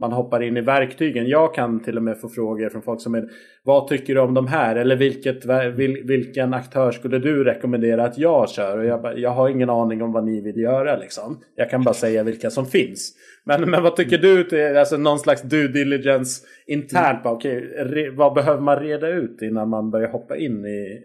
man 0.00 0.12
hoppar 0.12 0.42
in 0.42 0.56
i 0.56 0.60
verktygen. 0.60 1.28
Jag 1.28 1.54
kan 1.54 1.82
till 1.82 1.96
och 1.96 2.02
med 2.02 2.20
få 2.20 2.28
frågor 2.28 2.68
från 2.68 2.82
folk 2.82 3.00
som 3.00 3.14
är 3.14 3.28
Vad 3.64 3.88
tycker 3.88 4.14
du 4.14 4.20
om 4.20 4.34
de 4.34 4.46
här? 4.46 4.76
Eller 4.76 4.96
vilket, 4.96 5.44
vil, 5.76 6.02
vilken 6.04 6.54
aktör 6.54 6.90
skulle 6.90 7.18
du 7.18 7.44
rekommendera 7.44 8.04
att 8.04 8.18
jag 8.18 8.50
kör? 8.50 8.78
Och 8.78 8.84
jag, 8.84 9.18
jag 9.18 9.30
har 9.30 9.48
ingen 9.48 9.70
aning 9.70 10.02
om 10.02 10.12
vad 10.12 10.24
ni 10.24 10.40
vill 10.40 10.56
göra 10.56 10.96
liksom. 10.96 11.40
Jag 11.56 11.70
kan 11.70 11.84
bara 11.84 11.94
säga 11.94 12.22
vilka 12.22 12.50
som 12.50 12.66
finns. 12.66 13.12
Men, 13.44 13.70
men 13.70 13.82
vad 13.82 13.96
tycker 13.96 14.18
du? 14.18 14.78
Alltså 14.78 14.96
någon 14.96 15.18
slags 15.18 15.42
due 15.42 15.68
diligence 15.68 16.46
internt. 16.66 17.24
Mm. 17.24 17.36
Okay, 17.36 17.60
re, 17.60 18.10
vad 18.10 18.34
behöver 18.34 18.60
man 18.60 18.80
reda 18.80 19.08
ut 19.08 19.42
innan 19.42 19.68
man 19.68 19.90
börjar 19.90 20.08
hoppa 20.08 20.36
in 20.36 20.66
i 20.66 21.02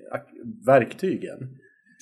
verktygen? 0.66 1.38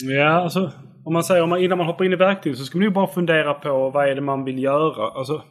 Ja, 0.03 0.29
alltså 0.29 0.71
om 1.05 1.13
man 1.13 1.23
säger 1.23 1.43
om 1.43 1.49
man, 1.49 1.61
innan 1.61 1.77
man 1.77 1.87
hoppar 1.87 2.05
in 2.05 2.13
i 2.13 2.15
verktygen 2.15 2.57
så 2.57 2.63
ska 2.63 2.77
man 2.77 2.85
ju 2.85 2.91
bara 2.91 3.07
fundera 3.07 3.53
på 3.53 3.89
vad 3.89 4.09
är 4.09 4.15
det 4.15 4.21
man 4.21 4.43
vill 4.43 4.63
göra. 4.63 5.11
Alltså, 5.11 5.41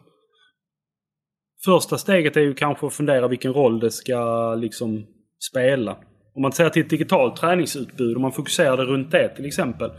första 1.67 1.99
steget 1.99 2.37
är 2.37 2.41
ju 2.41 2.55
kanske 2.55 2.87
att 2.87 2.95
fundera 2.95 3.29
vilken 3.29 3.53
roll 3.53 3.81
det 3.81 3.91
ska 3.91 4.55
liksom 4.55 5.07
spela. 5.51 5.97
Om 6.35 6.43
man 6.43 6.53
säger 6.53 6.71
till 6.71 6.83
ett 6.83 6.91
digitalt 6.91 7.37
träningsutbud, 7.37 8.17
om 8.17 8.23
man 8.23 8.33
fokuserar 8.33 8.77
det 8.77 8.85
runt 8.85 9.11
det 9.11 9.29
till 9.29 9.47
exempel. 9.47 9.91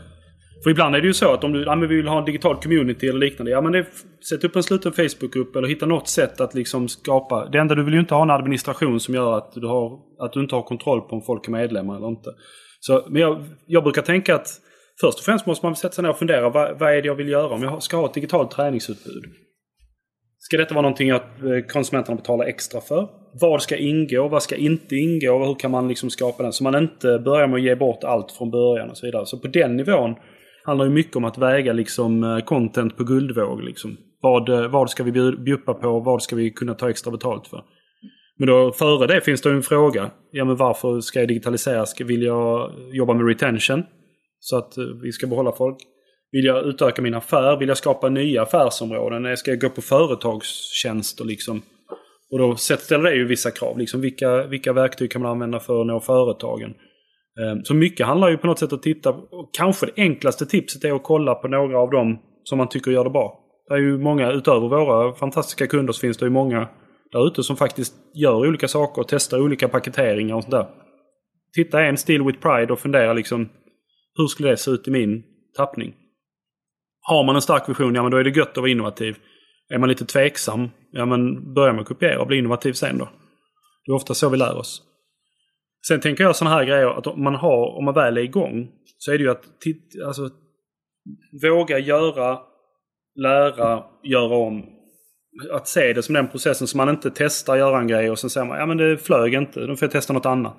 För 0.62 0.70
ibland 0.70 0.96
är 0.96 1.00
det 1.00 1.06
ju 1.06 1.14
så 1.14 1.34
att 1.34 1.44
om 1.44 1.52
du 1.52 1.62
ja, 1.62 1.76
men 1.76 1.88
vill 1.88 2.08
ha 2.08 2.18
en 2.18 2.24
digital 2.24 2.56
community 2.56 3.08
eller 3.08 3.18
liknande. 3.18 3.50
Ja 3.50 3.60
men 3.60 3.72
det, 3.72 3.86
sätt 4.28 4.44
upp 4.44 4.56
en 4.56 4.62
sluten 4.62 4.92
Facebookgrupp 4.92 5.56
eller 5.56 5.68
hitta 5.68 5.86
något 5.86 6.08
sätt 6.08 6.40
att 6.40 6.54
liksom 6.54 6.88
skapa. 6.88 7.48
Det 7.48 7.58
enda 7.58 7.74
du 7.74 7.84
vill 7.84 7.94
ju 7.94 8.00
inte 8.00 8.14
ha 8.14 8.22
en 8.22 8.30
administration 8.30 9.00
som 9.00 9.14
gör 9.14 9.38
att 9.38 9.52
du, 9.52 9.66
har, 9.66 9.98
att 10.18 10.32
du 10.32 10.40
inte 10.40 10.54
har 10.54 10.62
kontroll 10.62 11.00
på 11.00 11.16
om 11.16 11.22
folk 11.22 11.48
är 11.48 11.52
medlemmar 11.52 11.96
eller 11.96 12.08
inte. 12.08 12.30
Så, 12.80 13.04
men 13.08 13.22
jag, 13.22 13.44
jag 13.66 13.82
brukar 13.82 14.02
tänka 14.02 14.34
att 14.34 14.48
först 15.00 15.18
och 15.18 15.24
främst 15.24 15.46
måste 15.46 15.66
man 15.66 15.76
sätta 15.76 15.94
sig 15.94 16.02
ner 16.02 16.10
och 16.10 16.18
fundera. 16.18 16.50
Vad, 16.50 16.78
vad 16.78 16.92
är 16.92 17.02
det 17.02 17.08
jag 17.08 17.14
vill 17.14 17.28
göra 17.28 17.54
om 17.54 17.62
jag 17.62 17.82
ska 17.82 17.96
ha 17.96 18.06
ett 18.06 18.14
digitalt 18.14 18.50
träningsutbud? 18.50 19.24
Ska 20.48 20.56
detta 20.56 20.74
vara 20.74 20.82
någonting 20.82 21.10
att 21.10 21.42
eh, 21.42 21.66
konsumenterna 21.72 22.16
betalar 22.16 22.44
extra 22.44 22.80
för? 22.80 23.08
Vad 23.40 23.62
ska 23.62 23.76
ingå? 23.76 24.28
Vad 24.28 24.42
ska 24.42 24.56
inte 24.56 24.96
ingå? 24.96 25.44
Hur 25.44 25.54
kan 25.54 25.70
man 25.70 25.88
liksom 25.88 26.10
skapa 26.10 26.42
den? 26.42 26.52
Så 26.52 26.64
man 26.64 26.74
inte 26.74 27.18
börjar 27.18 27.46
med 27.46 27.56
att 27.56 27.62
ge 27.62 27.74
bort 27.74 28.04
allt 28.04 28.32
från 28.32 28.50
början 28.50 28.90
och 28.90 28.96
så 28.96 29.06
vidare. 29.06 29.26
Så 29.26 29.38
på 29.38 29.48
den 29.48 29.76
nivån 29.76 30.14
handlar 30.64 30.84
det 30.84 30.90
mycket 30.90 31.16
om 31.16 31.24
att 31.24 31.38
väga 31.38 31.72
liksom 31.72 32.24
eh, 32.24 32.38
content 32.44 32.96
på 32.96 33.04
guldvåg. 33.04 33.62
Liksom. 33.62 33.96
Vad, 34.20 34.48
eh, 34.48 34.68
vad 34.68 34.90
ska 34.90 35.02
vi 35.02 35.32
bjuppa 35.32 35.74
på? 35.74 36.00
Vad 36.00 36.22
ska 36.22 36.36
vi 36.36 36.50
kunna 36.50 36.74
ta 36.74 36.90
extra 36.90 37.10
betalt 37.10 37.46
för? 37.46 37.62
Men 38.38 38.48
då 38.48 38.72
före 38.72 39.06
det 39.06 39.20
finns 39.20 39.42
det 39.42 39.50
en 39.50 39.62
fråga. 39.62 40.10
Ja 40.30 40.44
men 40.44 40.56
varför 40.56 41.00
ska 41.00 41.18
jag 41.18 41.28
digitalisera? 41.28 41.86
Ska, 41.86 42.04
vill 42.04 42.22
jag 42.22 42.72
jobba 42.92 43.14
med 43.14 43.26
retention? 43.26 43.82
Så 44.40 44.56
att 44.56 44.72
vi 45.02 45.12
ska 45.12 45.26
behålla 45.26 45.52
folk. 45.52 45.76
Vill 46.32 46.44
jag 46.44 46.66
utöka 46.66 47.02
min 47.02 47.14
affär? 47.14 47.56
Vill 47.56 47.68
jag 47.68 47.78
skapa 47.78 48.08
nya 48.08 48.42
affärsområden? 48.42 49.36
Ska 49.36 49.50
jag 49.50 49.60
gå 49.60 49.68
på 49.68 49.82
företagstjänster 49.82 51.24
liksom? 51.24 51.62
Och 52.30 52.38
då 52.38 52.56
ställer 52.56 53.10
det 53.10 53.16
ju 53.16 53.26
vissa 53.26 53.50
krav. 53.50 53.78
Liksom 53.78 54.00
vilka, 54.00 54.42
vilka 54.42 54.72
verktyg 54.72 55.10
kan 55.10 55.22
man 55.22 55.30
använda 55.30 55.60
för 55.60 55.80
att 55.80 55.86
nå 55.86 56.00
företagen? 56.00 56.74
Ehm, 57.40 57.64
så 57.64 57.74
mycket 57.74 58.06
handlar 58.06 58.28
ju 58.28 58.36
på 58.36 58.46
något 58.46 58.58
sätt 58.58 58.72
att 58.72 58.82
titta. 58.82 59.14
Kanske 59.52 59.86
det 59.86 59.92
enklaste 59.96 60.46
tipset 60.46 60.84
är 60.84 60.92
att 60.92 61.02
kolla 61.02 61.34
på 61.34 61.48
några 61.48 61.78
av 61.78 61.90
dem 61.90 62.18
som 62.44 62.58
man 62.58 62.68
tycker 62.68 62.90
gör 62.90 63.04
det 63.04 63.10
bra. 63.10 63.40
Det 63.68 63.74
är 63.74 63.78
ju 63.78 63.98
många, 63.98 64.32
utöver 64.32 64.68
våra 64.68 65.14
fantastiska 65.14 65.66
kunder, 65.66 65.92
så 65.92 66.00
finns 66.00 66.16
det 66.16 66.26
ju 66.26 66.30
många 66.30 66.68
där 67.12 67.26
ute 67.26 67.42
som 67.42 67.56
faktiskt 67.56 67.94
gör 68.14 68.48
olika 68.48 68.68
saker 68.68 69.02
och 69.02 69.08
testar 69.08 69.40
olika 69.40 69.68
paketeringar 69.68 70.34
och 70.34 70.44
sådär. 70.44 70.66
Titta 71.54 71.82
en 71.82 71.96
Still 71.96 72.22
with 72.22 72.38
Pride 72.40 72.72
och 72.72 72.78
fundera 72.78 73.12
liksom 73.12 73.48
hur 74.14 74.26
skulle 74.26 74.48
det 74.48 74.56
se 74.56 74.70
ut 74.70 74.88
i 74.88 74.90
min 74.90 75.22
tappning? 75.56 75.94
Har 77.08 77.24
man 77.24 77.34
en 77.34 77.42
stark 77.42 77.68
vision, 77.68 77.94
ja 77.94 78.02
men 78.02 78.10
då 78.10 78.16
är 78.16 78.24
det 78.24 78.38
gött 78.38 78.50
att 78.50 78.56
vara 78.56 78.70
innovativ. 78.70 79.16
Är 79.68 79.78
man 79.78 79.88
lite 79.88 80.04
tveksam, 80.04 80.70
ja 80.90 81.06
men 81.06 81.54
börja 81.54 81.72
med 81.72 81.80
att 81.80 81.88
kopiera 81.88 82.20
och 82.20 82.26
bli 82.26 82.38
innovativ 82.38 82.72
sen 82.72 82.98
då. 82.98 83.08
Det 83.84 83.92
är 83.92 83.94
ofta 83.94 84.14
så 84.14 84.28
vi 84.28 84.36
lär 84.36 84.56
oss. 84.56 84.82
Sen 85.88 86.00
tänker 86.00 86.24
jag 86.24 86.36
sådana 86.36 86.56
här 86.56 86.64
grejer 86.64 86.98
att 86.98 87.06
om 87.06 87.22
man 87.22 87.34
har, 87.34 87.76
om 87.78 87.84
man 87.84 87.94
väl 87.94 88.18
är 88.18 88.22
igång, 88.22 88.68
så 88.98 89.12
är 89.12 89.18
det 89.18 89.24
ju 89.24 89.30
att 89.30 89.44
alltså, 90.06 90.30
våga 91.42 91.78
göra, 91.78 92.38
lära, 93.14 93.84
göra 94.02 94.36
om. 94.36 94.66
Att 95.52 95.68
se 95.68 95.92
det 95.92 96.02
som 96.02 96.14
den 96.14 96.28
processen 96.28 96.66
som 96.66 96.78
man 96.78 96.88
inte 96.88 97.10
testar 97.14 97.56
göra 97.56 97.80
en 97.80 97.88
grej 97.88 98.10
och 98.10 98.18
sen 98.18 98.30
säger 98.30 98.46
man 98.46 98.58
ja 98.58 98.66
men 98.66 98.76
det 98.76 98.98
flög 98.98 99.34
inte, 99.34 99.60
då 99.60 99.76
får 99.76 99.86
jag 99.86 99.92
testa 99.92 100.12
något 100.12 100.26
annat. 100.26 100.56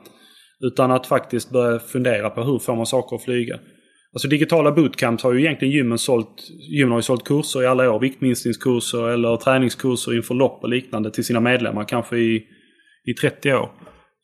Utan 0.59 0.91
att 0.91 1.07
faktiskt 1.07 1.51
börja 1.51 1.79
fundera 1.79 2.29
på 2.29 2.43
hur 2.43 2.59
får 2.59 2.75
man 2.75 2.85
saker 2.85 3.15
att 3.15 3.23
flyga. 3.23 3.59
Alltså 4.13 4.27
digitala 4.27 4.71
bootcamps 4.71 5.23
har 5.23 5.33
ju 5.33 5.39
egentligen 5.39 5.73
gymmen 5.73 5.97
sålt. 5.97 6.49
Gymmen 6.71 6.91
har 6.91 6.97
ju 6.97 7.03
sålt 7.03 7.23
kurser 7.23 7.63
i 7.63 7.65
alla 7.65 7.91
år. 7.91 7.99
Viktminskningskurser 7.99 9.09
eller 9.09 9.37
träningskurser 9.37 10.15
inför 10.15 10.35
lopp 10.35 10.63
och 10.63 10.69
liknande 10.69 11.11
till 11.11 11.25
sina 11.25 11.39
medlemmar. 11.39 11.83
Kanske 11.83 12.17
i, 12.17 12.43
i 13.05 13.13
30 13.13 13.53
år. 13.53 13.69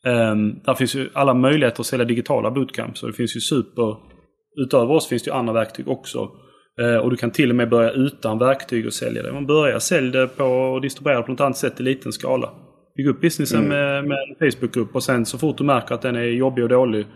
Um, 0.06 0.60
där 0.64 0.74
finns 0.74 0.94
ju 0.94 1.10
alla 1.12 1.34
möjligheter 1.34 1.80
att 1.80 1.86
sälja 1.86 2.04
digitala 2.04 2.50
bootcamps. 2.50 3.02
Och 3.02 3.08
det 3.08 3.14
finns 3.14 3.36
ju 3.36 3.40
super... 3.40 3.96
Utöver 4.58 4.94
oss 4.94 5.08
finns 5.08 5.22
det 5.22 5.30
ju 5.30 5.34
andra 5.34 5.52
verktyg 5.52 5.88
också. 5.88 6.30
Uh, 6.80 6.96
och 6.96 7.10
du 7.10 7.16
kan 7.16 7.30
till 7.30 7.50
och 7.50 7.56
med 7.56 7.68
börja 7.68 7.90
utan 7.90 8.38
verktyg 8.38 8.86
och 8.86 8.92
sälja 8.92 9.22
det. 9.22 9.32
Man 9.32 9.46
börjar 9.46 9.78
sälja 9.78 10.20
det 10.20 10.28
på 10.28 10.44
och 10.44 10.80
distribuera 10.80 11.22
på 11.22 11.30
något 11.30 11.40
annat 11.40 11.56
sätt 11.56 11.80
i 11.80 11.82
liten 11.82 12.12
skala. 12.12 12.50
Bygga 12.96 13.10
upp 13.10 13.20
businessen 13.20 13.58
mm. 13.58 13.68
med, 13.68 14.04
med 14.04 14.18
en 14.18 14.50
Facebookgrupp 14.50 14.94
och 14.94 15.02
sen 15.02 15.26
så 15.26 15.38
fort 15.38 15.58
du 15.58 15.64
märker 15.64 15.94
att 15.94 16.02
den 16.02 16.16
är 16.16 16.22
jobbig 16.22 16.64
och 16.64 16.70
dålig 16.70 17.06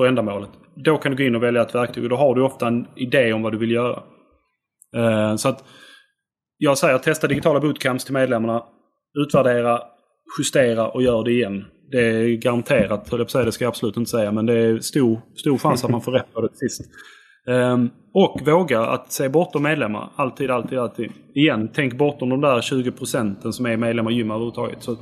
för 0.00 0.06
ändamålet. 0.06 0.50
Då 0.74 0.96
kan 0.96 1.12
du 1.12 1.18
gå 1.18 1.24
in 1.24 1.34
och 1.34 1.42
välja 1.42 1.62
ett 1.62 1.74
verktyg 1.74 2.04
och 2.04 2.10
då 2.10 2.16
har 2.16 2.34
du 2.34 2.42
ofta 2.42 2.66
en 2.66 2.86
idé 2.96 3.32
om 3.32 3.42
vad 3.42 3.52
du 3.52 3.58
vill 3.58 3.70
göra. 3.70 4.02
Uh, 4.96 5.36
så 5.36 5.48
att 5.48 5.64
jag 6.58 6.78
säger 6.78 6.98
testa 6.98 7.26
digitala 7.26 7.60
bootcamps 7.60 8.04
till 8.04 8.14
medlemmarna. 8.14 8.62
Utvärdera, 9.18 9.80
justera 10.38 10.88
och 10.88 11.02
gör 11.02 11.24
det 11.24 11.32
igen. 11.32 11.64
Det 11.90 11.98
är 11.98 12.36
garanterat, 12.36 13.08
höll 13.08 13.20
jag 13.20 13.26
på 13.26 13.30
säga, 13.30 13.44
det 13.44 13.52
ska 13.52 13.64
jag 13.64 13.68
absolut 13.68 13.96
inte 13.96 14.10
säga, 14.10 14.32
men 14.32 14.46
det 14.46 14.58
är 14.58 14.78
stor, 14.78 15.20
stor 15.36 15.58
chans 15.58 15.84
att 15.84 15.90
man 15.90 16.00
får 16.00 16.12
rätt 16.12 16.34
på 16.34 16.40
det 16.40 16.56
sist. 16.56 16.80
Um, 17.46 17.90
och 18.14 18.40
våga 18.46 18.80
att 18.80 19.12
se 19.12 19.28
bortom 19.28 19.62
medlemmar. 19.62 20.08
Alltid, 20.16 20.50
alltid, 20.50 20.78
alltid. 20.78 21.12
Igen, 21.34 21.70
tänk 21.74 21.94
bortom 21.94 22.28
de 22.28 22.40
där 22.40 22.60
20 22.60 22.90
procenten 22.90 23.52
som 23.52 23.66
är 23.66 23.76
medlemmar 23.76 24.10
i 24.10 24.14
gym 24.14 24.30
överhuvudtaget. 24.30 24.82
Så, 24.82 24.96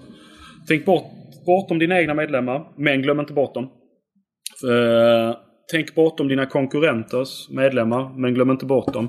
tänk 0.69 0.85
bort, 0.85 1.05
bortom 1.47 1.79
dina 1.79 2.01
egna 2.01 2.15
medlemmar, 2.15 2.69
men 2.77 3.03
glöm 3.03 3.21
inte 3.21 3.33
bort 3.33 3.55
dem. 3.55 3.71
Eh, 4.65 5.37
tänk 5.73 5.95
bortom 5.95 6.29
dina 6.29 6.47
konkurrenters 6.47 7.51
medlemmar, 7.51 8.19
men 8.19 8.35
glöm 8.35 8.51
inte 8.51 8.67
bort 8.67 8.93
dem. 8.93 9.09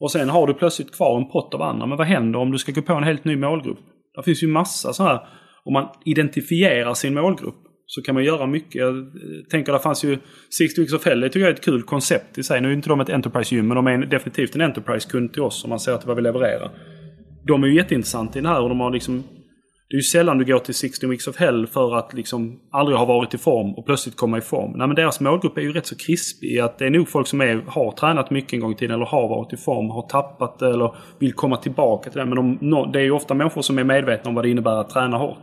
Och 0.00 0.10
sen 0.10 0.28
har 0.28 0.46
du 0.46 0.54
plötsligt 0.54 0.96
kvar 0.96 1.20
en 1.20 1.28
pott 1.28 1.54
av 1.54 1.62
andra. 1.62 1.86
Men 1.86 1.98
vad 1.98 2.06
händer 2.06 2.38
om 2.38 2.52
du 2.52 2.58
ska 2.58 2.72
gå 2.72 2.82
på 2.82 2.92
en 2.92 3.04
helt 3.04 3.24
ny 3.24 3.36
målgrupp? 3.36 3.78
Det 4.16 4.22
finns 4.22 4.42
ju 4.42 4.46
massa 4.46 4.92
så 4.92 5.02
här 5.02 5.20
om 5.64 5.72
man 5.72 5.88
identifierar 6.04 6.94
sin 6.94 7.14
målgrupp 7.14 7.56
så 7.86 8.02
kan 8.02 8.14
man 8.14 8.24
göra 8.24 8.46
mycket. 8.46 8.74
Jag 8.74 8.98
eh, 8.98 9.04
tänker, 9.50 9.72
det 9.72 9.78
fanns 9.78 10.04
ju 10.04 10.18
Six 10.58 10.78
Weeks 10.78 10.92
of 10.92 11.06
Hell, 11.06 11.20
det 11.20 11.28
tycker 11.28 11.40
jag 11.40 11.48
är 11.48 11.54
ett 11.54 11.64
kul 11.64 11.82
koncept 11.82 12.38
i 12.38 12.42
sig. 12.42 12.60
Nu 12.60 12.68
är 12.68 12.72
inte 12.72 12.88
de 12.88 13.00
ett 13.00 13.08
Enterprise-gym, 13.08 13.68
men 13.68 13.76
de 13.76 13.86
är 13.86 13.98
definitivt 13.98 14.54
en 14.54 14.60
Enterprise-kund 14.60 15.32
till 15.32 15.42
oss 15.42 15.64
om 15.64 15.70
man 15.70 15.80
ser 15.80 15.96
till 15.96 16.06
vad 16.08 16.16
vi 16.16 16.22
levererar. 16.22 16.70
De 17.46 17.62
är 17.62 17.68
ju 17.68 17.74
jätteintressanta 17.74 18.38
i 18.38 18.42
det 18.42 18.48
här 18.48 18.62
och 18.62 18.68
de 18.68 18.80
har 18.80 18.90
liksom 18.90 19.24
det 19.90 19.94
är 19.94 19.98
ju 19.98 20.02
sällan 20.02 20.38
du 20.38 20.44
går 20.44 20.58
till 20.58 20.74
16 20.74 21.10
Weeks 21.10 21.26
of 21.26 21.36
Hell 21.36 21.66
för 21.66 21.96
att 21.96 22.14
liksom 22.14 22.60
aldrig 22.70 22.98
ha 22.98 23.04
varit 23.04 23.34
i 23.34 23.38
form 23.38 23.74
och 23.74 23.86
plötsligt 23.86 24.16
komma 24.16 24.38
i 24.38 24.40
form. 24.40 24.72
Nej 24.76 24.86
men 24.86 24.96
deras 24.96 25.20
målgrupp 25.20 25.56
är 25.56 25.62
ju 25.62 25.72
rätt 25.72 25.86
så 25.86 25.96
krispig. 25.96 26.58
Att 26.58 26.78
det 26.78 26.86
är 26.86 26.90
nog 26.90 27.08
folk 27.08 27.26
som 27.26 27.40
är, 27.40 27.64
har 27.66 27.92
tränat 27.92 28.30
mycket 28.30 28.52
en 28.52 28.60
gång 28.60 28.72
i 28.72 28.74
tiden 28.74 28.94
eller 28.94 29.06
har 29.06 29.28
varit 29.28 29.52
i 29.52 29.56
form, 29.56 29.90
har 29.90 30.02
tappat 30.02 30.58
det 30.58 30.70
eller 30.70 30.94
vill 31.18 31.32
komma 31.32 31.56
tillbaka 31.56 32.10
till 32.10 32.18
det. 32.18 32.26
Men 32.26 32.58
de, 32.60 32.92
det 32.92 32.98
är 32.98 33.02
ju 33.02 33.10
ofta 33.10 33.34
människor 33.34 33.62
som 33.62 33.78
är 33.78 33.84
medvetna 33.84 34.28
om 34.28 34.34
vad 34.34 34.44
det 34.44 34.50
innebär 34.50 34.80
att 34.80 34.90
träna 34.90 35.16
hårt. 35.16 35.38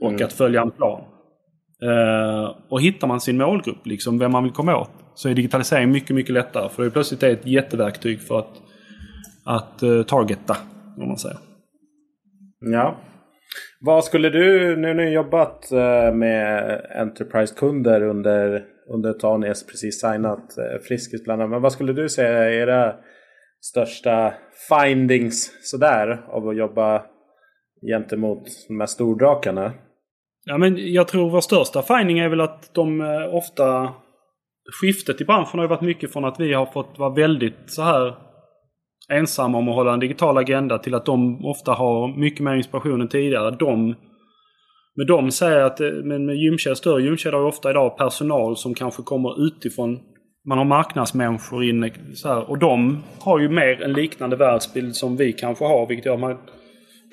Och 0.00 0.10
mm. 0.10 0.24
att 0.24 0.32
följa 0.32 0.62
en 0.62 0.70
plan. 0.70 1.00
Uh, 1.82 2.56
och 2.68 2.80
hittar 2.80 3.06
man 3.06 3.20
sin 3.20 3.38
målgrupp, 3.38 3.86
liksom 3.86 4.18
vem 4.18 4.32
man 4.32 4.42
vill 4.44 4.52
komma 4.52 4.76
åt, 4.76 4.90
så 5.14 5.28
är 5.28 5.34
digitalisering 5.34 5.90
mycket, 5.90 6.16
mycket 6.16 6.32
lättare. 6.32 6.68
För 6.68 6.82
det 6.82 6.88
är 6.88 6.90
plötsligt 6.90 7.22
ett 7.22 7.46
jätteverktyg 7.46 8.20
för 8.20 8.38
att, 8.38 8.62
att 9.44 9.82
uh, 9.82 10.02
targeta, 10.02 10.56
om 10.98 11.08
man 11.08 11.18
säger. 11.18 11.38
Ja, 12.60 12.96
vad 13.80 14.04
skulle 14.04 14.30
du, 14.30 14.76
nu 14.76 14.94
när 14.94 15.04
du 15.04 15.10
jobbat 15.10 15.72
eh, 15.72 16.14
med 16.14 16.80
Enterprise-kunder 16.94 18.02
under, 18.02 18.64
under 18.94 19.10
ett 19.10 19.20
tag, 19.20 19.40
ni 19.40 19.46
precis 19.46 20.00
signat 20.00 20.58
eh, 20.58 20.82
Friskis 20.88 21.24
bland 21.24 21.42
annat. 21.42 21.50
Men 21.50 21.62
vad 21.62 21.72
skulle 21.72 21.92
du 21.92 22.08
säga 22.08 22.44
är 22.44 22.50
era 22.50 22.94
största 23.60 24.34
findings 24.68 25.52
sådär 25.62 26.24
av 26.28 26.48
att 26.48 26.56
jobba 26.56 27.02
gentemot 27.86 28.42
de 28.68 28.80
här 28.80 28.86
stordrakarna? 28.86 29.72
Ja, 30.44 30.58
men 30.58 30.92
jag 30.92 31.08
tror 31.08 31.30
vår 31.30 31.40
största 31.40 31.82
finding 31.82 32.18
är 32.18 32.28
väl 32.28 32.40
att 32.40 32.74
de 32.74 33.00
eh, 33.00 33.34
ofta... 33.34 33.94
Skiftet 34.80 35.20
i 35.20 35.24
branschen 35.24 35.58
har 35.58 35.64
ju 35.64 35.68
varit 35.68 35.80
mycket 35.80 36.12
från 36.12 36.24
att 36.24 36.40
vi 36.40 36.52
har 36.52 36.66
fått 36.66 36.98
vara 36.98 37.14
väldigt 37.14 37.58
så 37.66 37.82
här 37.82 38.29
ensamma 39.10 39.58
om 39.58 39.68
att 39.68 39.74
hålla 39.74 39.92
en 39.92 40.00
digital 40.00 40.38
agenda 40.38 40.78
till 40.78 40.94
att 40.94 41.06
de 41.06 41.44
ofta 41.44 41.72
har 41.72 42.18
mycket 42.18 42.40
mer 42.40 42.54
inspiration 42.54 43.00
än 43.00 43.08
tidigare. 43.08 43.50
De, 43.50 43.94
men 44.96 45.06
de 45.06 45.30
säger 45.30 45.60
att 45.60 45.80
eh, 45.80 45.90
men 45.90 46.26
med 46.26 46.36
gymkedjor, 46.36 46.74
större 46.74 47.02
gymkedjor 47.02 47.38
har 47.38 47.44
ofta 47.44 47.70
idag 47.70 47.96
personal 47.98 48.56
som 48.56 48.74
kanske 48.74 49.02
kommer 49.02 49.46
utifrån. 49.46 49.98
Man 50.48 50.58
har 50.58 50.64
marknadsmänniskor 50.64 51.64
inne 51.64 51.90
så 52.14 52.28
här, 52.28 52.50
och 52.50 52.58
de 52.58 53.02
har 53.20 53.38
ju 53.38 53.48
mer 53.48 53.82
en 53.82 53.92
liknande 53.92 54.36
världsbild 54.36 54.96
som 54.96 55.16
vi 55.16 55.32
kanske 55.32 55.64
har. 55.64 55.86
Vilket 55.86 56.06
gör 56.06 56.14
att 56.14 56.20
man 56.20 56.38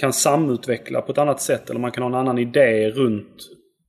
kan 0.02 0.14
samutveckla 0.14 1.02
på 1.02 1.12
ett 1.12 1.18
annat 1.18 1.42
sätt. 1.42 1.70
Eller 1.70 1.80
man 1.80 1.92
kan 1.92 2.04
ha 2.04 2.10
en 2.10 2.16
annan 2.16 2.38
idé 2.38 2.90
runt 2.90 3.48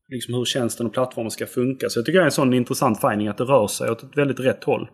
liksom 0.08 0.34
hur 0.34 0.44
tjänsten 0.44 0.86
och 0.86 0.92
plattformen 0.92 1.30
ska 1.30 1.46
funka. 1.46 1.88
Så 1.88 1.98
jag 1.98 2.06
tycker 2.06 2.18
det 2.18 2.22
är 2.22 2.26
en 2.26 2.30
sån 2.30 2.54
intressant 2.54 3.00
finding 3.00 3.28
att 3.28 3.38
det 3.38 3.44
rör 3.44 3.66
sig 3.66 3.90
åt 3.90 4.02
ett 4.02 4.16
väldigt 4.16 4.40
rätt 4.40 4.64
håll. 4.64 4.88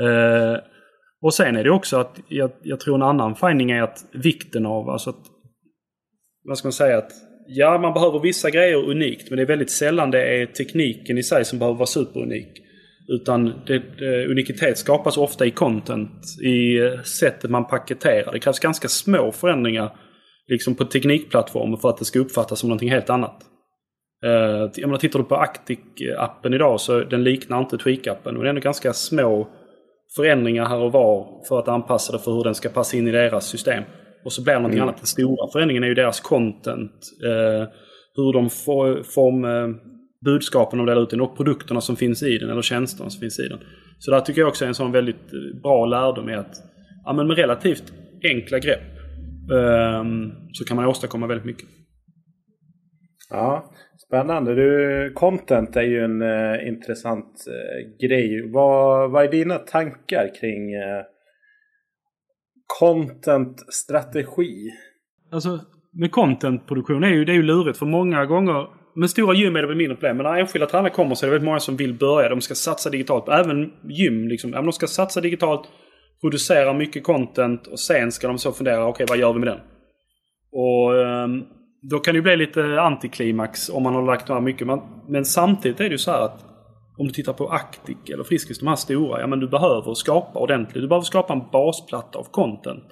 Eh, 0.00 0.56
och 1.22 1.34
sen 1.34 1.56
är 1.56 1.64
det 1.64 1.70
också 1.70 1.96
att 1.96 2.20
jag, 2.28 2.50
jag, 2.62 2.80
tror 2.80 2.94
en 2.94 3.02
annan 3.02 3.34
finding 3.34 3.70
är 3.70 3.82
att 3.82 4.04
vikten 4.12 4.66
av, 4.66 4.90
alltså 4.90 5.10
att, 5.10 5.20
vad 6.44 6.58
ska 6.58 6.66
man 6.66 6.72
säga, 6.72 6.98
att 6.98 7.12
ja, 7.46 7.78
man 7.78 7.94
behöver 7.94 8.18
vissa 8.18 8.50
grejer 8.50 8.90
unikt, 8.90 9.30
men 9.30 9.36
det 9.36 9.42
är 9.42 9.46
väldigt 9.46 9.70
sällan 9.70 10.10
det 10.10 10.22
är 10.22 10.46
tekniken 10.46 11.18
i 11.18 11.22
sig 11.22 11.44
som 11.44 11.58
behöver 11.58 11.78
vara 11.78 11.86
superunik. 11.86 12.58
Utan 13.08 13.44
det, 13.66 13.82
det, 13.98 14.26
unikitet 14.26 14.78
skapas 14.78 15.16
ofta 15.16 15.46
i 15.46 15.50
content, 15.50 16.40
i 16.42 16.78
eh, 16.78 17.02
sättet 17.02 17.50
man 17.50 17.66
paketerar. 17.66 18.32
Det 18.32 18.38
krävs 18.38 18.58
ganska 18.58 18.88
små 18.88 19.32
förändringar 19.32 19.96
liksom 20.48 20.74
på 20.74 20.84
teknikplattformen 20.84 21.78
för 21.78 21.88
att 21.88 21.98
det 21.98 22.04
ska 22.04 22.18
uppfattas 22.18 22.58
som 22.58 22.68
någonting 22.68 22.90
helt 22.90 23.10
annat. 23.10 23.42
Uh, 24.24 24.70
jag 24.74 24.86
menar, 24.86 24.96
tittar 24.96 25.18
du 25.18 25.24
på 25.24 25.34
Actic-appen 25.34 26.54
idag 26.54 26.80
så 26.80 27.00
den 27.00 27.24
liknar 27.24 27.60
inte 27.60 27.76
Tweak-appen. 27.76 28.32
Det 28.32 28.40
är 28.40 28.44
ändå 28.44 28.60
ganska 28.60 28.92
små 28.92 29.48
förändringar 30.16 30.66
här 30.66 30.78
och 30.78 30.92
var 30.92 31.44
för 31.48 31.58
att 31.58 31.68
anpassa 31.68 32.12
det 32.12 32.18
för 32.18 32.32
hur 32.32 32.44
den 32.44 32.54
ska 32.54 32.68
passa 32.68 32.96
in 32.96 33.08
i 33.08 33.12
deras 33.12 33.46
system. 33.46 33.84
Och 34.24 34.32
så 34.32 34.42
blir 34.42 34.52
det 34.52 34.58
någonting 34.58 34.78
mm. 34.78 34.88
annat. 34.88 35.00
Den 35.00 35.06
stora 35.06 35.52
förändringen 35.52 35.82
är 35.82 35.88
ju 35.88 35.94
deras 35.94 36.20
content. 36.20 36.92
Eh, 37.24 37.68
hur 38.14 38.32
de 38.32 38.50
får, 38.50 39.02
form, 39.02 39.44
eh, 39.44 39.76
budskapen 40.24 40.78
de 40.78 40.86
delar 40.86 41.02
ut 41.02 41.10
den 41.10 41.20
och 41.20 41.36
produkterna 41.36 41.80
som 41.80 41.96
finns 41.96 42.22
i 42.22 42.38
den 42.38 42.50
eller 42.50 42.62
tjänsterna 42.62 43.10
som 43.10 43.20
finns 43.20 43.38
i 43.38 43.48
den. 43.48 43.58
Så 43.98 44.10
där 44.10 44.20
tycker 44.20 44.40
jag 44.40 44.48
också 44.48 44.64
är 44.64 44.68
en 44.68 44.74
sån 44.74 44.92
väldigt 44.92 45.32
eh, 45.32 45.60
bra 45.62 45.86
lärdom 45.86 46.28
är 46.28 46.36
att 46.36 46.54
ja, 47.04 47.12
men 47.12 47.26
med 47.26 47.36
relativt 47.36 47.92
enkla 48.24 48.58
grepp 48.58 48.98
eh, 49.52 50.04
så 50.52 50.64
kan 50.64 50.76
man 50.76 50.86
åstadkomma 50.86 51.26
väldigt 51.26 51.46
mycket. 51.46 51.68
Ja, 53.30 53.72
Spännande. 54.06 54.54
Du, 54.54 55.12
content 55.14 55.76
är 55.76 55.82
ju 55.82 56.04
en 56.04 56.22
uh, 56.22 56.68
intressant 56.68 57.44
uh, 57.48 58.08
grej. 58.08 58.50
Vad, 58.52 59.10
vad 59.10 59.24
är 59.24 59.30
dina 59.30 59.58
tankar 59.58 60.30
kring 60.40 60.76
uh, 60.76 61.02
content-strategi? 62.80 64.70
Alltså, 65.32 65.60
med 65.92 66.12
contentproduktion 66.12 67.04
är 67.04 67.08
ju, 67.08 67.24
det 67.24 67.32
är 67.32 67.36
ju 67.36 67.42
lurigt 67.42 67.78
för 67.78 67.86
många 67.86 68.26
gånger 68.26 68.66
med 68.94 69.10
stora 69.10 69.34
gym 69.34 69.56
är 69.56 69.60
det 69.60 69.68
väl 69.68 69.76
mindre 69.76 69.96
problem. 69.96 70.16
Men 70.16 70.24
när 70.24 70.40
enskilda 70.40 70.66
tränare 70.66 70.90
kommer 70.90 71.14
så 71.14 71.26
är 71.26 71.28
det 71.28 71.32
väldigt 71.32 71.46
många 71.46 71.60
som 71.60 71.76
vill 71.76 71.94
börja. 71.94 72.28
De 72.28 72.40
ska 72.40 72.54
satsa 72.54 72.90
digitalt. 72.90 73.28
Även 73.28 73.72
gym 73.88 74.28
liksom. 74.28 74.50
de 74.50 74.72
ska 74.72 74.86
satsa 74.86 75.20
digitalt, 75.20 75.68
producera 76.20 76.72
mycket 76.72 77.04
content 77.04 77.66
och 77.66 77.80
sen 77.80 78.12
ska 78.12 78.26
de 78.26 78.38
så 78.38 78.52
fundera, 78.52 78.86
okej 78.86 79.04
okay, 79.04 79.06
vad 79.08 79.18
gör 79.18 79.32
vi 79.32 79.38
med 79.38 79.48
den? 79.48 79.60
Och 80.52 80.92
um, 80.92 81.46
då 81.90 81.98
kan 81.98 82.14
det 82.14 82.18
ju 82.18 82.22
bli 82.22 82.36
lite 82.36 82.80
antiklimax 82.80 83.68
om 83.68 83.82
man 83.82 83.94
har 83.94 84.02
lagt 84.06 84.28
ner 84.28 84.40
mycket. 84.40 84.66
Men, 84.66 84.80
men 85.08 85.24
samtidigt 85.24 85.80
är 85.80 85.84
det 85.84 85.90
ju 85.90 85.98
så 85.98 86.10
här 86.10 86.20
att 86.20 86.44
om 86.98 87.06
du 87.06 87.12
tittar 87.12 87.32
på 87.32 87.48
Actic 87.48 87.96
eller 88.12 88.24
Friskis, 88.24 88.58
de 88.58 88.68
här 88.68 88.76
stora, 88.76 89.20
ja 89.20 89.26
men 89.26 89.40
du 89.40 89.48
behöver 89.48 89.94
skapa 89.94 90.38
ordentligt. 90.38 90.82
Du 90.82 90.88
behöver 90.88 91.04
skapa 91.04 91.32
en 91.32 91.42
basplatta 91.52 92.18
av 92.18 92.24
content. 92.30 92.84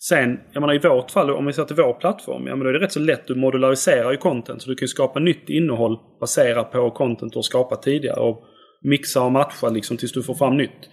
Sen, 0.00 0.40
jag 0.52 0.60
menar 0.60 0.74
i 0.74 0.78
vårt 0.78 1.10
fall, 1.10 1.30
om 1.30 1.46
vi 1.46 1.52
ser 1.52 1.64
till 1.64 1.76
vår 1.76 1.92
plattform, 1.92 2.46
ja 2.46 2.56
men 2.56 2.64
då 2.64 2.68
är 2.68 2.72
det 2.72 2.78
rätt 2.78 2.92
så 2.92 3.00
lätt. 3.00 3.26
Du 3.26 3.34
modulariserar 3.34 4.10
ju 4.10 4.16
content. 4.16 4.62
Så 4.62 4.70
du 4.70 4.76
kan 4.76 4.84
ju 4.84 4.88
skapa 4.88 5.18
nytt 5.18 5.48
innehåll 5.48 5.98
baserat 6.20 6.72
på 6.72 6.90
content 6.90 7.32
du 7.32 7.38
har 7.38 7.42
skapat 7.42 7.82
tidigare. 7.82 8.20
Och 8.20 8.44
mixa 8.82 9.22
och 9.22 9.32
matcha 9.32 9.68
liksom 9.68 9.96
tills 9.96 10.12
du 10.12 10.22
får 10.22 10.34
fram 10.34 10.56
nytt. 10.56 10.90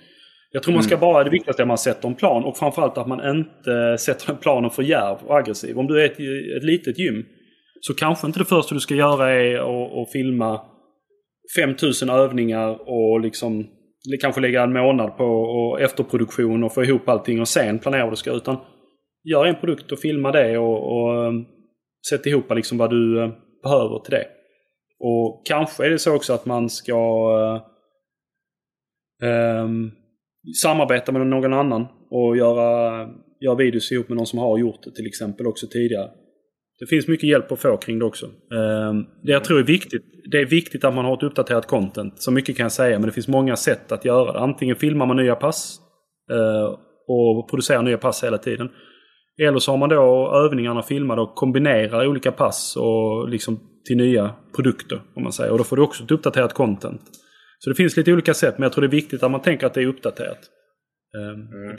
Jag 0.56 0.64
tror 0.64 0.74
man 0.74 0.84
ska 0.84 0.96
mm. 0.96 1.02
bara, 1.02 1.24
det 1.24 1.30
viktigaste 1.30 1.62
är 1.62 1.64
att 1.64 1.68
man 1.68 1.78
sätter 1.78 2.08
en 2.08 2.16
plan 2.16 2.44
och 2.44 2.58
framförallt 2.58 2.98
att 2.98 3.08
man 3.08 3.38
inte 3.38 3.98
sätter 3.98 4.32
en 4.32 4.38
plan 4.38 4.70
för 4.70 4.84
djärv 4.84 5.18
och 5.26 5.38
aggressiv. 5.38 5.80
Om 5.80 5.88
du 5.88 6.02
är 6.02 6.06
ett, 6.06 6.20
ett 6.58 6.64
litet 6.64 7.00
gym 7.00 7.26
så 7.82 7.94
kanske 7.94 8.28
inte 8.28 8.40
det 8.40 8.46
första 8.46 8.76
du 8.76 8.80
ska 8.80 8.96
göra 8.96 9.32
är 9.32 9.56
att 10.02 10.12
filma 10.12 10.62
5000 11.58 12.10
övningar 12.10 12.90
och 12.90 13.20
liksom 13.22 13.68
kanske 14.22 14.42
lägga 14.42 14.64
en 14.64 14.74
månad 14.74 15.18
på 15.18 15.24
och 15.26 15.82
efterproduktion 15.82 16.64
och 16.64 16.74
få 16.74 16.84
ihop 16.84 17.10
allting 17.10 17.42
och 17.42 17.48
sen 17.48 17.80
planera 17.80 18.04
vad 18.04 18.12
du 18.12 18.18
ska. 18.18 18.32
Utan 18.32 18.58
gör 19.24 19.46
en 19.46 19.56
produkt 19.56 19.92
och 19.92 20.00
filma 20.00 20.32
det 20.32 20.58
och, 20.58 20.92
och 20.92 21.28
um, 21.28 21.46
sätt 22.10 22.26
ihop 22.26 22.56
liksom 22.56 22.78
vad 22.78 22.90
du 22.90 23.22
uh, 23.22 23.30
behöver 23.64 24.00
till 24.00 24.12
det. 24.12 24.28
Och 25.00 25.44
kanske 25.46 25.86
är 25.86 25.90
det 25.90 26.00
så 26.00 26.16
också 26.16 26.34
att 26.34 26.46
man 26.46 26.70
ska 26.70 27.30
um, 29.24 29.92
samarbeta 30.62 31.12
med 31.12 31.28
någon 31.28 31.54
annan 31.54 31.88
och 32.10 32.38
göra, 32.38 33.10
göra 33.42 33.56
videos 33.56 33.92
ihop 33.92 34.10
med 34.10 34.18
någon 34.18 34.26
som 34.26 34.40
har 34.40 34.58
gjort 34.58 34.84
det 34.84 34.92
till 34.92 35.08
exempel 35.08 35.48
också 35.48 35.68
tidigare. 35.68 36.10
Det 36.80 36.86
finns 36.86 37.08
mycket 37.08 37.30
hjälp 37.30 37.52
att 37.52 37.60
få 37.60 37.78
kring 37.78 38.00
det 38.00 38.06
också. 38.06 38.26
Ehm, 38.26 39.06
det 39.24 39.32
jag 39.32 39.44
tror 39.44 39.60
är 39.60 39.64
viktigt, 39.64 40.04
det 40.32 40.38
är 40.38 40.46
viktigt 40.46 40.84
att 40.84 40.96
man 40.96 41.06
har 41.06 41.18
ett 41.18 41.24
uppdaterat 41.24 41.68
content. 41.68 42.22
Så 42.22 42.32
mycket 42.32 42.58
kan 42.58 42.64
jag 42.64 42.72
säga, 42.72 43.00
men 43.00 43.08
det 43.08 43.12
finns 43.12 43.28
många 43.28 43.56
sätt 43.56 43.92
att 43.92 44.06
göra 44.06 44.34
det. 44.34 44.40
Antingen 44.40 44.76
filmar 44.76 45.06
man 45.06 45.18
nya 45.18 45.36
pass 45.36 45.80
eh, 46.32 46.80
och 47.08 47.50
producerar 47.50 47.84
nya 47.84 47.98
pass 47.98 48.24
hela 48.24 48.38
tiden. 48.38 48.70
Eller 49.42 49.60
så 49.60 49.72
har 49.72 49.78
man 49.78 49.90
då 49.90 50.32
övningarna 50.46 50.82
filmade 50.82 51.22
och 51.22 51.36
kombinerar 51.36 52.08
olika 52.08 52.32
pass 52.32 52.78
och 52.78 53.30
liksom 53.30 53.60
till 53.88 53.98
nya 53.98 54.36
produkter. 54.56 55.02
Om 55.16 55.24
man 55.24 55.32
säger. 55.32 55.52
Och 55.52 55.58
då 55.58 55.64
får 55.64 55.76
du 55.76 55.82
också 55.82 56.04
ett 56.04 56.12
uppdaterat 56.12 56.54
content. 56.54 57.02
Så 57.66 57.70
det 57.70 57.76
finns 57.76 57.98
lite 57.98 58.14
olika 58.14 58.34
sätt 58.34 58.58
men 58.58 58.64
jag 58.64 58.72
tror 58.74 58.82
det 58.82 58.88
är 58.88 59.02
viktigt 59.02 59.24
att 59.24 59.32
man 59.32 59.42
tänker 59.42 59.68
att 59.68 59.74
det 59.74 59.82
är 59.82 59.88
uppdaterat. 59.88 60.40
Um, 61.18 61.64
mm. 61.64 61.78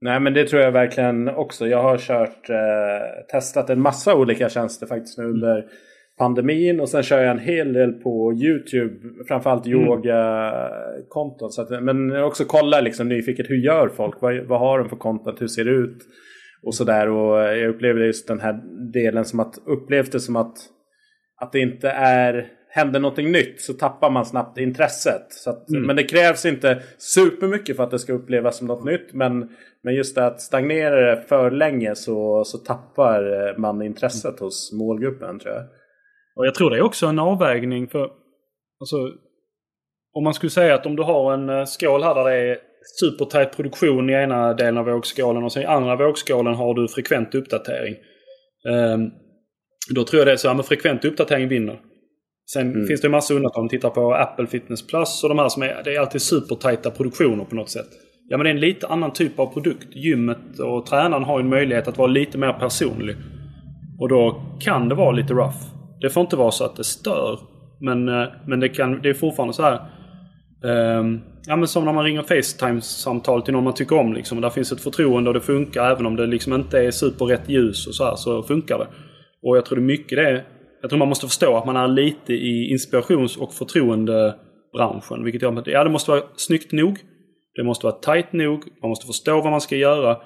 Nej 0.00 0.20
men 0.20 0.34
det 0.34 0.44
tror 0.44 0.62
jag 0.62 0.72
verkligen 0.72 1.28
också. 1.28 1.66
Jag 1.66 1.82
har 1.82 1.98
kört, 1.98 2.50
eh, 2.50 3.26
testat 3.32 3.70
en 3.70 3.80
massa 3.80 4.14
olika 4.14 4.48
tjänster 4.48 4.86
faktiskt 4.86 5.18
nu 5.18 5.24
under 5.24 5.64
pandemin 6.18 6.80
och 6.80 6.88
sen 6.88 7.02
kör 7.02 7.22
jag 7.22 7.30
en 7.30 7.38
hel 7.38 7.72
del 7.72 7.92
på 7.92 8.32
YouTube. 8.32 8.94
Framförallt 9.28 9.66
mm. 9.66 9.80
yoga-konton. 9.80 11.50
Men 11.84 12.22
också 12.22 12.44
kolla 12.44 12.80
liksom 12.80 13.08
nyfiket, 13.08 13.50
hur 13.50 13.64
gör 13.64 13.88
folk? 13.88 14.22
Vad, 14.22 14.46
vad 14.46 14.60
har 14.60 14.78
de 14.78 14.88
för 14.88 14.96
content? 14.96 15.40
Hur 15.40 15.48
ser 15.48 15.64
det 15.64 15.70
ut? 15.70 16.02
och 16.62 16.74
sådär. 16.74 17.08
Och 17.08 17.38
jag 17.38 17.68
upplevde 17.68 18.06
just 18.06 18.28
den 18.28 18.40
här 18.40 18.60
delen 18.92 19.24
som 19.24 19.40
att 19.40 19.58
upplevde 19.66 20.10
det 20.10 20.20
som 20.20 20.36
att, 20.36 20.56
att 21.40 21.52
det 21.52 21.60
inte 21.60 21.90
är 21.90 22.46
händer 22.70 23.00
någonting 23.00 23.32
nytt 23.32 23.60
så 23.60 23.72
tappar 23.72 24.10
man 24.10 24.26
snabbt 24.26 24.58
intresset. 24.58 25.26
Så 25.30 25.50
att, 25.50 25.70
mm. 25.70 25.82
Men 25.82 25.96
det 25.96 26.04
krävs 26.04 26.46
inte 26.46 26.82
supermycket 26.98 27.76
för 27.76 27.84
att 27.84 27.90
det 27.90 27.98
ska 27.98 28.12
upplevas 28.12 28.56
som 28.56 28.66
något 28.66 28.84
nytt. 28.84 29.12
Men, 29.12 29.56
men 29.82 29.94
just 29.94 30.14
det 30.14 30.26
att 30.26 30.40
stagnera 30.40 31.00
det 31.00 31.22
för 31.22 31.50
länge 31.50 31.94
så, 31.94 32.44
så 32.44 32.58
tappar 32.58 33.54
man 33.58 33.82
intresset 33.82 34.40
hos 34.40 34.72
målgruppen 34.72 35.38
tror 35.38 35.54
jag. 35.54 35.64
Och 36.36 36.46
jag 36.46 36.54
tror 36.54 36.70
det 36.70 36.76
är 36.76 36.82
också 36.82 37.06
en 37.06 37.18
avvägning 37.18 37.88
för 37.88 38.10
alltså, 38.80 38.96
om 40.12 40.24
man 40.24 40.34
skulle 40.34 40.50
säga 40.50 40.74
att 40.74 40.86
om 40.86 40.96
du 40.96 41.02
har 41.02 41.34
en 41.34 41.48
eh, 41.48 41.64
skål 41.64 42.02
här 42.02 42.14
där 42.14 42.24
det 42.24 42.36
är 42.36 42.58
supertajt 43.00 43.56
produktion 43.56 44.10
i 44.10 44.12
ena 44.12 44.54
delen 44.54 44.78
av 44.78 44.86
vågskålen 44.86 45.44
och 45.44 45.52
sen 45.52 45.62
i 45.62 45.66
andra 45.66 45.96
vågskålen 45.96 46.54
har 46.54 46.74
du 46.74 46.88
frekvent 46.88 47.34
uppdatering. 47.34 47.96
Um, 48.68 49.10
då 49.94 50.04
tror 50.04 50.20
jag 50.20 50.26
det 50.26 50.32
är 50.32 50.36
så, 50.36 50.48
att 50.48 50.66
frekvent 50.66 51.04
uppdatering 51.04 51.48
vinner. 51.48 51.80
Sen 52.52 52.70
mm. 52.72 52.86
finns 52.86 53.00
det 53.00 53.06
en 53.06 53.12
massa 53.12 53.34
undantag. 53.34 53.60
Om 53.60 53.68
du 53.68 53.76
tittar 53.76 53.90
på 53.90 54.14
Apple 54.14 54.46
Fitness 54.46 54.86
Plus 54.86 55.22
och 55.22 55.28
de 55.28 55.38
här 55.38 55.48
som 55.48 55.62
är, 55.62 55.82
det 55.84 55.94
är 55.94 56.00
alltid 56.00 56.22
supertajta 56.22 56.90
produktioner 56.90 57.44
på 57.44 57.54
något 57.54 57.70
sätt. 57.70 57.88
Ja 58.28 58.36
men 58.36 58.44
det 58.44 58.50
är 58.50 58.54
en 58.54 58.60
lite 58.60 58.86
annan 58.86 59.12
typ 59.12 59.38
av 59.38 59.46
produkt. 59.46 59.96
Gymmet 59.96 60.58
och 60.58 60.86
tränaren 60.86 61.24
har 61.24 61.40
en 61.40 61.48
möjlighet 61.48 61.88
att 61.88 61.98
vara 61.98 62.08
lite 62.08 62.38
mer 62.38 62.52
personlig. 62.52 63.16
Och 63.98 64.08
då 64.08 64.42
kan 64.60 64.88
det 64.88 64.94
vara 64.94 65.12
lite 65.12 65.32
rough. 65.32 65.58
Det 66.00 66.10
får 66.10 66.20
inte 66.20 66.36
vara 66.36 66.50
så 66.50 66.64
att 66.64 66.76
det 66.76 66.84
stör. 66.84 67.38
Men, 67.80 68.08
eh, 68.08 68.28
men 68.46 68.60
det, 68.60 68.68
kan, 68.68 69.02
det 69.02 69.08
är 69.08 69.14
fortfarande 69.14 69.54
så 69.54 69.62
här. 69.62 69.80
Um, 70.62 71.20
ja 71.46 71.56
men 71.56 71.68
som 71.68 71.84
när 71.84 71.92
man 71.92 72.04
ringer 72.04 72.22
Facetime-samtal 72.22 73.42
till 73.42 73.54
någon 73.54 73.64
man 73.64 73.74
tycker 73.74 73.98
om 73.98 74.12
liksom. 74.12 74.40
Där 74.40 74.50
finns 74.50 74.72
ett 74.72 74.80
förtroende 74.80 75.30
och 75.30 75.34
det 75.34 75.40
funkar 75.40 75.90
även 75.90 76.06
om 76.06 76.16
det 76.16 76.26
liksom 76.26 76.52
inte 76.52 76.78
är 76.78 76.90
superrätt 76.90 77.48
ljus 77.48 77.86
och 77.86 77.94
så 77.94 78.04
här 78.04 78.16
så 78.16 78.42
funkar 78.42 78.78
det. 78.78 78.86
Och 79.42 79.56
jag 79.56 79.64
tror 79.64 79.76
det 79.76 79.84
mycket 79.84 80.18
det. 80.18 80.44
Jag 80.80 80.90
tror 80.90 80.98
man 80.98 81.08
måste 81.08 81.26
förstå 81.26 81.56
att 81.56 81.66
man 81.66 81.76
är 81.76 81.88
lite 81.88 82.32
i 82.32 82.70
inspirations 82.70 83.36
och 83.36 83.54
förtroendebranschen. 83.54 85.24
Vilket 85.24 85.42
gör 85.42 85.58
att 85.58 85.66
ja, 85.66 85.84
det 85.84 85.90
måste 85.90 86.10
vara 86.10 86.22
snyggt 86.36 86.72
nog. 86.72 86.98
Det 87.54 87.64
måste 87.64 87.86
vara 87.86 87.96
tight 87.96 88.32
nog. 88.32 88.64
Man 88.82 88.88
måste 88.88 89.06
förstå 89.06 89.40
vad 89.40 89.50
man 89.50 89.60
ska 89.60 89.76
göra. 89.76 90.22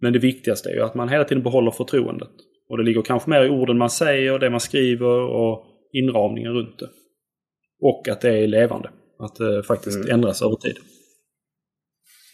Men 0.00 0.12
det 0.12 0.18
viktigaste 0.18 0.70
är 0.70 0.74
ju 0.74 0.82
att 0.82 0.94
man 0.94 1.08
hela 1.08 1.24
tiden 1.24 1.42
behåller 1.42 1.70
förtroendet. 1.70 2.30
Och 2.68 2.78
det 2.78 2.84
ligger 2.84 3.02
kanske 3.02 3.30
mer 3.30 3.44
i 3.44 3.50
orden 3.50 3.78
man 3.78 3.90
säger, 3.90 4.38
det 4.38 4.50
man 4.50 4.60
skriver 4.60 5.20
och 5.20 5.66
inramningen 5.92 6.52
runt 6.52 6.78
det. 6.78 6.88
Och 7.80 8.08
att 8.08 8.20
det 8.20 8.38
är 8.38 8.46
levande. 8.46 8.90
Att 9.18 9.36
det 9.36 9.62
faktiskt 9.62 9.96
mm. 9.96 10.10
ändras 10.10 10.42
över 10.42 10.56
tid. 10.56 10.76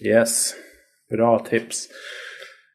Yes, 0.05 0.55
bra 1.11 1.39
tips. 1.39 1.89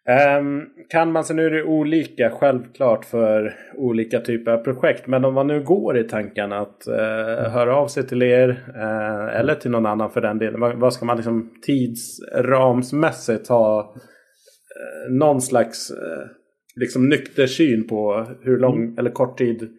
Um, 0.10 0.70
kan 0.90 1.12
man 1.12 1.24
se 1.24 1.34
nu 1.34 1.46
är 1.46 1.52
det 1.52 1.64
olika 1.64 2.30
självklart 2.30 3.06
för 3.06 3.56
olika 3.76 4.20
typer 4.20 4.52
av 4.52 4.58
projekt. 4.58 5.08
Men 5.08 5.26
om 5.26 5.34
man 5.34 5.48
nu 5.48 5.64
går 5.64 5.98
i 5.98 6.04
tankarna 6.04 6.60
att 6.60 6.88
uh, 6.88 7.40
mm. 7.40 7.52
höra 7.52 7.76
av 7.76 7.88
sig 7.88 8.08
till 8.08 8.22
er 8.24 8.50
uh, 8.50 9.40
eller 9.40 9.56
till 9.56 9.72
någon 9.72 9.86
annan 9.86 10.12
för 10.12 10.22
den 10.22 10.38
delen. 10.38 10.60
Vad, 10.60 10.76
vad 10.76 10.94
ska 10.94 11.06
man 11.06 11.18
liksom 11.18 11.54
tidsramsmässigt 11.62 13.48
ha 13.48 13.94
uh, 13.94 15.14
någon 15.14 15.42
slags 15.42 15.92
uh, 15.92 16.28
liksom 16.76 17.10
nykter 17.10 17.48
syn 17.48 17.88
på 17.88 18.28
hur 18.42 18.60
lång 18.60 18.84
mm. 18.84 18.98
eller 18.98 19.12
kort 19.12 19.38
tid 19.38 19.70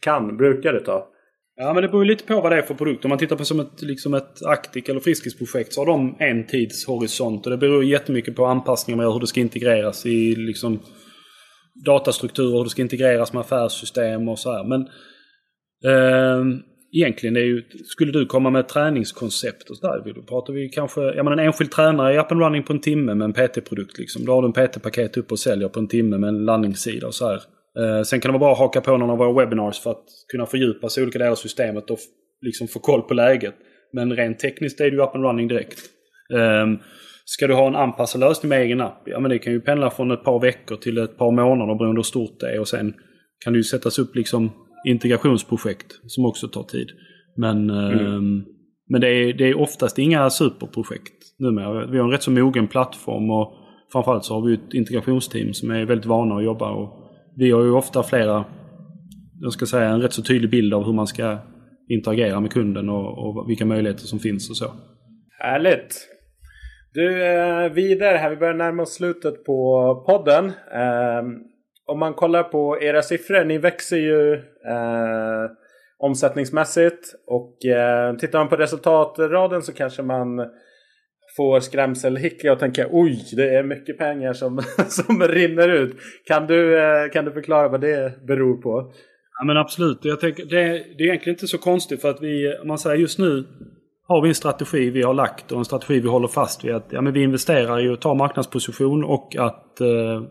kan, 0.00 0.36
brukar 0.36 0.72
det 0.72 0.80
ta? 0.80 1.08
Ja 1.56 1.72
men 1.72 1.82
det 1.82 1.88
beror 1.88 2.04
lite 2.04 2.24
på 2.24 2.40
vad 2.40 2.52
det 2.52 2.58
är 2.58 2.62
för 2.62 2.74
produkt. 2.74 3.04
Om 3.04 3.08
man 3.08 3.18
tittar 3.18 3.36
på 3.36 3.44
som 3.44 3.60
ett, 3.60 3.82
liksom 3.82 4.14
ett 4.14 4.42
Actic 4.46 4.88
eller 4.88 5.00
Friskis-projekt 5.00 5.72
så 5.72 5.80
har 5.80 5.86
de 5.86 6.16
en 6.18 6.46
tidshorisont. 6.46 7.46
Och 7.46 7.50
det 7.50 7.56
beror 7.56 7.84
jättemycket 7.84 8.36
på 8.36 8.46
anpassningar 8.46 8.96
med 8.96 9.12
hur 9.12 9.20
det 9.20 9.26
ska 9.26 9.40
integreras 9.40 10.06
i 10.06 10.34
liksom 10.34 10.80
datastrukturer, 11.84 12.56
hur 12.56 12.64
det 12.64 12.70
ska 12.70 12.82
integreras 12.82 13.32
med 13.32 13.40
affärssystem 13.40 14.28
och 14.28 14.38
så 14.38 14.52
här. 14.52 14.64
Men 14.64 14.80
eh, 15.84 16.60
egentligen 16.92 17.36
är 17.36 17.40
ju, 17.40 17.62
skulle 17.84 18.12
du 18.12 18.26
komma 18.26 18.50
med 18.50 18.60
ett 18.60 18.68
träningskoncept 18.68 19.70
och 19.70 19.76
sådär, 19.76 20.12
då 20.14 20.22
pratar 20.22 20.52
vi 20.52 20.68
kanske, 20.68 21.00
ja 21.00 21.22
men 21.22 21.32
en 21.32 21.38
enskild 21.38 21.70
tränare 21.70 22.14
är 22.14 22.18
up 22.18 22.32
and 22.32 22.40
running 22.40 22.62
på 22.62 22.72
en 22.72 22.80
timme 22.80 23.14
med 23.14 23.24
en 23.24 23.32
PT-produkt 23.32 23.98
liksom. 23.98 24.24
Då 24.24 24.32
har 24.32 24.42
du 24.42 24.46
en 24.48 24.68
PT-paket 24.68 25.16
upp 25.16 25.32
och 25.32 25.38
säljer 25.38 25.68
på 25.68 25.80
en 25.80 25.88
timme 25.88 26.18
med 26.18 26.28
en 26.28 26.44
landningssida 26.44 27.06
och 27.06 27.14
så 27.14 27.28
här. 27.28 27.40
Eh, 27.78 28.02
sen 28.02 28.20
kan 28.20 28.32
det 28.32 28.38
vara 28.38 28.48
bra 28.48 28.52
att 28.52 28.58
haka 28.58 28.80
på 28.80 28.96
någon 28.96 29.10
av 29.10 29.18
våra 29.18 29.32
webinars 29.32 29.80
för 29.80 29.90
att 29.90 30.04
kunna 30.32 30.46
fördjupa 30.46 30.88
sig 30.88 31.00
i 31.00 31.04
olika 31.04 31.18
delar 31.18 31.32
av 31.32 31.36
systemet 31.36 31.90
och 31.90 31.98
liksom 32.42 32.68
få 32.68 32.78
koll 32.78 33.02
på 33.02 33.14
läget. 33.14 33.54
Men 33.92 34.16
rent 34.16 34.38
tekniskt 34.38 34.80
är 34.80 34.90
du 34.90 35.02
up 35.02 35.14
and 35.14 35.24
running 35.24 35.48
direkt. 35.48 35.80
Um, 36.62 36.78
ska 37.24 37.46
du 37.46 37.54
ha 37.54 37.66
en 37.66 37.76
anpassad 37.76 38.20
lösning 38.20 38.48
med 38.48 38.60
egen 38.60 38.80
app? 38.80 39.02
Ja 39.06 39.20
men 39.20 39.30
det 39.30 39.38
kan 39.38 39.52
ju 39.52 39.60
pendla 39.60 39.90
från 39.90 40.10
ett 40.10 40.24
par 40.24 40.40
veckor 40.40 40.76
till 40.76 40.98
ett 40.98 41.18
par 41.18 41.30
månader 41.30 41.74
beroende 41.74 41.94
på 41.94 41.96
hur 41.96 42.02
stort 42.02 42.40
det 42.40 42.54
är. 42.54 42.60
Och 42.60 42.68
sen 42.68 42.94
kan 43.44 43.52
det 43.52 43.56
ju 43.56 43.62
sättas 43.62 43.98
upp 43.98 44.16
liksom 44.16 44.50
integrationsprojekt 44.86 45.92
som 46.06 46.24
också 46.24 46.48
tar 46.48 46.62
tid. 46.62 46.88
Men, 47.36 47.70
mm. 47.70 48.06
um, 48.06 48.44
men 48.88 49.00
det, 49.00 49.08
är, 49.08 49.32
det 49.32 49.44
är 49.44 49.58
oftast 49.58 49.98
inga 49.98 50.30
superprojekt 50.30 51.38
numera. 51.38 51.86
Vi 51.86 51.98
har 51.98 52.04
en 52.04 52.10
rätt 52.10 52.22
så 52.22 52.30
mogen 52.30 52.68
plattform 52.68 53.30
och 53.30 53.52
framförallt 53.92 54.24
så 54.24 54.34
har 54.34 54.46
vi 54.46 54.54
ett 54.54 54.74
integrationsteam 54.74 55.52
som 55.52 55.70
är 55.70 55.84
väldigt 55.84 56.06
vana 56.06 56.34
att 56.34 56.44
jobba 56.44 56.70
och 56.70 56.99
vi 57.40 57.50
har 57.50 57.62
ju 57.62 57.72
ofta 57.72 58.02
flera, 58.02 58.44
jag 59.40 59.52
ska 59.52 59.66
säga 59.66 59.88
en 59.88 60.02
rätt 60.02 60.12
så 60.12 60.22
tydlig 60.22 60.50
bild 60.50 60.74
av 60.74 60.84
hur 60.84 60.92
man 60.92 61.06
ska 61.06 61.38
interagera 61.88 62.40
med 62.40 62.52
kunden 62.52 62.88
och, 62.88 63.18
och 63.18 63.50
vilka 63.50 63.64
möjligheter 63.66 64.04
som 64.04 64.18
finns 64.18 64.50
och 64.50 64.56
så. 64.56 64.64
Härligt! 65.38 66.08
Du, 66.94 67.22
eh, 67.26 67.72
vidare 67.72 68.16
här. 68.16 68.30
Vi 68.30 68.36
börjar 68.36 68.54
närma 68.54 68.82
oss 68.82 68.94
slutet 68.94 69.44
på 69.44 69.94
podden. 70.06 70.52
Ehm, 70.72 71.38
om 71.86 71.98
man 71.98 72.14
kollar 72.14 72.42
på 72.42 72.82
era 72.82 73.02
siffror, 73.02 73.44
ni 73.44 73.58
växer 73.58 73.96
ju 73.96 74.34
eh, 74.34 75.50
omsättningsmässigt. 75.98 77.14
Och 77.26 77.66
eh, 77.66 78.16
tittar 78.16 78.38
man 78.38 78.48
på 78.48 78.56
resultatraden 78.56 79.62
så 79.62 79.72
kanske 79.72 80.02
man 80.02 80.38
får 81.40 81.60
skrämselhicka 81.60 82.52
och 82.52 82.58
tänka 82.58 82.86
oj, 82.90 83.24
det 83.32 83.54
är 83.54 83.62
mycket 83.62 83.98
pengar 83.98 84.32
som, 84.32 84.62
som 84.88 85.22
rinner 85.22 85.68
ut. 85.68 85.96
Kan 86.26 86.46
du, 86.46 86.78
eh, 86.78 87.10
kan 87.12 87.24
du 87.24 87.32
förklara 87.32 87.68
vad 87.68 87.80
det 87.80 88.26
beror 88.26 88.56
på? 88.62 88.92
Ja 89.38 89.44
men 89.44 89.56
absolut. 89.56 89.98
Jag 90.02 90.20
tänker, 90.20 90.44
det, 90.44 90.62
det 90.98 91.04
är 91.04 91.06
egentligen 91.06 91.34
inte 91.34 91.46
så 91.46 91.58
konstigt 91.58 92.00
för 92.00 92.10
att 92.10 92.22
vi, 92.22 92.58
om 92.62 92.68
man 92.68 92.78
säger 92.78 92.96
just 92.96 93.18
nu 93.18 93.44
har 94.08 94.22
vi 94.22 94.28
en 94.28 94.34
strategi 94.34 94.90
vi 94.90 95.02
har 95.02 95.14
lagt 95.14 95.52
och 95.52 95.58
en 95.58 95.64
strategi 95.64 96.00
vi 96.00 96.08
håller 96.08 96.28
fast 96.28 96.64
vid. 96.64 96.74
Att, 96.74 96.86
ja, 96.90 97.00
men 97.00 97.12
vi 97.12 97.22
investerar 97.22 97.86
i 97.86 97.88
att 97.88 98.00
ta 98.00 98.14
marknadsposition 98.14 99.04
och 99.04 99.36
att 99.36 99.80
eh, 99.80 100.22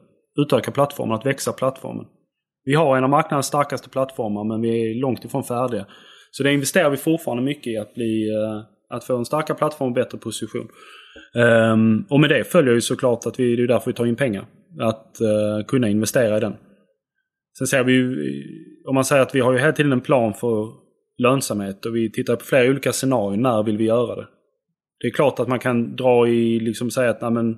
utöka 0.41 0.71
plattformen, 0.71 1.15
att 1.15 1.25
växa 1.25 1.51
plattformen. 1.53 2.05
Vi 2.65 2.73
har 2.73 2.97
en 2.97 3.03
av 3.03 3.09
marknadens 3.09 3.45
starkaste 3.45 3.89
plattformar 3.89 4.43
men 4.43 4.61
vi 4.61 4.91
är 4.91 5.01
långt 5.01 5.25
ifrån 5.25 5.43
färdiga. 5.43 5.85
Så 6.31 6.43
det 6.43 6.53
investerar 6.53 6.89
vi 6.89 6.97
fortfarande 6.97 7.43
mycket 7.43 7.67
i 7.67 7.77
att, 7.77 7.93
bli, 7.93 8.29
eh, 8.29 8.95
att 8.95 9.03
få 9.03 9.17
en 9.17 9.25
starkare 9.25 9.57
plattform 9.57 9.87
och 9.87 9.95
bättre 9.95 10.17
position. 10.17 10.67
Um, 11.33 12.05
och 12.09 12.19
med 12.19 12.29
det 12.29 12.43
följer 12.43 12.73
ju 12.73 12.81
såklart 12.81 13.25
att 13.25 13.39
vi, 13.39 13.55
det 13.55 13.63
är 13.63 13.67
därför 13.67 13.91
vi 13.91 13.95
tar 13.95 14.05
in 14.05 14.15
pengar. 14.15 14.45
Att 14.79 15.17
uh, 15.21 15.65
kunna 15.65 15.89
investera 15.89 16.37
i 16.37 16.39
den. 16.39 16.53
Sen 17.57 17.67
ser 17.67 17.83
vi 17.83 17.93
ju, 17.93 18.33
om 18.87 18.95
man 18.95 19.05
säger 19.05 19.21
att 19.21 19.35
vi 19.35 19.39
har 19.39 19.53
ju 19.53 19.59
hela 19.59 19.71
tiden 19.71 19.91
en 19.91 20.01
plan 20.01 20.33
för 20.33 20.67
lönsamhet 21.17 21.85
och 21.85 21.95
vi 21.95 22.11
tittar 22.11 22.35
på 22.35 22.45
flera 22.45 22.69
olika 22.69 22.91
scenarier. 22.91 23.41
När 23.41 23.63
vill 23.63 23.77
vi 23.77 23.83
göra 23.83 24.15
det? 24.15 24.27
Det 24.99 25.07
är 25.07 25.11
klart 25.11 25.39
att 25.39 25.47
man 25.47 25.59
kan 25.59 25.95
dra 25.95 26.27
i, 26.27 26.59
liksom 26.59 26.91
säga 26.91 27.09
att 27.09 27.33
men, 27.33 27.57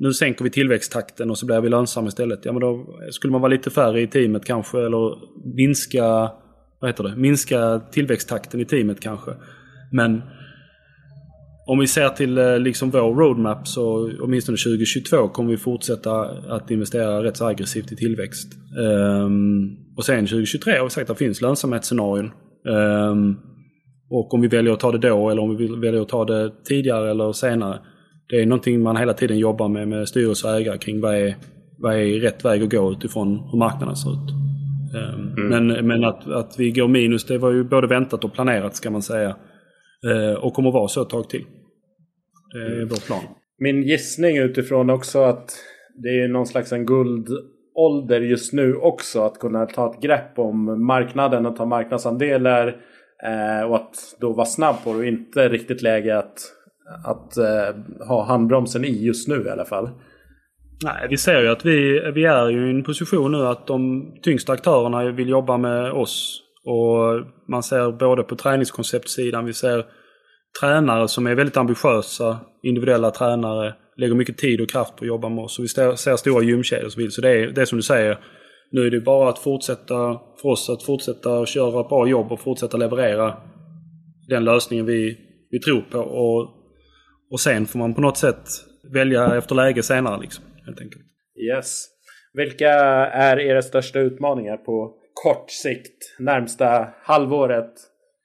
nu 0.00 0.12
sänker 0.12 0.44
vi 0.44 0.50
tillväxttakten 0.50 1.30
och 1.30 1.38
så 1.38 1.46
blir 1.46 1.60
vi 1.60 1.68
lönsamma 1.68 2.08
istället. 2.08 2.44
Ja 2.44 2.52
men 2.52 2.60
då 2.60 2.98
skulle 3.10 3.30
man 3.30 3.40
vara 3.40 3.52
lite 3.52 3.70
färre 3.70 4.00
i 4.00 4.06
teamet 4.06 4.44
kanske 4.44 4.78
eller 4.78 5.18
minska, 5.56 6.30
vad 6.80 6.90
heter 6.90 7.04
det, 7.04 7.16
minska 7.16 7.80
tillväxttakten 7.90 8.60
i 8.60 8.64
teamet 8.64 9.00
kanske. 9.00 9.30
Men 9.92 10.22
om 11.68 11.78
vi 11.78 11.86
ser 11.86 12.08
till 12.08 12.38
eh, 12.38 12.58
liksom 12.58 12.90
vår 12.90 13.14
roadmap 13.14 13.68
så 13.68 14.10
åtminstone 14.20 14.58
2022 14.58 15.28
kommer 15.28 15.50
vi 15.50 15.56
fortsätta 15.56 16.20
att 16.48 16.70
investera 16.70 17.22
rätt 17.22 17.36
så 17.36 17.46
aggressivt 17.46 17.92
i 17.92 17.96
tillväxt. 17.96 18.52
Um, 19.24 19.76
och 19.96 20.04
sen 20.04 20.26
2023 20.26 20.76
har 20.76 20.84
vi 20.84 20.90
sagt 20.90 21.10
att 21.10 21.18
det 21.18 21.24
finns 21.24 21.40
lönsamhetsscenarion. 21.40 22.30
Um, 23.10 23.36
och 24.10 24.34
om 24.34 24.40
vi 24.40 24.48
väljer 24.48 24.72
att 24.72 24.80
ta 24.80 24.92
det 24.92 25.08
då 25.08 25.30
eller 25.30 25.42
om 25.42 25.56
vi 25.56 25.66
väljer 25.66 26.02
att 26.02 26.08
ta 26.08 26.24
det 26.24 26.52
tidigare 26.64 27.10
eller 27.10 27.32
senare. 27.32 27.78
Det 28.28 28.36
är 28.36 28.46
någonting 28.46 28.82
man 28.82 28.96
hela 28.96 29.12
tiden 29.12 29.38
jobbar 29.38 29.68
med 29.68 29.88
med 29.88 30.08
styrelse 30.08 30.48
och 30.48 30.54
ägare 30.54 30.78
kring 30.78 31.00
vad 31.00 31.14
är, 31.14 31.36
vad 31.78 31.94
är 31.94 32.20
rätt 32.20 32.44
väg 32.44 32.62
att 32.62 32.70
gå 32.70 32.92
utifrån 32.92 33.48
hur 33.50 33.58
marknaden 33.58 33.96
ser 33.96 34.10
ut. 34.10 34.30
Um, 34.94 35.34
mm. 35.36 35.66
Men, 35.66 35.86
men 35.86 36.04
att, 36.04 36.30
att 36.30 36.54
vi 36.58 36.70
går 36.70 36.88
minus 36.88 37.24
det 37.24 37.38
var 37.38 37.50
ju 37.50 37.64
både 37.64 37.86
väntat 37.86 38.24
och 38.24 38.32
planerat 38.32 38.76
ska 38.76 38.90
man 38.90 39.02
säga. 39.02 39.36
Uh, 40.06 40.34
och 40.34 40.54
kommer 40.54 40.70
vara 40.70 40.88
så 40.88 41.02
ett 41.02 41.10
tag 41.10 41.30
till. 41.30 41.44
Det 42.52 42.58
är 42.58 42.84
vår 42.84 43.06
plan. 43.06 43.22
Min 43.58 43.82
gissning 43.82 44.38
utifrån 44.38 44.90
också 44.90 45.22
att 45.22 45.52
det 46.02 46.08
är 46.08 46.28
någon 46.28 46.46
slags 46.46 46.72
en 46.72 46.86
guldålder 46.86 48.20
just 48.20 48.52
nu 48.52 48.74
också. 48.74 49.22
Att 49.22 49.38
kunna 49.38 49.66
ta 49.66 49.92
ett 49.92 50.02
grepp 50.02 50.38
om 50.38 50.86
marknaden 50.86 51.46
och 51.46 51.56
ta 51.56 51.64
marknadsandelar. 51.64 52.76
Eh, 53.24 53.70
och 53.70 53.76
att 53.76 54.16
då 54.20 54.32
vara 54.32 54.46
snabb 54.46 54.76
på 54.84 54.92
det 54.92 54.98
och 54.98 55.04
inte 55.04 55.48
riktigt 55.48 55.82
läge 55.82 56.18
att, 56.18 56.38
att 57.04 57.36
eh, 57.36 58.06
ha 58.08 58.24
handbromsen 58.24 58.84
i 58.84 59.04
just 59.04 59.28
nu 59.28 59.44
i 59.46 59.50
alla 59.50 59.64
fall. 59.64 59.90
Nej, 60.84 61.06
vi 61.10 61.16
ser 61.16 61.42
ju 61.42 61.48
att 61.48 61.66
vi, 61.66 62.00
vi 62.14 62.24
är 62.24 62.50
i 62.50 62.70
en 62.70 62.84
position 62.84 63.32
nu 63.32 63.46
att 63.46 63.66
de 63.66 64.06
tyngsta 64.22 64.52
aktörerna 64.52 65.10
vill 65.10 65.28
jobba 65.28 65.56
med 65.56 65.92
oss. 65.92 66.42
Och 66.64 67.26
man 67.48 67.62
ser 67.62 67.92
både 67.92 68.22
på 68.22 68.36
träningskonceptsidan, 68.36 69.44
vi 69.44 69.52
ser 69.52 69.84
tränare 70.60 71.08
som 71.08 71.26
är 71.26 71.34
väldigt 71.34 71.56
ambitiösa, 71.56 72.38
individuella 72.62 73.10
tränare, 73.10 73.74
lägger 73.96 74.14
mycket 74.14 74.38
tid 74.38 74.60
och 74.60 74.70
kraft 74.70 74.96
på 74.96 75.04
att 75.04 75.08
jobba 75.08 75.28
med 75.28 75.44
oss. 75.44 75.58
Och 75.58 75.64
vi 75.64 75.68
ser 75.68 76.16
stora 76.16 76.42
gymkedjor 76.42 76.88
som 76.88 77.02
vill. 77.02 77.12
Så 77.12 77.20
det 77.20 77.30
är, 77.30 77.46
det 77.46 77.60
är 77.60 77.64
som 77.64 77.78
du 77.78 77.82
säger, 77.82 78.18
nu 78.70 78.86
är 78.86 78.90
det 78.90 79.00
bara 79.00 79.28
att 79.28 79.38
fortsätta 79.38 80.20
för 80.42 80.48
oss 80.48 80.70
att 80.70 80.82
fortsätta 80.82 81.46
köra 81.46 81.80
ett 81.80 81.88
bra 81.88 82.08
jobb 82.08 82.32
och 82.32 82.40
fortsätta 82.40 82.76
leverera 82.76 83.36
den 84.28 84.44
lösningen 84.44 84.86
vi, 84.86 85.18
vi 85.50 85.58
tror 85.58 85.80
på. 85.80 85.98
Och, 85.98 86.48
och 87.30 87.40
sen 87.40 87.66
får 87.66 87.78
man 87.78 87.94
på 87.94 88.00
något 88.00 88.16
sätt 88.16 88.48
välja 88.92 89.36
efter 89.36 89.54
läge 89.54 89.82
senare 89.82 90.20
liksom, 90.20 90.44
helt 90.66 90.80
enkelt. 90.80 91.02
Yes. 91.56 91.86
Vilka 92.32 92.70
är 92.70 93.40
era 93.40 93.62
största 93.62 93.98
utmaningar 93.98 94.56
på 94.56 94.94
kort 95.24 95.50
sikt, 95.50 96.16
närmsta 96.18 96.88
halvåret, 97.02 97.72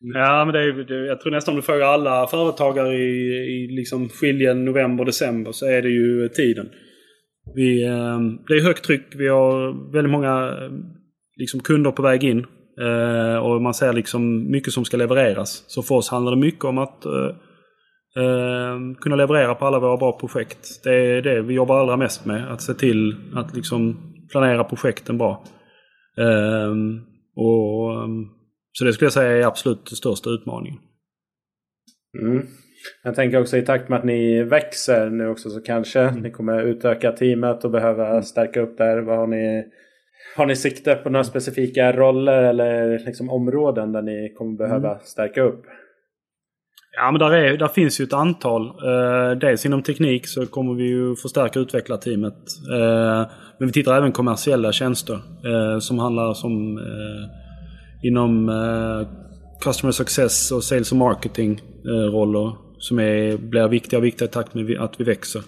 Mm. 0.03 0.21
Ja, 0.21 0.45
men 0.45 0.53
det 0.53 0.59
är, 0.59 0.73
det, 0.73 1.05
jag 1.07 1.21
tror 1.21 1.31
nästan 1.31 1.51
om 1.51 1.55
du 1.55 1.61
frågar 1.61 1.87
alla 1.87 2.27
företagare 2.27 2.95
i, 2.95 3.33
i 3.33 3.67
liksom 3.67 4.09
skiljen 4.09 4.65
november-december 4.65 5.51
så 5.51 5.65
är 5.65 5.81
det 5.81 5.89
ju 5.89 6.29
tiden. 6.29 6.69
Vi, 7.55 7.85
eh, 7.85 8.19
det 8.47 8.53
är 8.53 8.63
högt 8.63 8.85
tryck. 8.85 9.05
Vi 9.15 9.27
har 9.27 9.91
väldigt 9.91 10.11
många 10.11 10.57
ehm, 10.61 10.83
liksom, 11.37 11.59
kunder 11.59 11.91
på 11.91 12.01
väg 12.01 12.23
in. 12.23 12.45
Eh, 12.81 13.37
och 13.37 13.61
man 13.61 13.73
ser 13.73 13.93
liksom 13.93 14.51
mycket 14.51 14.73
som 14.73 14.85
ska 14.85 14.97
levereras. 14.97 15.63
Så 15.67 15.83
för 15.83 15.95
oss 15.95 16.09
handlar 16.09 16.31
det 16.31 16.41
mycket 16.41 16.65
om 16.65 16.77
att 16.77 17.05
eh, 17.05 17.35
ehm, 18.23 18.95
kunna 18.95 19.15
leverera 19.15 19.55
på 19.55 19.65
alla 19.65 19.79
våra 19.79 19.97
bra 19.97 20.19
projekt. 20.19 20.83
Det 20.83 20.95
är 20.95 21.21
det 21.21 21.41
vi 21.41 21.53
jobbar 21.53 21.79
allra 21.79 21.97
mest 21.97 22.25
med. 22.25 22.51
Att 22.51 22.61
se 22.61 22.73
till 22.73 23.15
att 23.35 23.55
liksom 23.55 23.97
planera 24.31 24.63
projekten 24.63 25.17
bra. 25.17 25.43
Ehm, 26.17 27.01
och 27.35 28.09
så 28.73 28.83
det 28.83 28.93
skulle 28.93 29.05
jag 29.05 29.13
säga 29.13 29.37
är 29.37 29.47
absolut 29.47 29.85
den 29.85 29.95
största 29.95 30.29
utmaningen. 30.29 30.79
Mm. 32.21 32.47
Jag 33.03 33.15
tänker 33.15 33.41
också 33.41 33.57
i 33.57 33.61
takt 33.61 33.89
med 33.89 33.99
att 33.99 34.05
ni 34.05 34.43
växer 34.43 35.09
nu 35.09 35.27
också 35.27 35.49
så 35.49 35.61
kanske 35.61 35.99
mm. 35.99 36.21
ni 36.21 36.31
kommer 36.31 36.63
utöka 36.63 37.11
teamet 37.11 37.65
och 37.65 37.71
behöva 37.71 38.09
mm. 38.09 38.23
stärka 38.23 38.61
upp 38.61 38.77
där. 38.77 39.01
Vad 39.01 39.17
har 39.17 39.27
ni, 39.27 39.63
har 40.37 40.45
ni 40.45 40.55
sikte 40.55 40.95
på 40.95 41.09
några 41.09 41.23
specifika 41.23 41.91
roller 41.91 42.43
eller 42.43 42.99
liksom 42.99 43.29
områden 43.29 43.91
där 43.91 44.01
ni 44.01 44.33
kommer 44.37 44.57
behöva 44.57 44.89
mm. 44.89 45.03
stärka 45.03 45.41
upp? 45.41 45.65
Ja 46.95 47.11
men 47.11 47.19
där, 47.19 47.31
är, 47.31 47.57
där 47.57 47.67
finns 47.67 48.01
ju 48.01 48.03
ett 48.03 48.13
antal. 48.13 48.67
Eh, 48.67 49.37
dels 49.37 49.65
inom 49.65 49.83
teknik 49.83 50.27
så 50.27 50.45
kommer 50.45 50.73
vi 50.73 50.83
ju 50.83 51.15
förstärka 51.15 51.59
och 51.59 51.63
utveckla 51.63 51.97
teamet. 51.97 52.37
Eh, 52.73 53.31
men 53.57 53.67
vi 53.67 53.71
tittar 53.71 53.97
även 53.97 54.11
kommersiella 54.11 54.71
tjänster 54.71 55.13
eh, 55.45 55.79
som 55.79 55.99
handlar 55.99 56.33
som 56.33 56.77
eh, 56.77 57.42
inom 58.03 58.49
eh, 58.49 59.07
Customer 59.63 59.91
Success 59.91 60.51
och 60.51 60.63
Sales 60.63 60.91
och 60.91 60.97
Marketing 60.97 61.61
eh, 61.85 62.11
roller 62.11 62.55
som 62.77 62.99
är, 62.99 63.37
blir 63.37 63.67
viktiga 63.67 63.97
och 63.99 64.05
viktiga 64.05 64.27
i 64.27 64.31
takt 64.31 64.53
med 64.53 64.79
att 64.79 64.99
vi 64.99 65.03
växer. 65.03 65.39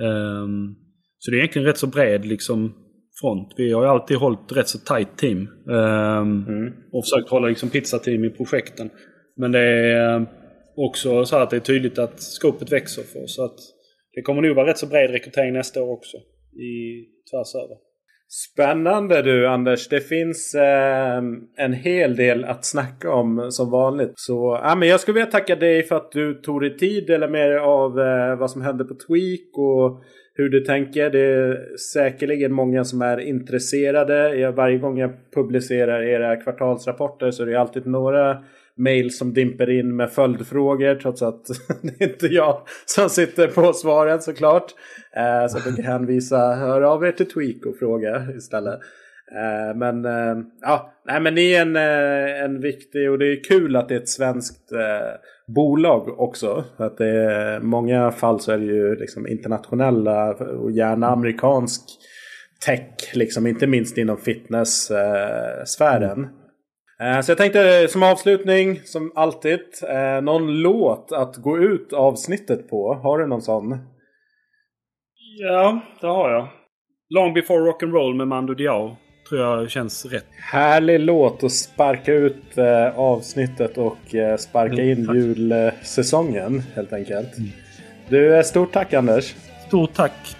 Um, 0.00 0.76
så 1.18 1.30
det 1.30 1.36
är 1.36 1.38
egentligen 1.38 1.66
rätt 1.66 1.78
så 1.78 1.86
bred 1.86 2.24
liksom, 2.24 2.74
front. 3.20 3.54
Vi 3.56 3.72
har 3.72 3.82
ju 3.82 3.88
alltid 3.88 4.16
hållit 4.16 4.52
rätt 4.52 4.68
så 4.68 4.78
tight 4.78 5.18
team. 5.18 5.48
Um, 5.66 6.46
mm. 6.48 6.72
Och 6.92 7.04
försökt 7.04 7.30
hålla 7.30 7.48
liksom, 7.48 7.70
pizzateam 7.70 8.24
i 8.24 8.30
projekten. 8.30 8.90
Men 9.36 9.52
det 9.52 9.60
är 9.60 10.20
uh, 10.20 10.26
också 10.76 11.24
så 11.24 11.36
att 11.36 11.50
det 11.50 11.56
är 11.56 11.60
tydligt 11.60 11.98
att 11.98 12.22
skopet 12.22 12.72
växer 12.72 13.02
för 13.02 13.24
oss. 13.24 13.36
Så 13.36 13.44
att 13.44 13.58
det 14.14 14.22
kommer 14.22 14.42
nog 14.42 14.56
vara 14.56 14.70
rätt 14.70 14.78
så 14.78 14.86
bred 14.86 15.10
rekrytering 15.10 15.52
nästa 15.52 15.82
år 15.82 15.92
också. 15.92 16.16
I, 16.56 17.04
tvärs 17.30 17.54
över. 17.54 17.76
Spännande 18.28 19.22
du 19.22 19.48
Anders. 19.48 19.88
Det 19.88 20.00
finns 20.00 20.54
eh, 20.54 21.16
en 21.56 21.72
hel 21.72 22.16
del 22.16 22.44
att 22.44 22.64
snacka 22.64 23.12
om 23.12 23.38
eh, 23.38 23.48
som 23.48 23.70
vanligt. 23.70 24.12
Så 24.14 24.60
ja, 24.62 24.74
men 24.74 24.88
jag 24.88 25.00
skulle 25.00 25.14
vilja 25.14 25.30
tacka 25.30 25.56
dig 25.56 25.82
för 25.82 25.96
att 25.96 26.12
du 26.12 26.34
tog 26.34 26.60
dig 26.60 26.76
tid 26.76 27.10
eller 27.10 27.28
mer 27.28 27.50
av 27.50 28.00
eh, 28.00 28.36
vad 28.36 28.50
som 28.50 28.62
hände 28.62 28.84
på 28.84 28.94
Tweak 28.94 29.58
och 29.58 30.02
hur 30.34 30.48
du 30.48 30.60
tänker. 30.60 31.10
Det 31.10 31.20
är 31.20 31.76
säkerligen 31.92 32.52
många 32.52 32.84
som 32.84 33.02
är 33.02 33.20
intresserade. 33.20 34.34
Jag, 34.34 34.52
varje 34.52 34.78
gång 34.78 34.98
jag 34.98 35.10
publicerar 35.34 36.02
era 36.02 36.36
kvartalsrapporter 36.36 37.30
så 37.30 37.42
är 37.42 37.46
det 37.46 37.60
alltid 37.60 37.86
några 37.86 38.44
mail 38.76 39.16
som 39.16 39.34
dimper 39.34 39.70
in 39.70 39.96
med 39.96 40.10
följdfrågor 40.10 40.94
trots 40.94 41.22
att 41.22 41.46
det 41.82 42.04
är 42.04 42.08
inte 42.08 42.26
jag 42.26 42.62
som 42.86 43.08
sitter 43.08 43.46
på 43.46 43.72
svaren 43.72 44.22
såklart. 44.22 44.74
Eh, 45.16 45.46
så 45.48 45.58
jag 45.58 45.64
brukar 45.64 45.82
hänvisa, 45.82 46.54
hör 46.54 46.82
av 46.82 47.04
er 47.04 47.12
till 47.12 47.30
Tweak 47.30 47.66
och 47.66 47.78
fråga 47.78 48.26
istället. 48.36 48.80
Eh, 49.32 49.76
men 49.76 50.04
eh, 50.04 50.36
ja, 50.60 50.92
nej, 51.06 51.20
men 51.20 51.34
ni 51.34 51.52
är 51.52 51.62
en, 51.62 51.76
eh, 51.76 52.44
en 52.44 52.60
viktig 52.60 53.10
och 53.10 53.18
det 53.18 53.26
är 53.26 53.44
kul 53.44 53.76
att 53.76 53.88
det 53.88 53.94
är 53.94 54.00
ett 54.00 54.08
svenskt 54.08 54.72
eh, 54.72 55.12
bolag 55.46 56.20
också. 56.20 56.64
Att 56.76 56.98
det 56.98 57.08
är, 57.08 57.60
många 57.60 58.10
fall 58.10 58.40
så 58.40 58.52
är 58.52 58.58
det 58.58 58.64
ju 58.64 58.94
liksom 58.94 59.28
internationella 59.28 60.34
och 60.34 60.70
gärna 60.70 61.06
amerikansk 61.06 61.82
tech, 62.66 63.14
liksom, 63.14 63.46
inte 63.46 63.66
minst 63.66 63.98
inom 63.98 64.16
fitness-sfären. 64.16 66.18
Eh, 66.18 66.18
mm. 66.18 66.30
Eh, 67.00 67.20
så 67.20 67.30
jag 67.30 67.38
tänkte 67.38 67.88
som 67.88 68.02
avslutning, 68.02 68.80
som 68.84 69.12
alltid, 69.14 69.60
eh, 69.88 70.20
någon 70.22 70.60
låt 70.62 71.12
att 71.12 71.36
gå 71.36 71.58
ut 71.58 71.92
avsnittet 71.92 72.68
på. 72.70 72.94
Har 72.94 73.18
du 73.18 73.26
någon 73.26 73.42
sån? 73.42 73.78
Ja, 75.40 75.80
det 76.00 76.06
har 76.06 76.30
jag. 76.30 76.48
Long 77.10 77.34
before 77.34 77.70
rock'n'roll 77.72 78.14
med 78.14 78.28
Mando 78.28 78.54
Diao. 78.54 78.96
Tror 79.28 79.40
jag 79.40 79.70
känns 79.70 80.04
rätt. 80.06 80.26
Härlig 80.52 81.00
låt 81.00 81.44
att 81.44 81.52
sparka 81.52 82.12
ut 82.12 82.58
eh, 82.58 82.98
avsnittet 82.98 83.78
och 83.78 83.96
sparka 84.38 84.82
Mm, 84.82 84.88
in 84.98 85.06
tack. 85.06 85.16
julsäsongen 85.16 86.62
helt 86.74 86.92
enkelt. 86.92 87.28
Du, 88.08 88.36
eh, 88.36 88.42
stort 88.42 88.72
tack 88.72 88.92
Anders. 88.94 89.34
Stort 89.66 89.94
tack! 89.94 90.36